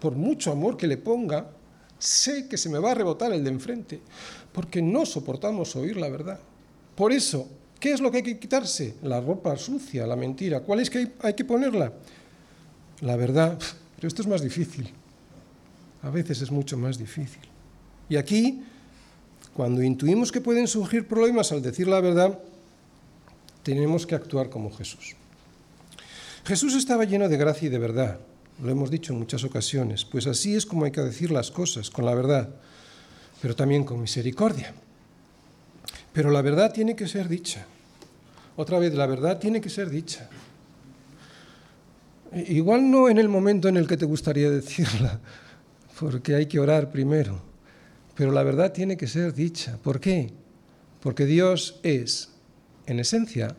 Por 0.00 0.14
mucho 0.14 0.52
amor 0.52 0.76
que 0.76 0.86
le 0.86 0.96
ponga, 0.96 1.50
sé 1.98 2.48
que 2.48 2.56
se 2.56 2.68
me 2.68 2.78
va 2.78 2.92
a 2.92 2.94
rebotar 2.94 3.32
el 3.32 3.44
de 3.44 3.50
enfrente 3.50 4.00
porque 4.52 4.82
no 4.82 5.06
soportamos 5.06 5.74
oír 5.76 5.96
la 5.96 6.08
verdad. 6.08 6.38
Por 6.94 7.12
eso, 7.12 7.48
¿Qué 7.82 7.90
es 7.90 8.00
lo 8.00 8.12
que 8.12 8.18
hay 8.18 8.22
que 8.22 8.38
quitarse? 8.38 8.94
La 9.02 9.20
ropa 9.20 9.56
sucia, 9.56 10.06
la 10.06 10.14
mentira. 10.14 10.60
¿Cuál 10.60 10.78
es 10.78 10.88
que 10.88 11.10
hay, 11.18 11.34
que 11.34 11.44
ponerla? 11.44 11.92
La 13.00 13.16
verdad. 13.16 13.58
Pero 13.96 14.06
esto 14.06 14.22
es 14.22 14.28
más 14.28 14.40
difícil. 14.40 14.88
A 16.02 16.10
veces 16.10 16.42
es 16.42 16.52
mucho 16.52 16.78
más 16.78 16.96
difícil. 16.96 17.42
Y 18.08 18.14
aquí, 18.14 18.62
cuando 19.52 19.82
intuimos 19.82 20.30
que 20.30 20.40
pueden 20.40 20.68
surgir 20.68 21.08
problemas 21.08 21.50
al 21.50 21.60
decir 21.60 21.88
la 21.88 22.00
verdad, 22.00 22.38
tenemos 23.64 24.06
que 24.06 24.14
actuar 24.14 24.48
como 24.48 24.70
Jesús. 24.70 25.16
Jesús 26.44 26.76
estaba 26.76 27.04
lleno 27.04 27.28
de 27.28 27.36
gracia 27.36 27.66
y 27.66 27.68
de 27.68 27.78
verdad, 27.80 28.20
lo 28.62 28.70
hemos 28.70 28.92
dicho 28.92 29.12
en 29.12 29.18
muchas 29.18 29.42
ocasiones, 29.42 30.04
pues 30.04 30.28
así 30.28 30.54
es 30.54 30.66
como 30.66 30.84
hay 30.84 30.92
que 30.92 31.00
decir 31.00 31.32
las 31.32 31.50
cosas, 31.50 31.90
con 31.90 32.04
la 32.04 32.14
verdad, 32.14 32.48
pero 33.40 33.56
también 33.56 33.82
con 33.82 34.00
misericordia. 34.00 34.72
Pero 36.12 36.30
la 36.30 36.42
verdad 36.42 36.72
tiene 36.72 36.94
que 36.94 37.08
ser 37.08 37.28
dicha. 37.28 37.66
Otra 38.56 38.78
vez, 38.78 38.94
la 38.94 39.06
verdad 39.06 39.38
tiene 39.38 39.60
que 39.60 39.70
ser 39.70 39.88
dicha. 39.88 40.28
Igual 42.34 42.90
no 42.90 43.08
en 43.08 43.18
el 43.18 43.28
momento 43.28 43.68
en 43.68 43.76
el 43.76 43.86
que 43.86 43.96
te 43.96 44.04
gustaría 44.04 44.50
decirla, 44.60 45.20
porque 45.98 46.34
hay 46.34 46.46
que 46.46 46.58
orar 46.58 46.90
primero, 46.90 47.40
pero 48.14 48.32
la 48.32 48.42
verdad 48.42 48.72
tiene 48.72 48.96
que 48.96 49.06
ser 49.06 49.34
dicha. 49.34 49.78
¿Por 49.78 50.00
qué? 50.00 50.32
Porque 51.00 51.26
Dios 51.26 51.80
es, 51.82 52.30
en 52.86 53.00
esencia, 53.00 53.56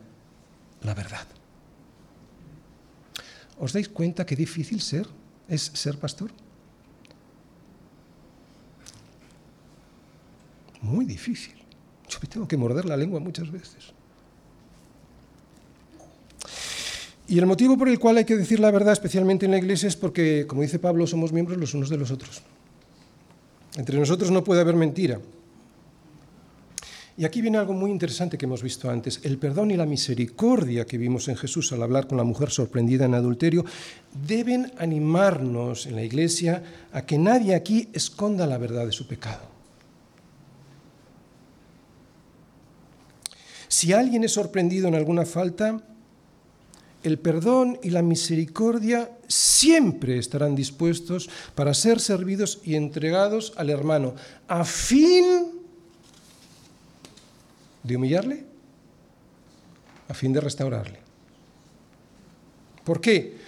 la 0.82 0.94
verdad. 0.94 1.26
¿Os 3.58 3.72
dais 3.72 3.88
cuenta 3.88 4.26
qué 4.26 4.34
difícil 4.34 4.80
ser 4.80 5.06
es 5.48 5.70
ser 5.74 5.98
pastor? 5.98 6.30
Muy 10.80 11.04
difícil. 11.04 11.63
Me 12.22 12.28
tengo 12.28 12.48
que 12.48 12.56
morder 12.56 12.84
la 12.84 12.96
lengua 12.96 13.20
muchas 13.20 13.50
veces. 13.50 13.92
Y 17.26 17.38
el 17.38 17.46
motivo 17.46 17.78
por 17.78 17.88
el 17.88 17.98
cual 17.98 18.18
hay 18.18 18.24
que 18.24 18.36
decir 18.36 18.60
la 18.60 18.70
verdad, 18.70 18.92
especialmente 18.92 19.46
en 19.46 19.52
la 19.52 19.58
iglesia, 19.58 19.88
es 19.88 19.96
porque, 19.96 20.46
como 20.46 20.62
dice 20.62 20.78
Pablo, 20.78 21.06
somos 21.06 21.32
miembros 21.32 21.58
los 21.58 21.72
unos 21.74 21.88
de 21.88 21.96
los 21.96 22.10
otros. 22.10 22.42
Entre 23.76 23.98
nosotros 23.98 24.30
no 24.30 24.44
puede 24.44 24.60
haber 24.60 24.76
mentira. 24.76 25.18
Y 27.16 27.24
aquí 27.24 27.40
viene 27.40 27.58
algo 27.58 27.72
muy 27.72 27.92
interesante 27.92 28.36
que 28.36 28.44
hemos 28.44 28.62
visto 28.62 28.90
antes. 28.90 29.20
El 29.22 29.38
perdón 29.38 29.70
y 29.70 29.76
la 29.76 29.86
misericordia 29.86 30.84
que 30.84 30.98
vimos 30.98 31.28
en 31.28 31.36
Jesús 31.36 31.72
al 31.72 31.82
hablar 31.82 32.08
con 32.08 32.18
la 32.18 32.24
mujer 32.24 32.50
sorprendida 32.50 33.04
en 33.04 33.14
adulterio 33.14 33.64
deben 34.26 34.72
animarnos 34.78 35.86
en 35.86 35.94
la 35.94 36.02
iglesia 36.02 36.62
a 36.92 37.02
que 37.06 37.16
nadie 37.16 37.54
aquí 37.54 37.88
esconda 37.92 38.46
la 38.46 38.58
verdad 38.58 38.84
de 38.84 38.92
su 38.92 39.06
pecado. 39.06 39.53
Si 43.74 43.92
alguien 43.92 44.22
es 44.22 44.30
sorprendido 44.30 44.86
en 44.86 44.94
alguna 44.94 45.26
falta, 45.26 45.82
el 47.02 47.18
perdón 47.18 47.76
y 47.82 47.90
la 47.90 48.02
misericordia 48.02 49.10
siempre 49.26 50.16
estarán 50.16 50.54
dispuestos 50.54 51.28
para 51.56 51.74
ser 51.74 51.98
servidos 51.98 52.60
y 52.62 52.76
entregados 52.76 53.52
al 53.56 53.70
hermano, 53.70 54.14
a 54.46 54.64
fin 54.64 55.48
de 57.82 57.96
humillarle, 57.96 58.44
a 60.06 60.14
fin 60.14 60.32
de 60.32 60.40
restaurarle. 60.40 61.00
¿Por 62.84 63.00
qué? 63.00 63.38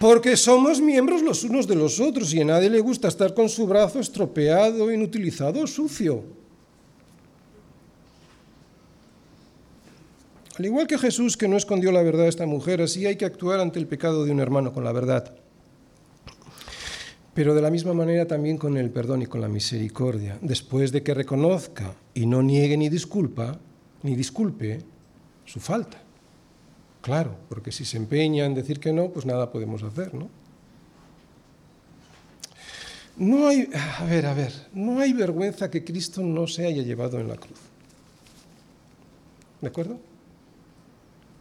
Porque 0.00 0.36
somos 0.36 0.80
miembros 0.80 1.22
los 1.22 1.44
unos 1.44 1.68
de 1.68 1.76
los 1.76 2.00
otros 2.00 2.34
y 2.34 2.40
a 2.40 2.44
nadie 2.44 2.68
le 2.70 2.80
gusta 2.80 3.06
estar 3.06 3.34
con 3.34 3.48
su 3.48 3.68
brazo 3.68 4.00
estropeado, 4.00 4.90
inutilizado, 4.90 5.64
sucio. 5.68 6.45
Al 10.58 10.64
igual 10.64 10.86
que 10.86 10.96
Jesús 10.96 11.36
que 11.36 11.48
no 11.48 11.56
escondió 11.56 11.92
la 11.92 12.02
verdad 12.02 12.26
a 12.26 12.28
esta 12.28 12.46
mujer, 12.46 12.80
así 12.80 13.04
hay 13.04 13.16
que 13.16 13.26
actuar 13.26 13.60
ante 13.60 13.78
el 13.78 13.86
pecado 13.86 14.24
de 14.24 14.32
un 14.32 14.40
hermano 14.40 14.72
con 14.72 14.84
la 14.84 14.92
verdad. 14.92 15.34
Pero 17.34 17.54
de 17.54 17.60
la 17.60 17.70
misma 17.70 17.92
manera 17.92 18.26
también 18.26 18.56
con 18.56 18.78
el 18.78 18.90
perdón 18.90 19.20
y 19.20 19.26
con 19.26 19.42
la 19.42 19.48
misericordia. 19.48 20.38
Después 20.40 20.92
de 20.92 21.02
que 21.02 21.12
reconozca 21.12 21.94
y 22.14 22.24
no 22.24 22.42
niegue 22.42 22.78
ni 22.78 22.88
disculpa, 22.88 23.58
ni 24.02 24.16
disculpe 24.16 24.80
su 25.44 25.60
falta. 25.60 25.98
Claro, 27.02 27.36
porque 27.50 27.70
si 27.70 27.84
se 27.84 27.98
empeña 27.98 28.46
en 28.46 28.54
decir 28.54 28.80
que 28.80 28.94
no, 28.94 29.10
pues 29.10 29.26
nada 29.26 29.52
podemos 29.52 29.82
hacer, 29.82 30.14
¿no? 30.14 30.30
No 33.18 33.48
hay, 33.48 33.68
a 34.00 34.04
ver, 34.04 34.24
a 34.24 34.32
ver, 34.32 34.52
no 34.72 35.00
hay 35.00 35.12
vergüenza 35.12 35.70
que 35.70 35.84
Cristo 35.84 36.22
no 36.22 36.46
se 36.46 36.66
haya 36.66 36.82
llevado 36.82 37.20
en 37.20 37.28
la 37.28 37.36
cruz. 37.36 37.58
¿De 39.60 39.68
acuerdo? 39.68 39.98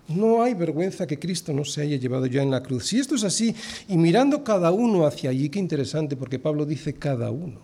No 0.08 0.44
hay 0.44 0.54
vergüenza 0.54 1.08
que 1.08 1.18
Cristo 1.18 1.52
no 1.52 1.66
se 1.66 1.82
haya 1.82 1.98
llevado 1.98 2.28
ya 2.28 2.44
en 2.44 2.52
la 2.52 2.62
cruz. 2.62 2.88
Si 2.88 3.00
esto 3.00 3.16
es 3.16 3.24
así, 3.24 3.56
y 3.88 3.98
mirando 3.98 4.44
cada 4.44 4.72
uno 4.72 5.06
hacia 5.06 5.32
allí, 5.32 5.50
qué 5.50 5.58
interesante, 5.58 6.16
porque 6.16 6.38
Pablo 6.38 6.66
dice 6.66 6.94
cada 6.94 7.32
uno. 7.32 7.60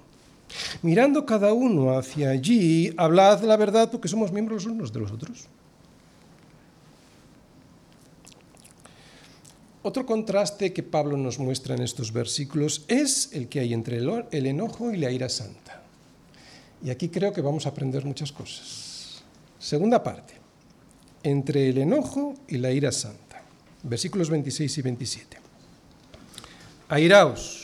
Mirando 0.82 1.26
cada 1.26 1.54
uno 1.54 1.98
hacia 1.98 2.32
allí, 2.32 2.94
hablad 2.98 3.44
la 3.44 3.58
verdad 3.58 3.90
porque 3.92 4.08
somos 4.08 4.32
miembros 4.32 4.66
los 4.66 4.74
unos 4.74 4.92
de 4.92 5.00
los 5.00 5.12
otros. 5.12 5.48
Otro 9.84 10.06
contraste 10.06 10.74
que 10.74 10.84
Pablo 10.84 11.18
nos 11.18 11.40
muestra 11.40 11.76
en 11.76 11.82
estos 11.82 12.12
versículos 12.12 12.86
es 12.88 13.30
el 13.34 13.48
que 13.48 13.62
hay 13.62 13.74
entre 13.74 13.98
el 13.98 14.46
enojo 14.46 14.92
y 14.92 14.98
la 14.98 15.12
ira 15.12 15.30
santa. 15.30 15.82
Y 16.84 16.90
aquí 16.90 17.10
creo 17.10 17.32
que 17.32 17.42
vamos 17.42 17.66
a 17.66 17.70
aprender 17.70 18.04
muchas 18.04 18.32
cosas. 18.32 19.24
Segunda 19.58 20.04
parte 20.04 20.41
entre 21.24 21.70
el 21.70 21.78
enojo 21.78 22.36
y 22.48 22.58
la 22.58 22.72
ira 22.72 22.92
santa. 22.92 23.42
Versículos 23.84 24.30
26 24.30 24.78
y 24.78 24.82
27. 24.82 25.38
Airaos, 26.90 27.62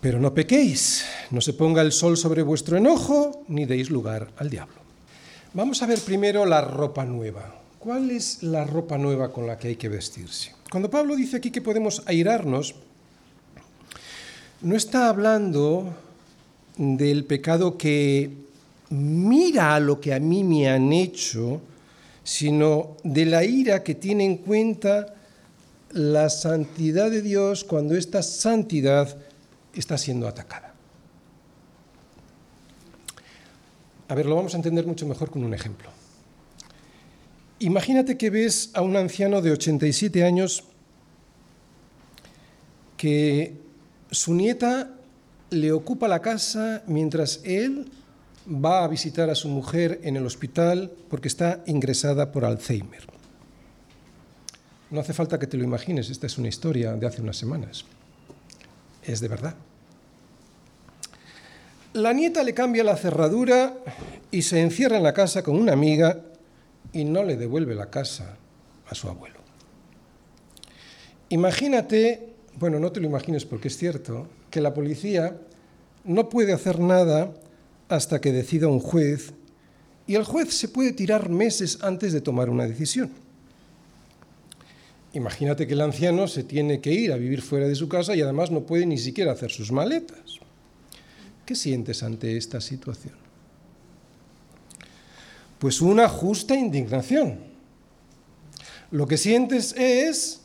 pero 0.00 0.20
no 0.20 0.34
pequéis, 0.34 1.04
no 1.30 1.40
se 1.40 1.52
ponga 1.52 1.82
el 1.82 1.92
sol 1.92 2.16
sobre 2.16 2.42
vuestro 2.42 2.76
enojo, 2.76 3.44
ni 3.48 3.64
deis 3.64 3.90
lugar 3.90 4.30
al 4.36 4.50
diablo. 4.50 4.76
Vamos 5.54 5.82
a 5.82 5.86
ver 5.86 5.98
primero 6.00 6.44
la 6.46 6.60
ropa 6.60 7.04
nueva. 7.04 7.60
¿Cuál 7.78 8.10
es 8.10 8.42
la 8.42 8.64
ropa 8.64 8.98
nueva 8.98 9.32
con 9.32 9.46
la 9.46 9.58
que 9.58 9.68
hay 9.68 9.76
que 9.76 9.88
vestirse? 9.88 10.54
Cuando 10.70 10.90
Pablo 10.90 11.16
dice 11.16 11.36
aquí 11.36 11.50
que 11.50 11.62
podemos 11.62 12.02
airarnos, 12.06 12.74
no 14.60 14.76
está 14.76 15.08
hablando 15.08 15.94
del 16.76 17.24
pecado 17.24 17.78
que 17.78 18.30
mira 18.90 19.78
lo 19.80 20.00
que 20.00 20.14
a 20.14 20.20
mí 20.20 20.44
me 20.44 20.68
han 20.68 20.92
hecho, 20.92 21.60
sino 22.22 22.96
de 23.04 23.26
la 23.26 23.44
ira 23.44 23.82
que 23.82 23.94
tiene 23.94 24.24
en 24.24 24.38
cuenta 24.38 25.14
la 25.92 26.28
santidad 26.28 27.10
de 27.10 27.22
Dios 27.22 27.64
cuando 27.64 27.96
esta 27.96 28.22
santidad 28.22 29.16
está 29.72 29.96
siendo 29.96 30.28
atacada. 30.28 30.74
A 34.08 34.14
ver, 34.14 34.26
lo 34.26 34.36
vamos 34.36 34.54
a 34.54 34.56
entender 34.56 34.86
mucho 34.86 35.06
mejor 35.06 35.30
con 35.30 35.44
un 35.44 35.52
ejemplo. 35.52 35.90
Imagínate 37.60 38.16
que 38.16 38.30
ves 38.30 38.70
a 38.74 38.82
un 38.82 38.96
anciano 38.96 39.42
de 39.42 39.50
87 39.50 40.24
años 40.24 40.64
que 42.96 43.56
su 44.10 44.34
nieta 44.34 44.94
le 45.50 45.72
ocupa 45.72 46.08
la 46.08 46.20
casa 46.20 46.82
mientras 46.86 47.40
él 47.44 47.90
va 48.48 48.82
a 48.82 48.88
visitar 48.88 49.28
a 49.30 49.34
su 49.34 49.48
mujer 49.48 50.00
en 50.02 50.16
el 50.16 50.24
hospital 50.24 50.90
porque 51.08 51.28
está 51.28 51.62
ingresada 51.66 52.32
por 52.32 52.44
Alzheimer. 52.44 53.06
No 54.90 55.00
hace 55.00 55.12
falta 55.12 55.38
que 55.38 55.46
te 55.46 55.58
lo 55.58 55.64
imagines, 55.64 56.08
esta 56.08 56.26
es 56.26 56.38
una 56.38 56.48
historia 56.48 56.94
de 56.94 57.06
hace 57.06 57.20
unas 57.20 57.36
semanas. 57.36 57.84
Es 59.02 59.20
de 59.20 59.28
verdad. 59.28 59.54
La 61.92 62.12
nieta 62.12 62.42
le 62.42 62.54
cambia 62.54 62.84
la 62.84 62.96
cerradura 62.96 63.74
y 64.30 64.42
se 64.42 64.60
encierra 64.60 64.96
en 64.96 65.02
la 65.02 65.14
casa 65.14 65.42
con 65.42 65.56
una 65.56 65.72
amiga 65.72 66.22
y 66.92 67.04
no 67.04 67.24
le 67.24 67.36
devuelve 67.36 67.74
la 67.74 67.90
casa 67.90 68.36
a 68.88 68.94
su 68.94 69.08
abuelo. 69.08 69.36
Imagínate, 71.28 72.34
bueno, 72.58 72.78
no 72.78 72.92
te 72.92 73.00
lo 73.00 73.06
imagines 73.06 73.44
porque 73.44 73.68
es 73.68 73.76
cierto, 73.76 74.26
que 74.50 74.62
la 74.62 74.72
policía 74.72 75.36
no 76.04 76.30
puede 76.30 76.54
hacer 76.54 76.80
nada 76.80 77.34
hasta 77.88 78.20
que 78.20 78.32
decida 78.32 78.68
un 78.68 78.80
juez 78.80 79.32
y 80.06 80.14
el 80.14 80.24
juez 80.24 80.54
se 80.54 80.68
puede 80.68 80.92
tirar 80.92 81.28
meses 81.28 81.78
antes 81.82 82.12
de 82.12 82.22
tomar 82.22 82.48
una 82.48 82.66
decisión. 82.66 83.10
Imagínate 85.12 85.66
que 85.66 85.74
el 85.74 85.80
anciano 85.80 86.28
se 86.28 86.44
tiene 86.44 86.80
que 86.80 86.92
ir 86.92 87.12
a 87.12 87.16
vivir 87.16 87.42
fuera 87.42 87.66
de 87.66 87.74
su 87.74 87.88
casa 87.88 88.14
y 88.14 88.22
además 88.22 88.50
no 88.50 88.62
puede 88.62 88.86
ni 88.86 88.98
siquiera 88.98 89.32
hacer 89.32 89.50
sus 89.50 89.70
maletas. 89.70 90.38
¿Qué 91.44 91.54
sientes 91.54 92.02
ante 92.02 92.36
esta 92.36 92.60
situación? 92.60 93.14
Pues 95.58 95.80
una 95.80 96.08
justa 96.08 96.54
indignación. 96.54 97.40
Lo 98.90 99.06
que 99.06 99.16
sientes 99.16 99.74
es 99.76 100.40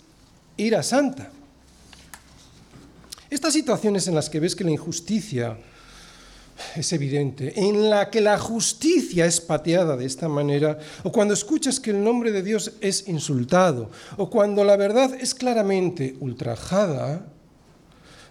ira 0.58 0.84
santa. 0.84 1.30
Estas 3.30 3.54
situaciones 3.54 4.08
en 4.08 4.16
las 4.16 4.30
que 4.30 4.40
ves 4.40 4.56
que 4.56 4.64
la 4.64 4.72
injusticia 4.72 5.58
es 6.76 6.94
evidente, 6.94 7.54
en 7.60 7.90
la 7.90 8.10
que 8.10 8.22
la 8.22 8.38
justicia 8.38 9.26
es 9.26 9.42
pateada 9.42 9.98
de 9.98 10.06
esta 10.06 10.28
manera, 10.28 10.78
o 11.04 11.12
cuando 11.12 11.34
escuchas 11.34 11.80
que 11.80 11.92
el 11.92 12.04
nombre 12.04 12.32
de 12.32 12.44
Dios 12.44 12.74
es 12.82 13.08
insultado, 13.08 13.90
o 14.18 14.30
cuando 14.30 14.64
la 14.64 14.78
verdad 14.78 15.14
es 15.20 15.34
claramente 15.34 16.16
ultrajada, 16.20 17.28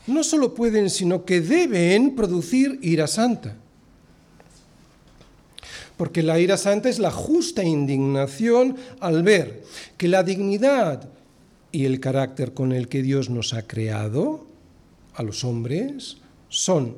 no 0.06 0.24
solo 0.24 0.54
pueden, 0.54 0.90
sino 0.90 1.24
que 1.24 1.40
deben 1.40 2.14
producir 2.16 2.78
ira 2.82 3.06
santa. 3.06 3.56
Porque 5.96 6.22
la 6.22 6.40
ira 6.40 6.56
santa 6.56 6.88
es 6.88 6.98
la 6.98 7.10
justa 7.10 7.62
indignación 7.62 8.76
al 8.98 9.22
ver 9.22 9.62
que 9.96 10.08
la 10.08 10.22
dignidad 10.22 11.08
y 11.70 11.84
el 11.84 12.00
carácter 12.00 12.54
con 12.54 12.72
el 12.72 12.88
que 12.88 13.02
Dios 13.02 13.30
nos 13.30 13.54
ha 13.54 13.66
creado 13.66 14.46
a 15.14 15.22
los 15.22 15.44
hombres 15.44 16.16
son 16.48 16.96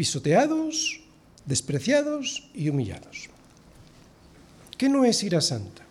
pisoteados, 0.00 0.98
despreciados 1.44 2.48
y 2.54 2.70
humillados. 2.70 3.28
¿Qué 4.78 4.88
no 4.88 5.04
es 5.04 5.22
ira 5.22 5.42
santa? 5.42 5.84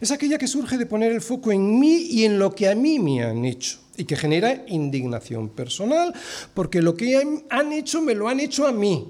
Es 0.00 0.10
aquella 0.10 0.36
que 0.36 0.48
surge 0.48 0.76
de 0.76 0.84
poner 0.84 1.12
el 1.12 1.20
foco 1.20 1.52
en 1.52 1.78
mí 1.78 2.08
y 2.10 2.24
en 2.24 2.40
lo 2.40 2.52
que 2.52 2.68
a 2.68 2.74
mí 2.74 2.98
me 2.98 3.22
han 3.22 3.44
hecho 3.44 3.78
y 3.96 4.04
que 4.04 4.16
genera 4.16 4.64
indignación 4.66 5.48
personal, 5.48 6.12
porque 6.54 6.82
lo 6.82 6.96
que 6.96 7.22
han 7.48 7.72
hecho 7.72 8.02
me 8.02 8.16
lo 8.16 8.28
han 8.28 8.40
hecho 8.40 8.66
a 8.66 8.72
mí. 8.72 9.06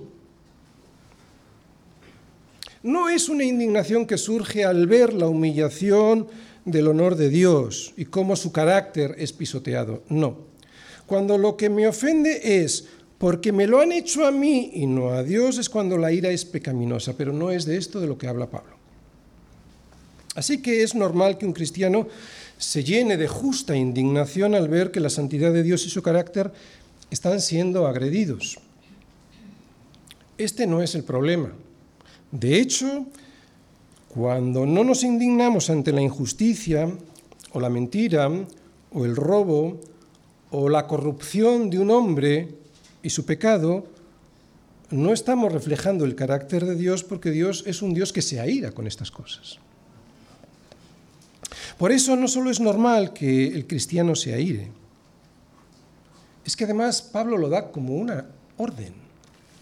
No 2.82 3.08
es 3.08 3.30
una 3.30 3.44
indignación 3.44 4.04
que 4.04 4.18
surge 4.18 4.66
al 4.66 4.86
ver 4.86 5.14
la 5.14 5.28
humillación 5.28 6.26
del 6.66 6.88
honor 6.88 7.16
de 7.16 7.30
Dios 7.30 7.94
y 7.96 8.04
cómo 8.04 8.36
su 8.36 8.52
carácter 8.52 9.14
es 9.16 9.32
pisoteado. 9.32 10.02
No. 10.10 10.44
Cuando 11.06 11.38
lo 11.38 11.56
que 11.56 11.70
me 11.70 11.86
ofende 11.86 12.62
es 12.62 12.88
porque 13.18 13.52
me 13.52 13.66
lo 13.66 13.80
han 13.80 13.92
hecho 13.92 14.26
a 14.26 14.30
mí 14.30 14.70
y 14.74 14.86
no 14.86 15.10
a 15.10 15.22
Dios 15.22 15.58
es 15.58 15.70
cuando 15.70 15.96
la 15.96 16.12
ira 16.12 16.30
es 16.30 16.44
pecaminosa, 16.44 17.14
pero 17.16 17.32
no 17.32 17.50
es 17.50 17.64
de 17.64 17.76
esto 17.76 18.00
de 18.00 18.06
lo 18.06 18.18
que 18.18 18.28
habla 18.28 18.50
Pablo. 18.50 18.76
Así 20.34 20.60
que 20.60 20.82
es 20.82 20.94
normal 20.94 21.38
que 21.38 21.46
un 21.46 21.54
cristiano 21.54 22.08
se 22.58 22.84
llene 22.84 23.16
de 23.16 23.26
justa 23.26 23.74
indignación 23.74 24.54
al 24.54 24.68
ver 24.68 24.90
que 24.90 25.00
la 25.00 25.08
santidad 25.08 25.52
de 25.52 25.62
Dios 25.62 25.86
y 25.86 25.90
su 25.90 26.02
carácter 26.02 26.52
están 27.10 27.40
siendo 27.40 27.86
agredidos. 27.86 28.58
Este 30.36 30.66
no 30.66 30.82
es 30.82 30.94
el 30.94 31.04
problema. 31.04 31.52
De 32.30 32.60
hecho, 32.60 33.06
cuando 34.08 34.66
no 34.66 34.84
nos 34.84 35.02
indignamos 35.04 35.70
ante 35.70 35.92
la 35.92 36.02
injusticia 36.02 36.90
o 37.52 37.60
la 37.60 37.70
mentira 37.70 38.30
o 38.92 39.04
el 39.06 39.16
robo 39.16 39.80
o 40.50 40.68
la 40.68 40.86
corrupción 40.86 41.70
de 41.70 41.78
un 41.78 41.90
hombre, 41.90 42.65
y 43.02 43.10
su 43.10 43.24
pecado, 43.24 43.86
no 44.90 45.12
estamos 45.12 45.52
reflejando 45.52 46.04
el 46.04 46.14
carácter 46.14 46.64
de 46.64 46.76
Dios 46.76 47.04
porque 47.04 47.30
Dios 47.30 47.64
es 47.66 47.82
un 47.82 47.94
Dios 47.94 48.12
que 48.12 48.22
se 48.22 48.40
aira 48.40 48.72
con 48.72 48.86
estas 48.86 49.10
cosas. 49.10 49.58
Por 51.78 51.92
eso 51.92 52.16
no 52.16 52.28
solo 52.28 52.50
es 52.50 52.60
normal 52.60 53.12
que 53.12 53.48
el 53.48 53.66
cristiano 53.66 54.14
se 54.14 54.34
aire, 54.34 54.70
es 56.44 56.56
que 56.56 56.64
además 56.64 57.02
Pablo 57.02 57.36
lo 57.36 57.48
da 57.48 57.70
como 57.70 57.96
una 57.96 58.26
orden. 58.56 58.94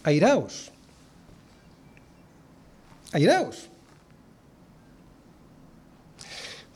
Airaos. 0.03 0.71
Airaos. 3.11 3.69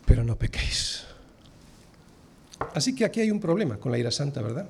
Pero 0.06 0.24
no 0.24 0.36
pequéis. 0.36 1.06
Así 2.74 2.96
que 2.96 3.06
aquí 3.06 3.22
hay 3.22 3.30
un 3.30 3.40
problema 3.40 3.78
con 3.78 3.92
la 3.92 4.00
ira 4.00 4.10
santa, 4.10 4.42
¿verdad? 4.42 4.68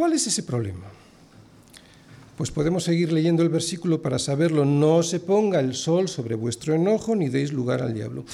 ¿Cuál 0.00 0.14
es 0.14 0.26
ese 0.26 0.42
problema? 0.44 0.86
Pues 2.38 2.50
podemos 2.50 2.84
seguir 2.84 3.12
leyendo 3.12 3.42
el 3.42 3.50
versículo 3.50 4.00
para 4.00 4.18
saberlo. 4.18 4.64
No 4.64 5.02
se 5.02 5.20
ponga 5.20 5.60
el 5.60 5.74
sol 5.74 6.08
sobre 6.08 6.36
vuestro 6.36 6.74
enojo 6.74 7.14
ni 7.14 7.28
deis 7.28 7.52
lugar 7.52 7.82
al 7.82 7.92
diablo. 7.92 8.24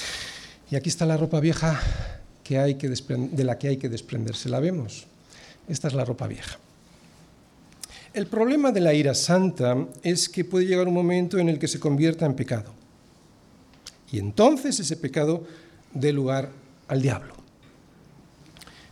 Y 0.71 0.77
aquí 0.77 0.87
está 0.87 1.05
la 1.05 1.17
ropa 1.17 1.41
vieja 1.41 1.77
que 2.41 2.57
hay 2.57 2.75
que 2.75 2.87
de 2.87 3.43
la 3.43 3.57
que 3.57 3.67
hay 3.67 3.75
que 3.75 3.89
desprenderse. 3.89 4.47
¿La 4.47 4.61
vemos? 4.61 5.07
Esta 5.67 5.89
es 5.89 5.93
la 5.93 6.05
ropa 6.05 6.25
vieja. 6.27 6.57
El 8.13 8.27
problema 8.27 8.71
de 8.71 8.79
la 8.79 8.93
ira 8.93 9.13
santa 9.13 9.75
es 10.03 10.29
que 10.29 10.45
puede 10.45 10.67
llegar 10.67 10.87
un 10.87 10.93
momento 10.93 11.37
en 11.37 11.49
el 11.49 11.59
que 11.59 11.67
se 11.67 11.81
convierta 11.81 12.25
en 12.25 12.35
pecado. 12.35 12.71
Y 14.09 14.19
entonces 14.19 14.79
ese 14.79 14.95
pecado 14.95 15.45
dé 15.93 16.13
lugar 16.13 16.49
al 16.87 17.01
diablo. 17.01 17.33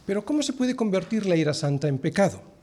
Pero 0.06 0.26
¿cómo 0.26 0.44
se 0.44 0.52
puede 0.52 0.76
convertir 0.76 1.26
la 1.26 1.38
ira 1.38 1.54
santa 1.54 1.88
en 1.88 2.00
pecado? 2.00 2.55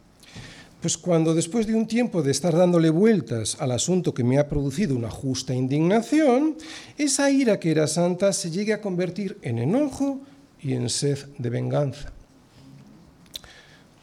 Pues 0.83 0.99
cuando 0.99 1.33
después 1.33 1.69
de 1.69 1.77
un 1.77 1.87
tiempo 1.87 2.25
de 2.25 2.33
estar 2.33 2.57
dándole 2.57 2.91
vueltas 2.91 3.57
al 3.61 3.71
asunto 3.71 4.13
que 4.13 4.25
me 4.25 4.41
ha 4.41 4.49
producido 4.49 4.97
una 4.97 5.11
justa 5.11 5.55
indignación, 5.55 6.57
esa 6.99 7.31
ira 7.31 7.61
que 7.61 7.71
era 7.71 7.87
santa 7.87 8.33
se 8.33 8.51
llegue 8.51 8.73
a 8.73 8.81
convertir 8.81 9.39
en 9.43 9.61
enojo 9.61 10.21
y 10.61 10.73
en 10.73 10.91
sed 10.91 11.21
de 11.39 11.51
venganza. 11.51 12.13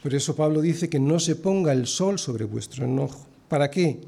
Por 0.02 0.14
eso 0.14 0.34
Pablo 0.34 0.62
dice 0.62 0.88
que 0.88 0.98
no 0.98 1.20
se 1.20 1.36
ponga 1.36 1.72
el 1.72 1.86
sol 1.86 2.18
sobre 2.18 2.46
vuestro 2.46 2.86
enojo. 2.86 3.26
¿Para 3.48 3.70
qué? 3.70 4.00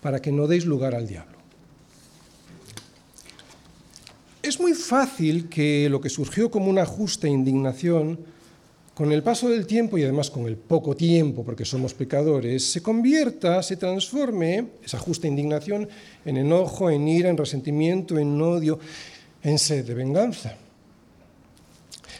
Para 0.00 0.22
que 0.22 0.30
no 0.30 0.46
deis 0.46 0.66
lugar 0.66 0.94
al 0.94 1.08
diablo. 1.08 1.36
Es 4.40 4.60
muy 4.60 4.74
fácil 4.74 5.48
que 5.48 5.88
lo 5.90 6.00
que 6.00 6.10
surgió 6.10 6.48
como 6.48 6.70
una 6.70 6.86
justa 6.86 7.26
indignación 7.26 8.35
con 8.96 9.12
el 9.12 9.22
paso 9.22 9.50
del 9.50 9.66
tiempo 9.66 9.98
y 9.98 10.04
además 10.04 10.30
con 10.30 10.46
el 10.46 10.56
poco 10.56 10.96
tiempo, 10.96 11.44
porque 11.44 11.66
somos 11.66 11.92
pecadores, 11.92 12.64
se 12.64 12.80
convierta, 12.80 13.62
se 13.62 13.76
transforme 13.76 14.68
esa 14.82 14.98
justa 14.98 15.26
indignación 15.26 15.86
en 16.24 16.38
enojo, 16.38 16.88
en 16.88 17.06
ira, 17.06 17.28
en 17.28 17.36
resentimiento, 17.36 18.16
en 18.16 18.40
odio, 18.40 18.78
en 19.42 19.58
sed 19.58 19.84
de 19.84 19.92
venganza. 19.92 20.56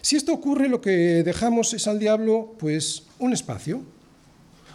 Si 0.03 0.16
esto 0.16 0.35
ocurre, 0.35 0.68
lo 0.68 0.83
que 0.83 1.22
dejamos 1.24 1.72
es 1.72 1.87
al 1.87 1.99
diablo, 1.99 2.55
pues, 2.59 3.05
un 3.20 3.33
espacio, 3.33 3.81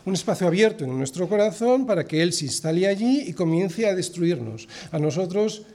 un 0.04 0.16
espacio 0.16 0.47
abierto 0.47 0.86
en 0.86 0.97
nuestro 0.97 1.30
corazón 1.30 1.86
para 1.86 2.08
que 2.08 2.24
Él 2.24 2.34
se 2.34 2.45
instale 2.45 2.88
allí 2.88 3.26
y 3.28 3.34
comience 3.34 3.86
a 3.86 3.93
destruirnos, 3.93 4.68
a 4.91 4.97
nosotros 4.97 5.68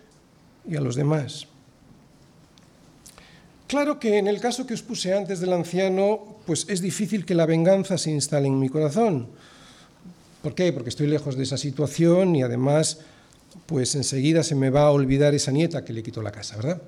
y 0.68 0.74
a 0.74 0.80
los 0.80 0.96
demás. 0.96 1.46
Claro 3.66 3.98
que 3.98 4.18
en 4.18 4.28
el 4.28 4.40
caso 4.40 4.66
que 4.66 4.74
os 4.74 4.82
puse 4.82 5.12
antes 5.12 5.40
del 5.40 5.52
anciano, 5.52 6.38
pues 6.46 6.66
es 6.68 6.80
difícil 6.80 7.26
que 7.26 7.34
la 7.34 7.46
venganza 7.46 7.98
se 7.98 8.12
instale 8.12 8.46
en 8.46 8.60
mi 8.60 8.68
corazón. 8.68 9.28
¿Por 10.42 10.54
qué? 10.54 10.72
Porque 10.72 10.90
estoy 10.90 11.08
lejos 11.08 11.36
de 11.36 11.42
esa 11.42 11.56
situación 11.56 12.36
y 12.36 12.42
además, 12.42 13.00
pues 13.66 13.96
enseguida 13.96 14.44
se 14.44 14.54
me 14.54 14.70
va 14.70 14.82
a 14.82 14.90
olvidar 14.92 15.34
esa 15.34 15.50
nieta 15.50 15.84
que 15.84 15.92
le 15.92 16.04
quitó 16.04 16.22
la 16.22 16.30
casa, 16.30 16.54
¿verdad? 16.54 16.80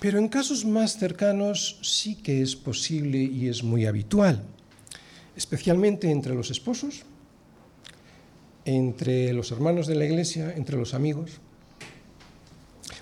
Pero 0.00 0.18
en 0.18 0.26
casos 0.26 0.64
más 0.64 0.98
cercanos 0.98 1.78
sí 1.82 2.16
que 2.16 2.42
es 2.42 2.56
posible 2.56 3.18
y 3.18 3.46
es 3.46 3.62
muy 3.62 3.86
habitual, 3.86 4.42
especialmente 5.36 6.10
entre 6.10 6.34
los 6.34 6.50
esposos, 6.50 7.04
entre 8.64 9.32
los 9.32 9.52
hermanos 9.52 9.86
de 9.86 9.94
la 9.94 10.04
iglesia, 10.04 10.52
entre 10.56 10.76
los 10.76 10.94
amigos. 10.94 11.30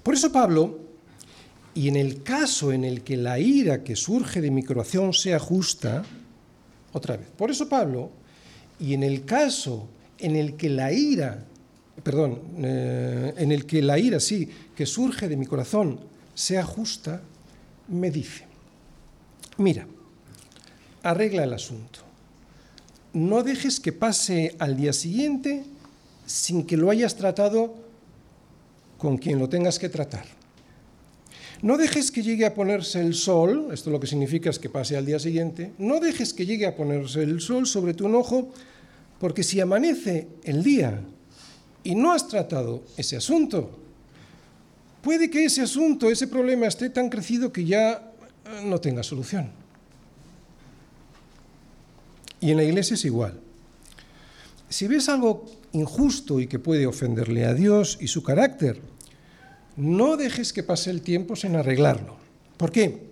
Por 0.03 0.13
eso 0.13 0.31
Pablo 0.31 0.90
y 1.75 1.89
en 1.89 1.97
el 1.97 2.23
caso 2.23 2.73
en 2.73 2.85
el 2.85 3.03
que 3.03 3.17
la 3.17 3.39
ira 3.39 3.85
que 3.85 3.97
surge 3.97 4.41
de 4.41 4.51
mi 4.51 4.63
corazón 4.63 5.13
sea 5.13 5.39
justa, 5.39 6.03
otra 6.93 7.17
vez, 7.17 7.29
por 7.37 7.51
eso 7.51 7.69
Pablo, 7.69 8.11
y 8.79 8.95
en 8.95 9.03
el 9.03 9.25
caso 9.25 9.89
en 10.19 10.37
el 10.37 10.57
que 10.57 10.69
la 10.69 10.93
ira, 10.93 11.45
perdón, 12.03 12.41
eh, 12.59 13.35
en 13.37 13.53
el 13.53 13.67
que 13.67 13.83
la 13.83 13.99
ira, 13.99 14.19
sí, 14.19 14.49
que 14.75 14.87
surge 14.87 15.29
de 15.29 15.37
mi 15.37 15.47
corazón 15.47 16.01
sea 16.35 16.65
justa, 16.65 17.23
me 17.89 18.11
dice, 18.11 18.47
mira, 19.59 19.87
arregla 21.03 21.45
el 21.45 21.53
asunto. 21.53 22.01
No 23.13 23.43
dejes 23.43 23.81
que 23.81 23.93
pase 23.93 24.55
al 24.59 24.77
día 24.77 24.93
siguiente 24.93 25.65
sin 26.27 26.65
que 26.65 26.77
lo 26.77 26.91
hayas 26.91 27.17
tratado 27.17 27.75
con 28.99 29.19
quien 29.19 29.39
lo 29.39 29.49
tengas 29.49 29.79
que 29.79 29.89
tratar. 29.89 30.40
No 31.63 31.77
dejes 31.77 32.11
que 32.11 32.23
llegue 32.23 32.47
a 32.47 32.55
ponerse 32.55 33.01
el 33.01 33.15
sol, 33.15 33.69
esto 33.73 33.91
lo 33.91 34.01
que 34.01 34.07
significa 34.07 34.49
es 34.49 34.59
que 34.59 34.71
pase 34.71 34.97
al 34.97 35.05
día 35.05 35.19
siguiente, 35.19 35.73
no 35.79 36.01
dejes 36.01 36.33
que 36.33 36.47
llegue 36.47 36.67
a 36.67 36.75
ponerse 36.75 37.23
el 37.23 37.41
sol 37.41 37.67
sobre 37.67 37.93
tu 37.93 38.07
enojo, 38.07 38.53
porque 39.19 39.43
si 39.43 39.61
amanece 39.61 40.29
el 40.45 40.63
día 40.63 41.03
y 41.85 41.95
no 41.95 42.13
has 42.13 42.29
tratado 42.29 42.83
ese 42.97 43.17
asunto, 43.17 43.79
puede 45.03 45.29
que 45.29 45.45
ese 45.45 45.61
asunto, 45.61 46.11
ese 46.11 46.29
problema 46.29 46.67
esté 46.67 46.89
tan 46.89 47.11
crecido 47.11 47.53
que 47.53 47.67
ya 47.67 47.93
eh, 47.93 48.65
no 48.65 48.81
tenga 48.81 49.03
solución. 49.03 49.51
Y 52.41 52.53
en 52.53 52.57
la 52.57 52.65
iglesia 52.65 52.95
es 52.95 53.05
igual. 53.05 53.39
Si 54.71 54.87
ves 54.87 55.11
algo 55.11 55.45
injusto 55.73 56.41
y 56.41 56.47
que 56.47 56.59
puede 56.59 56.87
ofenderle 56.87 57.45
a 57.45 57.53
Dios 57.53 57.99
y 58.01 58.09
su 58.09 58.23
carácter, 58.23 58.81
no 59.81 60.19
dejes 60.19 60.53
que 60.53 60.63
pase 60.63 60.91
el 60.91 61.01
tiempo 61.01 61.35
sin 61.37 61.57
arreglarlo. 61.57 62.17
¿Por 62.59 62.71
qué? 62.71 63.09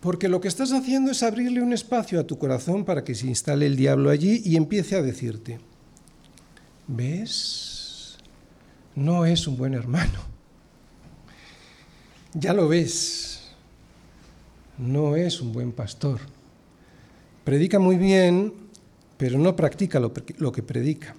Porque 0.00 0.28
lo 0.28 0.40
que 0.40 0.48
estás 0.48 0.72
haciendo 0.72 1.10
es 1.10 1.22
abrirle 1.22 1.60
un 1.60 1.74
espacio 1.74 2.18
a 2.18 2.26
tu 2.26 2.38
corazón 2.38 2.84
para 2.84 3.04
que 3.04 3.14
se 3.14 3.26
instale 3.26 3.66
el 3.66 3.76
diablo 3.76 4.08
allí 4.08 4.40
y 4.42 4.56
empiece 4.56 4.96
a 4.96 5.02
decirte, 5.02 5.60
¿ves? 6.86 8.16
No 8.94 9.26
es 9.26 9.46
un 9.46 9.58
buen 9.58 9.74
hermano. 9.74 10.20
Ya 12.32 12.54
lo 12.54 12.66
ves. 12.66 13.50
No 14.78 15.14
es 15.14 15.42
un 15.42 15.52
buen 15.52 15.72
pastor. 15.72 16.20
Predica 17.44 17.78
muy 17.78 17.96
bien, 17.96 18.54
pero 19.18 19.38
no 19.38 19.54
practica 19.54 20.00
lo, 20.00 20.12
que 20.12 20.62
predica. 20.62 21.14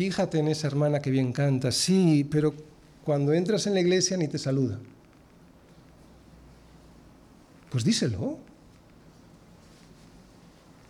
Fíjate 0.00 0.38
en 0.38 0.48
esa 0.48 0.66
hermana 0.66 1.02
que 1.02 1.10
bien 1.10 1.30
canta, 1.30 1.70
sí, 1.70 2.26
pero 2.30 2.54
cuando 3.04 3.34
entras 3.34 3.66
en 3.66 3.74
la 3.74 3.80
iglesia 3.80 4.16
ni 4.16 4.28
te 4.28 4.38
saluda. 4.38 4.78
Pues 7.70 7.84
díselo. 7.84 8.38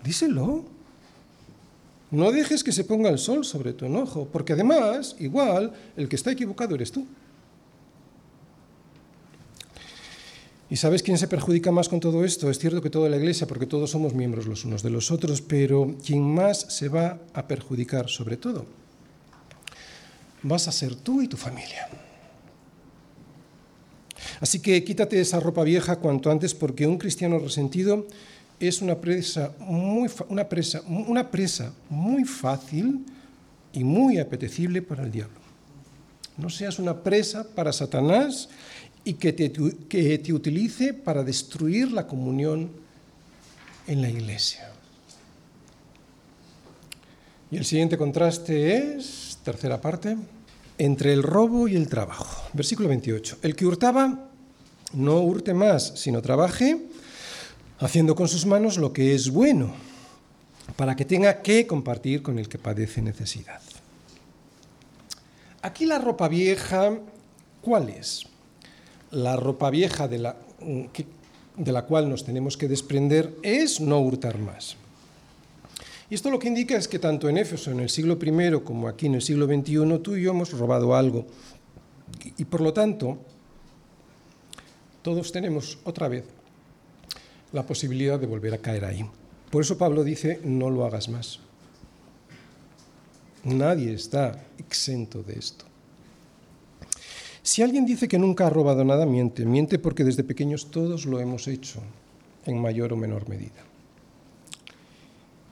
Díselo. 0.05 0.65
No 2.13 2.31
dejes 2.31 2.63
que 2.63 2.71
se 2.71 2.85
ponga 2.85 3.11
el 3.11 3.19
sol 3.19 3.45
sobre 3.45 3.73
tu 3.73 3.85
enojo, 3.85 4.29
porque 4.33 4.53
además, 4.53 5.17
igual, 5.19 5.73
el 5.97 6.09
que 6.09 6.15
está 6.15 6.31
equivocado 6.31 6.77
eres 6.77 6.93
tú. 6.93 7.05
¿Y 10.71 10.77
sabes 10.77 11.03
quién 11.03 11.19
se 11.19 11.27
perjudica 11.27 11.73
más 11.73 11.89
con 11.89 11.99
todo 11.99 12.25
esto? 12.25 12.49
Es 12.49 12.61
cierto 12.61 12.81
que 12.81 12.91
toda 12.91 13.09
la 13.09 13.17
iglesia, 13.17 13.49
porque 13.49 13.67
todos 13.67 13.91
somos 13.91 14.15
miembros 14.15 14.47
los 14.47 14.65
unos 14.65 14.85
de 14.85 14.91
los 14.91 15.11
otros, 15.11 15.43
pero 15.43 15.97
quien 16.07 16.23
más 16.33 16.61
se 16.61 16.89
va 16.89 17.19
a 17.35 17.49
perjudicar 17.49 18.09
sobre 18.09 18.37
todo 18.37 18.79
vas 20.43 20.69
a 20.69 20.73
ser 20.73 20.95
tú 20.95 21.23
y 21.23 21.29
tu 21.29 21.37
familia. 21.37 21.89
Así 24.41 24.61
que 24.61 24.83
quítate 24.85 25.21
esa 25.21 25.41
ropa 25.41 25.63
vieja 25.65 25.97
cuanto 25.97 26.31
antes 26.31 26.55
porque 26.55 26.87
un 26.87 26.99
cristiano 26.99 27.39
resentido 27.39 28.07
es 28.59 28.83
una 28.83 29.01
presa 29.01 29.53
muy, 29.59 30.11
una 30.29 30.49
presa, 30.49 30.83
una 30.87 31.31
presa 31.31 31.73
muy 31.89 32.25
fácil 32.25 33.07
y 33.73 33.85
muy 33.85 34.19
apetecible 34.19 34.83
para 34.83 35.03
el 35.05 35.11
diablo. 35.11 35.41
No 36.37 36.51
seas 36.51 36.79
una 36.79 37.03
presa 37.03 37.47
para 37.55 37.73
Satanás 37.73 38.49
y 39.05 39.15
que 39.15 39.33
te, 39.33 39.53
que 39.89 40.19
te 40.19 40.33
utilice 40.33 40.93
para 40.95 41.23
destruir 41.23 41.91
la 41.93 42.07
comunión 42.07 42.71
en 43.87 44.03
la 44.03 44.09
iglesia. 44.09 44.71
Y 47.51 47.57
el 47.57 47.65
siguiente 47.65 47.99
contraste 47.99 48.95
es 48.97 49.30
tercera 49.43 49.81
parte, 49.81 50.17
entre 50.79 51.13
el 51.13 51.23
robo 51.23 51.69
y 51.69 51.77
el 51.77 51.89
trabajo. 51.89 52.49
Versículo 52.53 52.89
28. 52.89 53.39
El 53.43 53.57
que 53.57 53.67
hurtaba, 53.67 54.31
no 54.93 55.21
hurte 55.21 55.55
más, 55.55 55.93
sino 55.97 56.23
trabaje, 56.23 56.87
haciendo 57.79 58.15
con 58.15 58.29
sus 58.29 58.47
manos 58.47 58.79
lo 58.79 58.93
que 58.93 59.15
es 59.15 59.31
bueno, 59.31 59.75
para 60.77 60.97
que 60.97 61.05
tenga 61.05 61.43
que 61.43 61.67
compartir 61.67 62.23
con 62.23 62.39
el 62.39 62.49
que 62.49 62.59
padece 62.59 63.03
necesidad. 63.03 63.61
Aquí 65.63 65.85
la 65.85 65.99
ropa 65.99 66.29
vieja 66.29 66.99
¿Cuál 67.61 67.91
es? 67.91 68.25
La 69.11 69.37
ropa 69.37 69.71
vieja 69.71 70.09
de 70.09 70.19
la, 70.19 70.37
de 71.57 71.73
la 71.73 71.85
cual 71.85 72.09
nos 72.09 72.25
tenemos 72.25 72.57
que 72.57 72.69
desprender 72.69 73.37
es 73.43 73.81
no 73.81 74.01
hurtar 74.01 74.39
más. 74.39 74.77
Y 76.11 76.15
esto 76.17 76.29
lo 76.29 76.41
que 76.41 76.49
indica 76.49 76.77
es 76.77 76.89
que 76.89 76.99
tanto 76.99 77.29
en 77.29 77.39
Éfeso 77.39 77.71
en 77.71 77.79
el 77.79 77.89
siglo 77.89 78.19
I 78.21 78.61
como 78.65 78.89
aquí 78.89 79.07
en 79.07 79.15
el 79.15 79.23
siglo 79.23 79.47
XXI 79.47 79.99
tú 80.03 80.17
y 80.17 80.23
yo 80.23 80.33
hemos 80.33 80.53
robado 80.53 80.97
algo. 80.97 81.25
Y 82.37 82.45
por 82.45 82.61
lo 82.61 82.73
tanto, 82.73 83.19
todos 85.03 85.31
tenemos 85.31 85.79
otra 85.85 86.09
vez 86.09 86.25
la 87.53 87.65
posibilidad 87.65 88.19
de 88.19 88.27
volver 88.27 88.55
a 88.55 88.59
caer 88.59 88.85
ahí. 88.85 89.07
Por 89.51 89.63
eso 89.63 89.79
Pablo 89.79 90.03
dice, 90.03 90.41
no 90.43 90.69
lo 90.69 90.85
hagas 90.85 91.09
más. 91.09 91.39
Nadie 93.45 93.95
está 93.95 94.45
exento 94.59 95.23
de 95.23 95.39
esto. 95.39 95.65
Si 97.43 97.63
alguien 97.63 97.87
dice 97.87 98.09
que 98.09 98.19
nunca 98.19 98.49
ha 98.49 98.51
robado 98.51 98.85
nada, 98.85 99.07
miente. 99.07 99.45
Miente 99.45 99.79
porque 99.79 100.05
desde 100.05 100.25
pequeños 100.25 100.71
todos 100.71 101.07
lo 101.07 101.21
hemos 101.21 101.47
hecho, 101.49 101.81
en 102.47 102.61
mayor 102.61 102.93
o 102.93 102.97
menor 102.97 103.29
medida. 103.29 103.70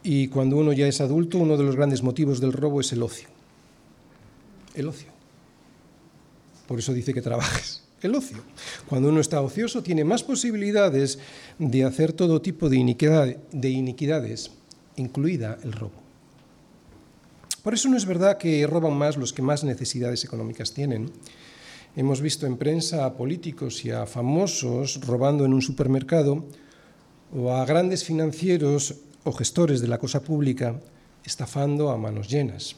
Y 0.03 0.29
cuando 0.29 0.57
uno 0.57 0.73
ya 0.73 0.87
es 0.87 1.01
adulto, 1.01 1.39
uno 1.39 1.57
de 1.57 1.65
los 1.65 1.77
grandes 1.77 2.03
motivos 2.03 2.41
del 2.41 2.53
robo 2.53 2.81
es 2.81 2.93
el 2.93 3.03
ocio. 3.03 3.29
El 4.75 4.89
ocio. 4.89 5.09
Por 6.67 6.79
eso 6.79 6.93
dice 6.93 7.13
que 7.15 7.23
trabajes. 7.23 7.83
El 8.01 8.15
ocio. 8.15 8.39
Cuando 8.89 9.09
uno 9.09 9.21
está 9.21 9.41
ocioso 9.41 9.83
tiene 9.83 10.05
más 10.05 10.23
posibilidades 10.23 11.19
de 11.59 11.85
hacer 11.85 12.13
todo 12.13 12.41
tipo 12.41 12.69
de, 12.69 12.77
iniquidades, 12.77 14.51
incluida 14.97 15.59
el 15.65 15.73
robo. 15.73 16.09
Por 17.63 17.75
eso 17.75 17.89
no 17.89 17.97
es 17.97 18.07
verdad 18.07 18.39
que 18.39 18.65
roban 18.67 18.97
más 18.97 19.17
los 19.17 19.33
que 19.33 19.43
más 19.43 19.65
necesidades 19.65 20.25
económicas 20.25 20.73
tienen. 20.73 21.11
Hemos 21.97 22.21
visto 22.21 22.47
en 22.47 22.57
prensa 22.57 23.05
a 23.05 23.15
políticos 23.15 23.85
y 23.85 23.91
a 23.91 24.07
famosos 24.07 25.01
robando 25.05 25.45
en 25.45 25.53
un 25.53 25.63
supermercado 25.63 26.45
o 27.35 27.53
a 27.53 27.65
grandes 27.65 28.05
financieros 28.05 28.95
o 29.29 29.33
gestores 29.33 29.81
de 29.81 29.89
la 29.89 29.99
cosa 29.99 30.25
pública 30.25 30.81
estafando 31.25 31.91
a 31.91 32.01
manos 32.01 32.29
llenas. 32.29 32.77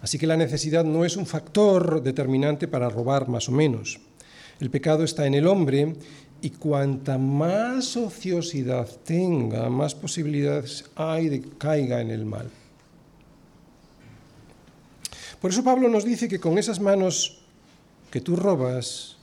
Así 0.00 0.18
que 0.18 0.26
la 0.26 0.36
necesidad 0.36 0.84
no 0.84 1.04
es 1.04 1.16
un 1.16 1.26
factor 1.26 2.02
determinante 2.02 2.68
para 2.68 2.88
robar 2.88 3.28
más 3.28 3.48
o 3.48 3.52
menos. 3.52 4.00
El 4.60 4.70
pecado 4.70 5.04
está 5.04 5.26
en 5.26 5.34
el 5.34 5.46
hombre 5.46 5.96
y 6.40 6.50
cuanta 6.50 7.18
más 7.18 7.96
ociosidad 7.96 8.88
tenga, 9.04 9.68
más 9.68 9.94
posibilidades 9.94 10.88
hay 10.94 11.28
de 11.28 11.40
que 11.42 11.50
caiga 11.58 12.00
en 12.00 12.10
el 12.10 12.24
mal. 12.24 12.48
Por 15.40 15.50
eso 15.50 15.62
Pablo 15.62 15.88
nos 15.88 16.04
dice 16.04 16.28
que 16.28 16.40
con 16.40 16.58
esas 16.58 16.80
manos 16.80 17.42
que 18.10 18.20
tú 18.20 18.34
robas, 18.34 19.16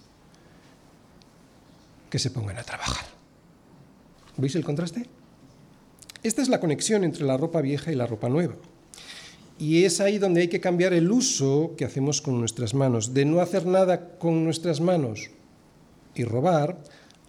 que 2.10 2.20
se 2.20 2.32
pongan 2.32 2.58
a 2.58 2.64
trabajar. 2.64 3.06
¿Veis 4.38 4.56
el 4.56 4.64
contraste? 4.64 5.14
Esta 6.26 6.42
es 6.42 6.50
la 6.50 6.60
conexión 6.60 7.04
entre 7.04 7.24
la 7.24 7.38
ropa 7.38 7.62
vieja 7.62 7.92
y 7.92 7.96
la 7.96 8.08
ropa 8.08 8.30
nueva. 8.30 8.56
Y 9.60 9.84
es 9.84 10.02
ahí 10.02 10.18
donde 10.18 10.42
hay 10.42 10.48
que 10.48 10.60
cambiar 10.60 10.92
el 10.94 11.12
uso 11.12 11.76
que 11.78 11.86
hacemos 11.86 12.20
con 12.20 12.40
nuestras 12.40 12.74
manos, 12.74 13.14
de 13.14 13.26
no 13.26 13.42
hacer 13.42 13.68
nada 13.68 14.18
con 14.18 14.44
nuestras 14.44 14.82
manos 14.82 15.30
y 16.16 16.24
robar, 16.24 16.80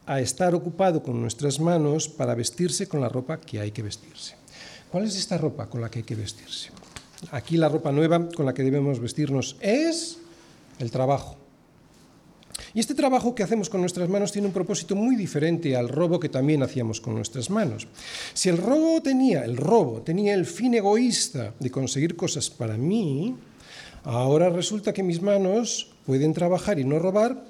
a 0.06 0.22
estar 0.22 0.54
ocupado 0.54 1.02
con 1.02 1.20
nuestras 1.20 1.60
manos 1.60 2.08
para 2.08 2.34
vestirse 2.34 2.88
con 2.88 3.02
la 3.02 3.10
ropa 3.10 3.38
que 3.38 3.60
hay 3.60 3.70
que 3.70 3.82
vestirse. 3.82 4.34
¿Cuál 4.90 5.04
es 5.04 5.18
esta 5.18 5.36
ropa 5.36 5.66
con 5.68 5.82
la 5.82 5.90
que 5.90 5.98
hay 5.98 6.04
que 6.06 6.14
vestirse? 6.14 6.70
Aquí 7.32 7.58
la 7.58 7.68
ropa 7.68 7.92
nueva 7.92 8.30
con 8.30 8.46
la 8.46 8.54
que 8.54 8.62
debemos 8.62 8.98
vestirnos 8.98 9.58
es 9.60 10.20
el 10.78 10.90
trabajo. 10.90 11.36
Y 12.74 12.80
este 12.80 12.94
trabajo 12.94 13.34
que 13.34 13.42
hacemos 13.42 13.70
con 13.70 13.80
nuestras 13.80 14.08
manos 14.08 14.32
tiene 14.32 14.48
un 14.48 14.52
propósito 14.52 14.96
muy 14.96 15.16
diferente 15.16 15.76
al 15.76 15.88
robo 15.88 16.20
que 16.20 16.28
también 16.28 16.62
hacíamos 16.62 17.00
con 17.00 17.14
nuestras 17.14 17.50
manos. 17.50 17.86
Si 18.34 18.48
el 18.48 18.58
robo 18.58 19.00
tenía, 19.02 19.44
el 19.44 19.56
robo 19.56 20.02
tenía 20.02 20.34
el 20.34 20.46
fin 20.46 20.74
egoísta 20.74 21.54
de 21.58 21.70
conseguir 21.70 22.16
cosas 22.16 22.50
para 22.50 22.76
mí, 22.76 23.34
ahora 24.04 24.50
resulta 24.50 24.92
que 24.92 25.02
mis 25.02 25.22
manos 25.22 25.90
pueden 26.04 26.32
trabajar 26.32 26.78
y 26.78 26.84
no 26.84 26.98
robar, 26.98 27.42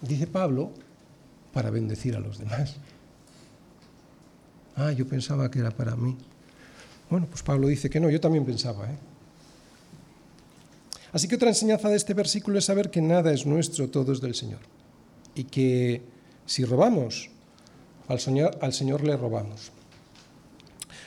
dice 0.00 0.26
Pablo, 0.26 0.72
para 1.52 1.70
bendecir 1.70 2.16
a 2.16 2.20
los 2.20 2.38
demás. 2.38 2.76
Ah, 4.76 4.92
yo 4.92 5.06
pensaba 5.06 5.50
que 5.50 5.60
era 5.60 5.70
para 5.70 5.96
mí. 5.96 6.16
Bueno, 7.08 7.26
pues 7.30 7.42
Pablo 7.42 7.68
dice 7.68 7.88
que 7.88 7.98
no, 7.98 8.10
yo 8.10 8.20
también 8.20 8.44
pensaba, 8.44 8.90
¿eh? 8.90 8.96
Así 11.16 11.28
que 11.28 11.36
otra 11.36 11.48
enseñanza 11.48 11.88
de 11.88 11.96
este 11.96 12.12
versículo 12.12 12.58
es 12.58 12.66
saber 12.66 12.90
que 12.90 13.00
nada 13.00 13.32
es 13.32 13.46
nuestro, 13.46 13.88
todo 13.88 14.12
es 14.12 14.20
del 14.20 14.34
Señor. 14.34 14.60
Y 15.34 15.44
que 15.44 16.02
si 16.44 16.62
robamos, 16.66 17.30
al 18.06 18.20
Señor, 18.20 19.02
le 19.02 19.16
robamos. 19.16 19.72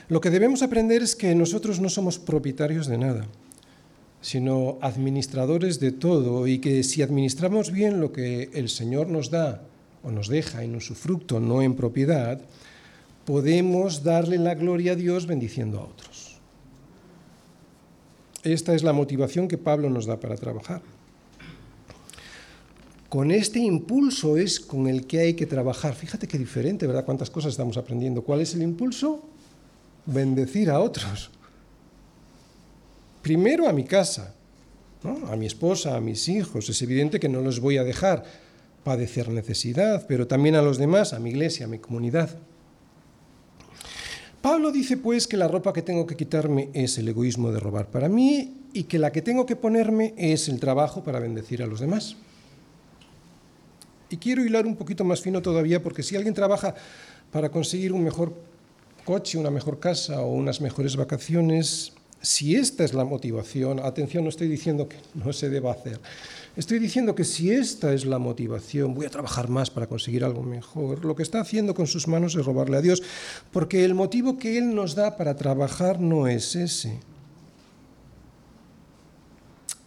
Lo 0.08 0.20
que 0.20 0.30
debemos 0.30 0.62
aprender 0.62 1.00
es 1.00 1.14
que 1.14 1.32
nosotros 1.36 1.78
no 1.78 1.88
somos 1.88 2.18
propietarios 2.18 2.88
de 2.88 2.98
nada, 2.98 3.28
sino 4.20 4.78
administradores 4.80 5.78
de 5.78 5.92
todo 5.92 6.48
y 6.48 6.58
que 6.58 6.82
si 6.82 7.02
administramos 7.02 7.70
bien 7.70 8.00
lo 8.00 8.10
que 8.10 8.50
el 8.52 8.68
Señor 8.68 9.06
nos 9.06 9.30
da 9.30 9.62
o 10.02 10.10
nos 10.10 10.26
deja 10.26 10.64
en 10.64 10.80
su 10.80 10.96
fruto, 10.96 11.38
no 11.38 11.62
en 11.62 11.76
propiedad, 11.76 12.40
podemos 13.24 14.02
darle 14.02 14.38
la 14.38 14.56
gloria 14.56 14.94
a 14.94 14.96
Dios 14.96 15.28
bendiciendo 15.28 15.78
a 15.78 15.84
otros. 15.84 16.09
Esta 18.42 18.74
es 18.74 18.82
la 18.82 18.92
motivación 18.92 19.48
que 19.48 19.58
Pablo 19.58 19.90
nos 19.90 20.06
da 20.06 20.18
para 20.18 20.36
trabajar. 20.36 20.80
Con 23.08 23.32
este 23.32 23.58
impulso 23.58 24.36
es 24.36 24.60
con 24.60 24.86
el 24.86 25.06
que 25.06 25.18
hay 25.18 25.34
que 25.34 25.46
trabajar. 25.46 25.94
Fíjate 25.94 26.28
qué 26.28 26.38
diferente, 26.38 26.86
¿verdad? 26.86 27.04
Cuántas 27.04 27.28
cosas 27.28 27.52
estamos 27.52 27.76
aprendiendo. 27.76 28.22
¿Cuál 28.22 28.40
es 28.40 28.54
el 28.54 28.62
impulso? 28.62 29.24
Bendecir 30.06 30.70
a 30.70 30.80
otros. 30.80 31.30
Primero 33.20 33.68
a 33.68 33.72
mi 33.72 33.84
casa, 33.84 34.34
a 35.26 35.36
mi 35.36 35.46
esposa, 35.46 35.96
a 35.96 36.00
mis 36.00 36.28
hijos. 36.28 36.68
Es 36.68 36.80
evidente 36.82 37.20
que 37.20 37.28
no 37.28 37.40
los 37.40 37.60
voy 37.60 37.78
a 37.78 37.84
dejar 37.84 38.24
padecer 38.84 39.28
necesidad, 39.28 40.06
pero 40.06 40.26
también 40.26 40.54
a 40.54 40.62
los 40.62 40.78
demás, 40.78 41.12
a 41.12 41.18
mi 41.18 41.30
iglesia, 41.30 41.66
a 41.66 41.68
mi 41.68 41.78
comunidad. 41.78 42.38
Pablo 44.42 44.72
dice 44.72 44.96
pues 44.96 45.26
que 45.26 45.36
la 45.36 45.48
ropa 45.48 45.72
que 45.72 45.82
tengo 45.82 46.06
que 46.06 46.16
quitarme 46.16 46.70
es 46.72 46.96
el 46.96 47.08
egoísmo 47.08 47.52
de 47.52 47.60
robar 47.60 47.90
para 47.90 48.08
mí 48.08 48.56
y 48.72 48.84
que 48.84 48.98
la 48.98 49.12
que 49.12 49.20
tengo 49.20 49.44
que 49.44 49.54
ponerme 49.54 50.14
es 50.16 50.48
el 50.48 50.58
trabajo 50.58 51.04
para 51.04 51.20
bendecir 51.20 51.62
a 51.62 51.66
los 51.66 51.80
demás. 51.80 52.16
Y 54.08 54.16
quiero 54.16 54.44
hilar 54.44 54.66
un 54.66 54.76
poquito 54.76 55.04
más 55.04 55.20
fino 55.20 55.42
todavía 55.42 55.82
porque 55.82 56.02
si 56.02 56.16
alguien 56.16 56.32
trabaja 56.32 56.74
para 57.30 57.50
conseguir 57.50 57.92
un 57.92 58.02
mejor 58.02 58.34
coche, 59.04 59.36
una 59.36 59.50
mejor 59.50 59.78
casa 59.78 60.22
o 60.22 60.32
unas 60.32 60.60
mejores 60.62 60.96
vacaciones, 60.96 61.92
si 62.22 62.56
esta 62.56 62.84
es 62.84 62.94
la 62.94 63.04
motivación, 63.04 63.80
atención, 63.80 64.24
no 64.24 64.30
estoy 64.30 64.48
diciendo 64.48 64.88
que 64.88 64.96
no 65.14 65.32
se 65.32 65.50
deba 65.50 65.72
hacer, 65.72 66.00
Estoy 66.60 66.78
diciendo 66.78 67.14
que 67.14 67.24
si 67.24 67.50
esta 67.50 67.94
es 67.94 68.04
la 68.04 68.18
motivación, 68.18 68.92
voy 68.92 69.06
a 69.06 69.10
trabajar 69.10 69.48
más 69.48 69.70
para 69.70 69.86
conseguir 69.86 70.24
algo 70.24 70.42
mejor, 70.42 71.06
lo 71.06 71.16
que 71.16 71.22
está 71.22 71.40
haciendo 71.40 71.74
con 71.74 71.86
sus 71.86 72.06
manos 72.06 72.34
es 72.34 72.44
robarle 72.44 72.76
a 72.76 72.82
Dios, 72.82 73.02
porque 73.50 73.82
el 73.82 73.94
motivo 73.94 74.36
que 74.36 74.58
Él 74.58 74.74
nos 74.74 74.94
da 74.94 75.16
para 75.16 75.36
trabajar 75.36 76.00
no 76.00 76.28
es 76.28 76.54
ese. 76.56 77.00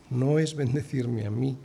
No 0.09 0.39
es 0.39 0.55
bendecirme 0.55 1.27
a 1.27 1.29
mí, 1.29 1.59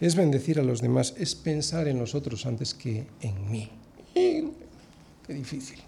es 0.00 0.16
bendecir 0.16 0.58
a 0.58 0.64
los 0.64 0.80
demás, 0.80 1.14
es 1.16 1.36
pensar 1.36 1.86
en 1.86 2.00
los 2.00 2.16
otros 2.16 2.44
antes 2.44 2.74
que 2.74 3.06
en 3.20 3.52
mí. 3.52 3.70
Qué 4.12 5.32
difícil. 5.32 5.78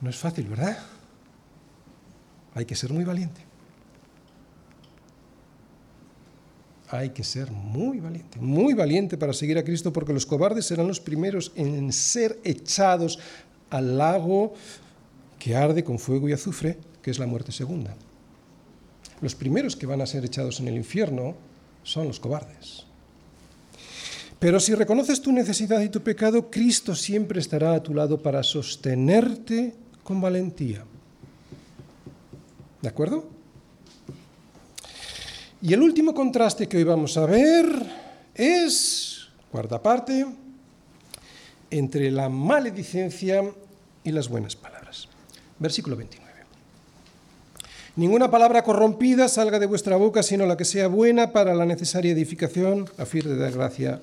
No 0.00 0.08
es 0.08 0.16
fácil, 0.16 0.46
¿verdad? 0.46 0.78
Hay 2.54 2.64
que 2.64 2.74
ser 2.74 2.90
muy 2.90 3.04
valiente. 3.04 3.45
Hay 6.88 7.10
que 7.10 7.24
ser 7.24 7.50
muy 7.50 8.00
valiente, 8.00 8.38
muy 8.38 8.74
valiente 8.74 9.16
para 9.16 9.32
seguir 9.32 9.58
a 9.58 9.64
Cristo, 9.64 9.92
porque 9.92 10.12
los 10.12 10.26
cobardes 10.26 10.66
serán 10.66 10.86
los 10.86 11.00
primeros 11.00 11.52
en 11.56 11.92
ser 11.92 12.38
echados 12.44 13.18
al 13.70 13.98
lago 13.98 14.54
que 15.38 15.56
arde 15.56 15.82
con 15.82 15.98
fuego 15.98 16.28
y 16.28 16.32
azufre, 16.32 16.78
que 17.02 17.10
es 17.10 17.18
la 17.18 17.26
muerte 17.26 17.52
segunda. 17.52 17.94
Los 19.20 19.34
primeros 19.34 19.76
que 19.76 19.86
van 19.86 20.00
a 20.00 20.06
ser 20.06 20.24
echados 20.24 20.60
en 20.60 20.68
el 20.68 20.76
infierno 20.76 21.34
son 21.82 22.06
los 22.08 22.20
cobardes. 22.20 22.84
Pero 24.38 24.60
si 24.60 24.74
reconoces 24.74 25.22
tu 25.22 25.32
necesidad 25.32 25.80
y 25.80 25.88
tu 25.88 26.02
pecado, 26.02 26.50
Cristo 26.50 26.94
siempre 26.94 27.40
estará 27.40 27.74
a 27.74 27.82
tu 27.82 27.94
lado 27.94 28.20
para 28.20 28.42
sostenerte 28.42 29.74
con 30.02 30.20
valentía. 30.20 30.84
¿De 32.82 32.88
acuerdo? 32.88 33.35
Y 35.62 35.72
el 35.72 35.82
último 35.82 36.14
contraste 36.14 36.68
que 36.68 36.76
hoy 36.76 36.84
vamos 36.84 37.16
a 37.16 37.24
ver 37.26 37.66
es, 38.34 39.28
cuarta 39.50 39.82
parte, 39.82 40.26
entre 41.70 42.10
la 42.10 42.28
maledicencia 42.28 43.42
y 44.04 44.12
las 44.12 44.28
buenas 44.28 44.54
palabras. 44.54 45.08
Versículo 45.58 45.96
29. 45.96 46.26
Ninguna 47.96 48.30
palabra 48.30 48.62
corrompida 48.62 49.26
salga 49.28 49.58
de 49.58 49.64
vuestra 49.64 49.96
boca, 49.96 50.22
sino 50.22 50.44
la 50.44 50.58
que 50.58 50.66
sea 50.66 50.86
buena 50.88 51.32
para 51.32 51.54
la 51.54 51.64
necesaria 51.64 52.12
edificación, 52.12 52.90
a 52.98 53.06
fin 53.06 53.22
de 53.22 53.36
dar 53.36 53.52
gracia 53.52 54.02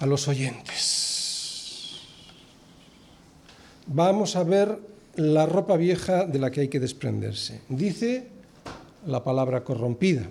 a 0.00 0.06
los 0.06 0.26
oyentes. 0.26 2.00
Vamos 3.86 4.34
a 4.34 4.42
ver 4.42 4.76
la 5.14 5.46
ropa 5.46 5.76
vieja 5.76 6.26
de 6.26 6.40
la 6.40 6.50
que 6.50 6.62
hay 6.62 6.68
que 6.68 6.80
desprenderse. 6.80 7.60
Dice 7.68 8.33
la 9.06 9.22
palabra 9.22 9.64
corrompida. 9.64 10.28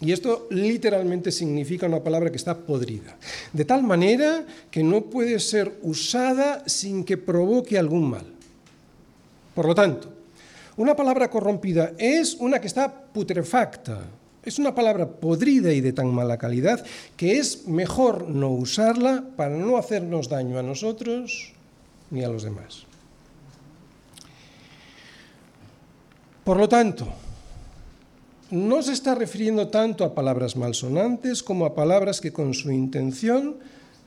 Y 0.00 0.12
esto 0.12 0.46
literalmente 0.50 1.32
significa 1.32 1.86
una 1.86 2.02
palabra 2.02 2.30
que 2.30 2.36
está 2.36 2.56
podrida, 2.56 3.16
de 3.52 3.64
tal 3.64 3.82
manera 3.82 4.46
que 4.70 4.84
no 4.84 5.02
puede 5.02 5.40
ser 5.40 5.78
usada 5.82 6.62
sin 6.68 7.04
que 7.04 7.16
provoque 7.16 7.76
algún 7.76 8.10
mal. 8.10 8.26
Por 9.54 9.66
lo 9.66 9.74
tanto, 9.74 10.08
una 10.76 10.94
palabra 10.94 11.28
corrompida 11.28 11.92
es 11.98 12.34
una 12.34 12.60
que 12.60 12.68
está 12.68 12.88
putrefacta, 12.88 14.02
es 14.44 14.60
una 14.60 14.72
palabra 14.72 15.08
podrida 15.08 15.72
y 15.72 15.80
de 15.80 15.92
tan 15.92 16.14
mala 16.14 16.38
calidad 16.38 16.84
que 17.16 17.38
es 17.38 17.66
mejor 17.66 18.28
no 18.28 18.50
usarla 18.50 19.24
para 19.36 19.56
no 19.56 19.76
hacernos 19.76 20.28
daño 20.28 20.60
a 20.60 20.62
nosotros 20.62 21.52
ni 22.12 22.22
a 22.22 22.28
los 22.28 22.44
demás. 22.44 22.84
Por 26.44 26.56
lo 26.56 26.68
tanto, 26.68 27.08
no 28.50 28.82
se 28.82 28.92
está 28.92 29.14
refiriendo 29.14 29.68
tanto 29.68 30.04
a 30.04 30.14
palabras 30.14 30.56
malsonantes 30.56 31.42
como 31.42 31.66
a 31.66 31.74
palabras 31.74 32.20
que 32.20 32.32
con 32.32 32.54
su 32.54 32.70
intención 32.70 33.56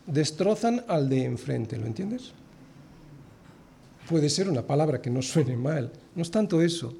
destrozan 0.08 0.84
al 0.88 1.10
de 1.10 1.26
enfrente, 1.26 1.78
¿lo 1.78 1.86
entiendes? 1.86 2.32
Puede 4.10 4.30
ser 4.30 4.50
una 4.50 4.64
palabra 4.64 5.02
que 5.02 5.10
no 5.10 5.22
suene 5.22 5.56
mal, 5.56 5.92
no 6.16 6.22
es 6.24 6.32
tanto 6.32 6.62
eso, 6.62 6.96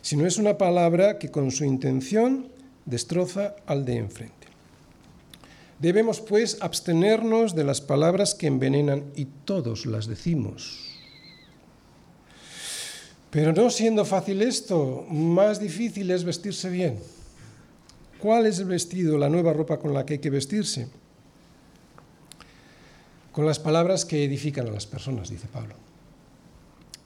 sino 0.00 0.26
es 0.26 0.38
una 0.38 0.56
palabra 0.56 1.18
que 1.18 1.30
con 1.30 1.50
su 1.50 1.64
intención 1.64 2.48
destroza 2.86 3.56
al 3.66 3.84
de 3.84 3.96
enfrente. 3.96 4.46
Debemos 5.78 6.20
pues 6.20 6.56
abstenernos 6.62 7.54
de 7.54 7.64
las 7.64 7.82
palabras 7.82 8.34
que 8.34 8.46
envenenan 8.46 9.04
y 9.14 9.26
todos 9.44 9.84
las 9.84 10.06
decimos. 10.06 10.85
Pero 13.30 13.52
no 13.52 13.70
siendo 13.70 14.04
fácil 14.04 14.42
esto, 14.42 15.04
más 15.10 15.60
difícil 15.60 16.10
es 16.10 16.24
vestirse 16.24 16.70
bien. 16.70 16.98
¿Cuál 18.18 18.46
es 18.46 18.58
el 18.58 18.66
vestido, 18.66 19.18
la 19.18 19.28
nueva 19.28 19.52
ropa 19.52 19.78
con 19.78 19.92
la 19.92 20.06
que 20.06 20.14
hay 20.14 20.18
que 20.20 20.30
vestirse? 20.30 20.88
Con 23.32 23.44
las 23.44 23.58
palabras 23.58 24.04
que 24.04 24.24
edifican 24.24 24.66
a 24.66 24.70
las 24.70 24.86
personas, 24.86 25.28
dice 25.28 25.46
Pablo. 25.52 25.74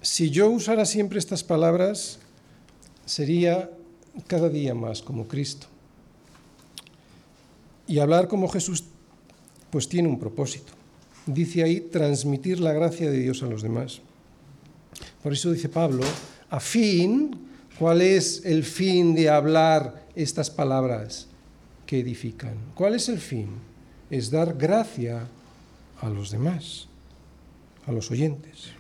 Si 0.01 0.31
yo 0.31 0.49
usara 0.49 0.85
siempre 0.85 1.19
estas 1.19 1.43
palabras, 1.43 2.21
sería 3.05 3.71
cada 4.27 4.49
día 4.49 4.75
más 4.75 5.03
como 5.03 5.27
Cristo. 5.27 5.67
Y 7.87 7.99
hablar 7.99 8.29
como 8.29 8.49
Jesús, 8.49 8.85
pues 9.71 9.89
tiene 9.89 10.09
un 10.09 10.21
propósito. 10.21 10.73
Dice 11.27 11.65
ahí, 11.65 11.81
transmitir 11.81 12.61
la 12.61 12.73
gracia 12.73 13.11
de 13.11 13.19
Dios 13.19 13.43
a 13.43 13.47
los 13.47 13.63
demás. 13.63 14.01
Por 15.23 15.33
eso 15.33 15.53
dice 15.53 15.69
Pablo, 15.69 16.03
a 16.49 16.61
fin, 16.61 17.49
¿cuál 17.79 18.01
es 18.01 18.45
el 18.45 18.65
fin 18.65 19.15
de 19.15 19.29
hablar 19.29 20.07
estas 20.15 20.51
palabras 20.51 21.27
que 21.87 22.01
edifican? 22.01 22.57
¿Cuál 22.75 22.95
es 22.95 23.09
el 23.09 23.19
fin? 23.19 23.49
Es 24.11 24.31
dar 24.31 24.57
gracia 24.57 25.29
a 26.01 26.09
los 26.09 26.31
demás, 26.31 26.89
a 27.87 27.93
los 27.93 28.11
oyentes. 28.11 28.71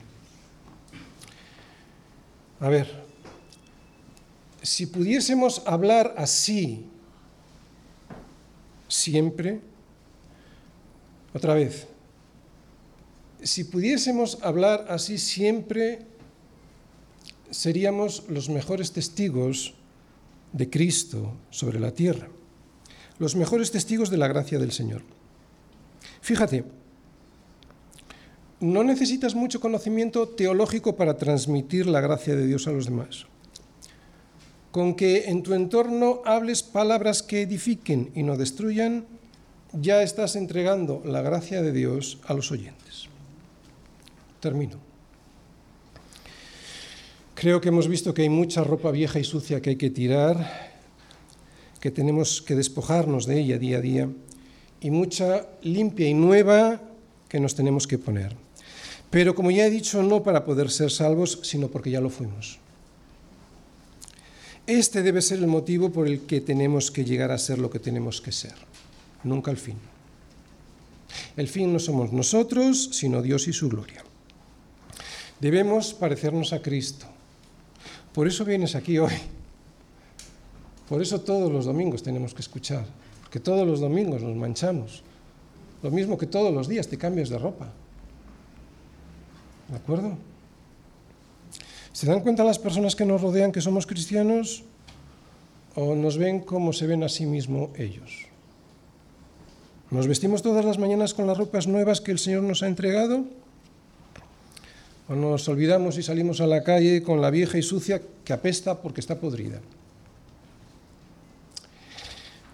A 2.58 2.68
ver, 2.68 2.88
si 4.62 4.86
pudiésemos 4.86 5.62
hablar 5.66 6.14
así 6.16 6.86
siempre, 8.88 9.60
otra 11.32 11.54
vez, 11.54 11.86
si 13.42 13.64
pudiésemos 13.64 14.38
hablar 14.42 14.86
así 14.88 15.16
siempre, 15.16 16.09
seríamos 17.50 18.24
los 18.28 18.48
mejores 18.48 18.92
testigos 18.92 19.74
de 20.52 20.70
Cristo 20.70 21.34
sobre 21.50 21.80
la 21.80 21.92
tierra, 21.92 22.28
los 23.18 23.36
mejores 23.36 23.70
testigos 23.70 24.10
de 24.10 24.16
la 24.16 24.28
gracia 24.28 24.58
del 24.58 24.72
Señor. 24.72 25.02
Fíjate, 26.20 26.64
no 28.60 28.84
necesitas 28.84 29.34
mucho 29.34 29.60
conocimiento 29.60 30.28
teológico 30.28 30.96
para 30.96 31.16
transmitir 31.16 31.86
la 31.86 32.00
gracia 32.00 32.36
de 32.36 32.46
Dios 32.46 32.66
a 32.66 32.72
los 32.72 32.86
demás. 32.86 33.26
Con 34.70 34.94
que 34.94 35.24
en 35.30 35.42
tu 35.42 35.54
entorno 35.54 36.22
hables 36.24 36.62
palabras 36.62 37.22
que 37.22 37.42
edifiquen 37.42 38.12
y 38.14 38.22
no 38.22 38.36
destruyan, 38.36 39.06
ya 39.72 40.02
estás 40.02 40.36
entregando 40.36 41.02
la 41.04 41.22
gracia 41.22 41.62
de 41.62 41.72
Dios 41.72 42.20
a 42.26 42.34
los 42.34 42.52
oyentes. 42.52 43.08
Termino. 44.40 44.89
Creo 47.40 47.62
que 47.62 47.70
hemos 47.70 47.88
visto 47.88 48.12
que 48.12 48.20
hay 48.20 48.28
mucha 48.28 48.62
ropa 48.64 48.90
vieja 48.90 49.18
y 49.18 49.24
sucia 49.24 49.62
que 49.62 49.70
hay 49.70 49.76
que 49.76 49.88
tirar, 49.88 50.76
que 51.80 51.90
tenemos 51.90 52.42
que 52.42 52.54
despojarnos 52.54 53.24
de 53.24 53.40
ella 53.40 53.56
día 53.56 53.78
a 53.78 53.80
día, 53.80 54.10
y 54.82 54.90
mucha 54.90 55.48
limpia 55.62 56.06
y 56.06 56.12
nueva 56.12 56.82
que 57.30 57.40
nos 57.40 57.54
tenemos 57.54 57.86
que 57.86 57.96
poner. 57.96 58.36
Pero 59.08 59.34
como 59.34 59.50
ya 59.50 59.64
he 59.64 59.70
dicho, 59.70 60.02
no 60.02 60.22
para 60.22 60.44
poder 60.44 60.70
ser 60.70 60.90
salvos, 60.90 61.40
sino 61.42 61.68
porque 61.68 61.90
ya 61.90 62.02
lo 62.02 62.10
fuimos. 62.10 62.58
Este 64.66 65.00
debe 65.00 65.22
ser 65.22 65.38
el 65.38 65.46
motivo 65.46 65.88
por 65.88 66.06
el 66.08 66.26
que 66.26 66.42
tenemos 66.42 66.90
que 66.90 67.06
llegar 67.06 67.30
a 67.30 67.38
ser 67.38 67.58
lo 67.58 67.70
que 67.70 67.78
tenemos 67.78 68.20
que 68.20 68.32
ser, 68.32 68.56
nunca 69.24 69.50
el 69.50 69.56
fin. 69.56 69.78
El 71.38 71.48
fin 71.48 71.72
no 71.72 71.78
somos 71.78 72.12
nosotros, 72.12 72.90
sino 72.92 73.22
Dios 73.22 73.48
y 73.48 73.54
su 73.54 73.70
gloria. 73.70 74.04
Debemos 75.40 75.94
parecernos 75.94 76.52
a 76.52 76.60
Cristo, 76.60 77.06
por 78.12 78.26
eso 78.26 78.44
vienes 78.44 78.74
aquí 78.74 78.98
hoy. 78.98 79.12
Por 80.88 81.00
eso 81.00 81.20
todos 81.20 81.52
los 81.52 81.66
domingos 81.66 82.02
tenemos 82.02 82.34
que 82.34 82.40
escuchar, 82.40 82.84
porque 83.22 83.38
todos 83.38 83.66
los 83.66 83.78
domingos 83.80 84.22
nos 84.22 84.34
manchamos. 84.34 85.04
Lo 85.82 85.90
mismo 85.90 86.18
que 86.18 86.26
todos 86.26 86.52
los 86.52 86.68
días 86.68 86.88
te 86.88 86.98
cambias 86.98 87.28
de 87.28 87.38
ropa. 87.38 87.72
¿De 89.68 89.76
acuerdo? 89.76 90.18
¿Se 91.92 92.06
dan 92.06 92.20
cuenta 92.20 92.44
las 92.44 92.58
personas 92.58 92.96
que 92.96 93.04
nos 93.04 93.22
rodean 93.22 93.52
que 93.52 93.60
somos 93.60 93.86
cristianos 93.86 94.64
o 95.76 95.94
nos 95.94 96.18
ven 96.18 96.40
como 96.40 96.72
se 96.72 96.86
ven 96.86 97.04
a 97.04 97.08
sí 97.08 97.24
mismos 97.24 97.70
ellos? 97.78 98.26
¿Nos 99.90 100.06
vestimos 100.06 100.42
todas 100.42 100.64
las 100.64 100.78
mañanas 100.78 101.14
con 101.14 101.26
las 101.26 101.38
ropas 101.38 101.66
nuevas 101.66 102.00
que 102.00 102.12
el 102.12 102.18
Señor 102.18 102.42
nos 102.42 102.62
ha 102.62 102.68
entregado? 102.68 103.24
Nos 105.10 105.48
olvidamos 105.48 105.98
y 105.98 106.04
salimos 106.04 106.40
a 106.40 106.46
la 106.46 106.62
calle 106.62 107.02
con 107.02 107.20
la 107.20 107.30
vieja 107.30 107.58
y 107.58 107.62
sucia 107.62 108.00
que 108.24 108.32
apesta 108.32 108.80
porque 108.80 109.00
está 109.00 109.18
podrida. 109.18 109.60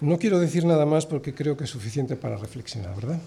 No 0.01 0.19
quiero 0.19 0.39
decir 0.39 0.65
nada 0.65 0.87
más 0.87 1.05
porque 1.05 1.35
creo 1.35 1.57
que 1.57 1.65
es 1.65 1.71
suficiente 1.71 2.17
para 2.17 2.39
reflexionar, 2.39 2.97
¿verdad? 2.97 3.21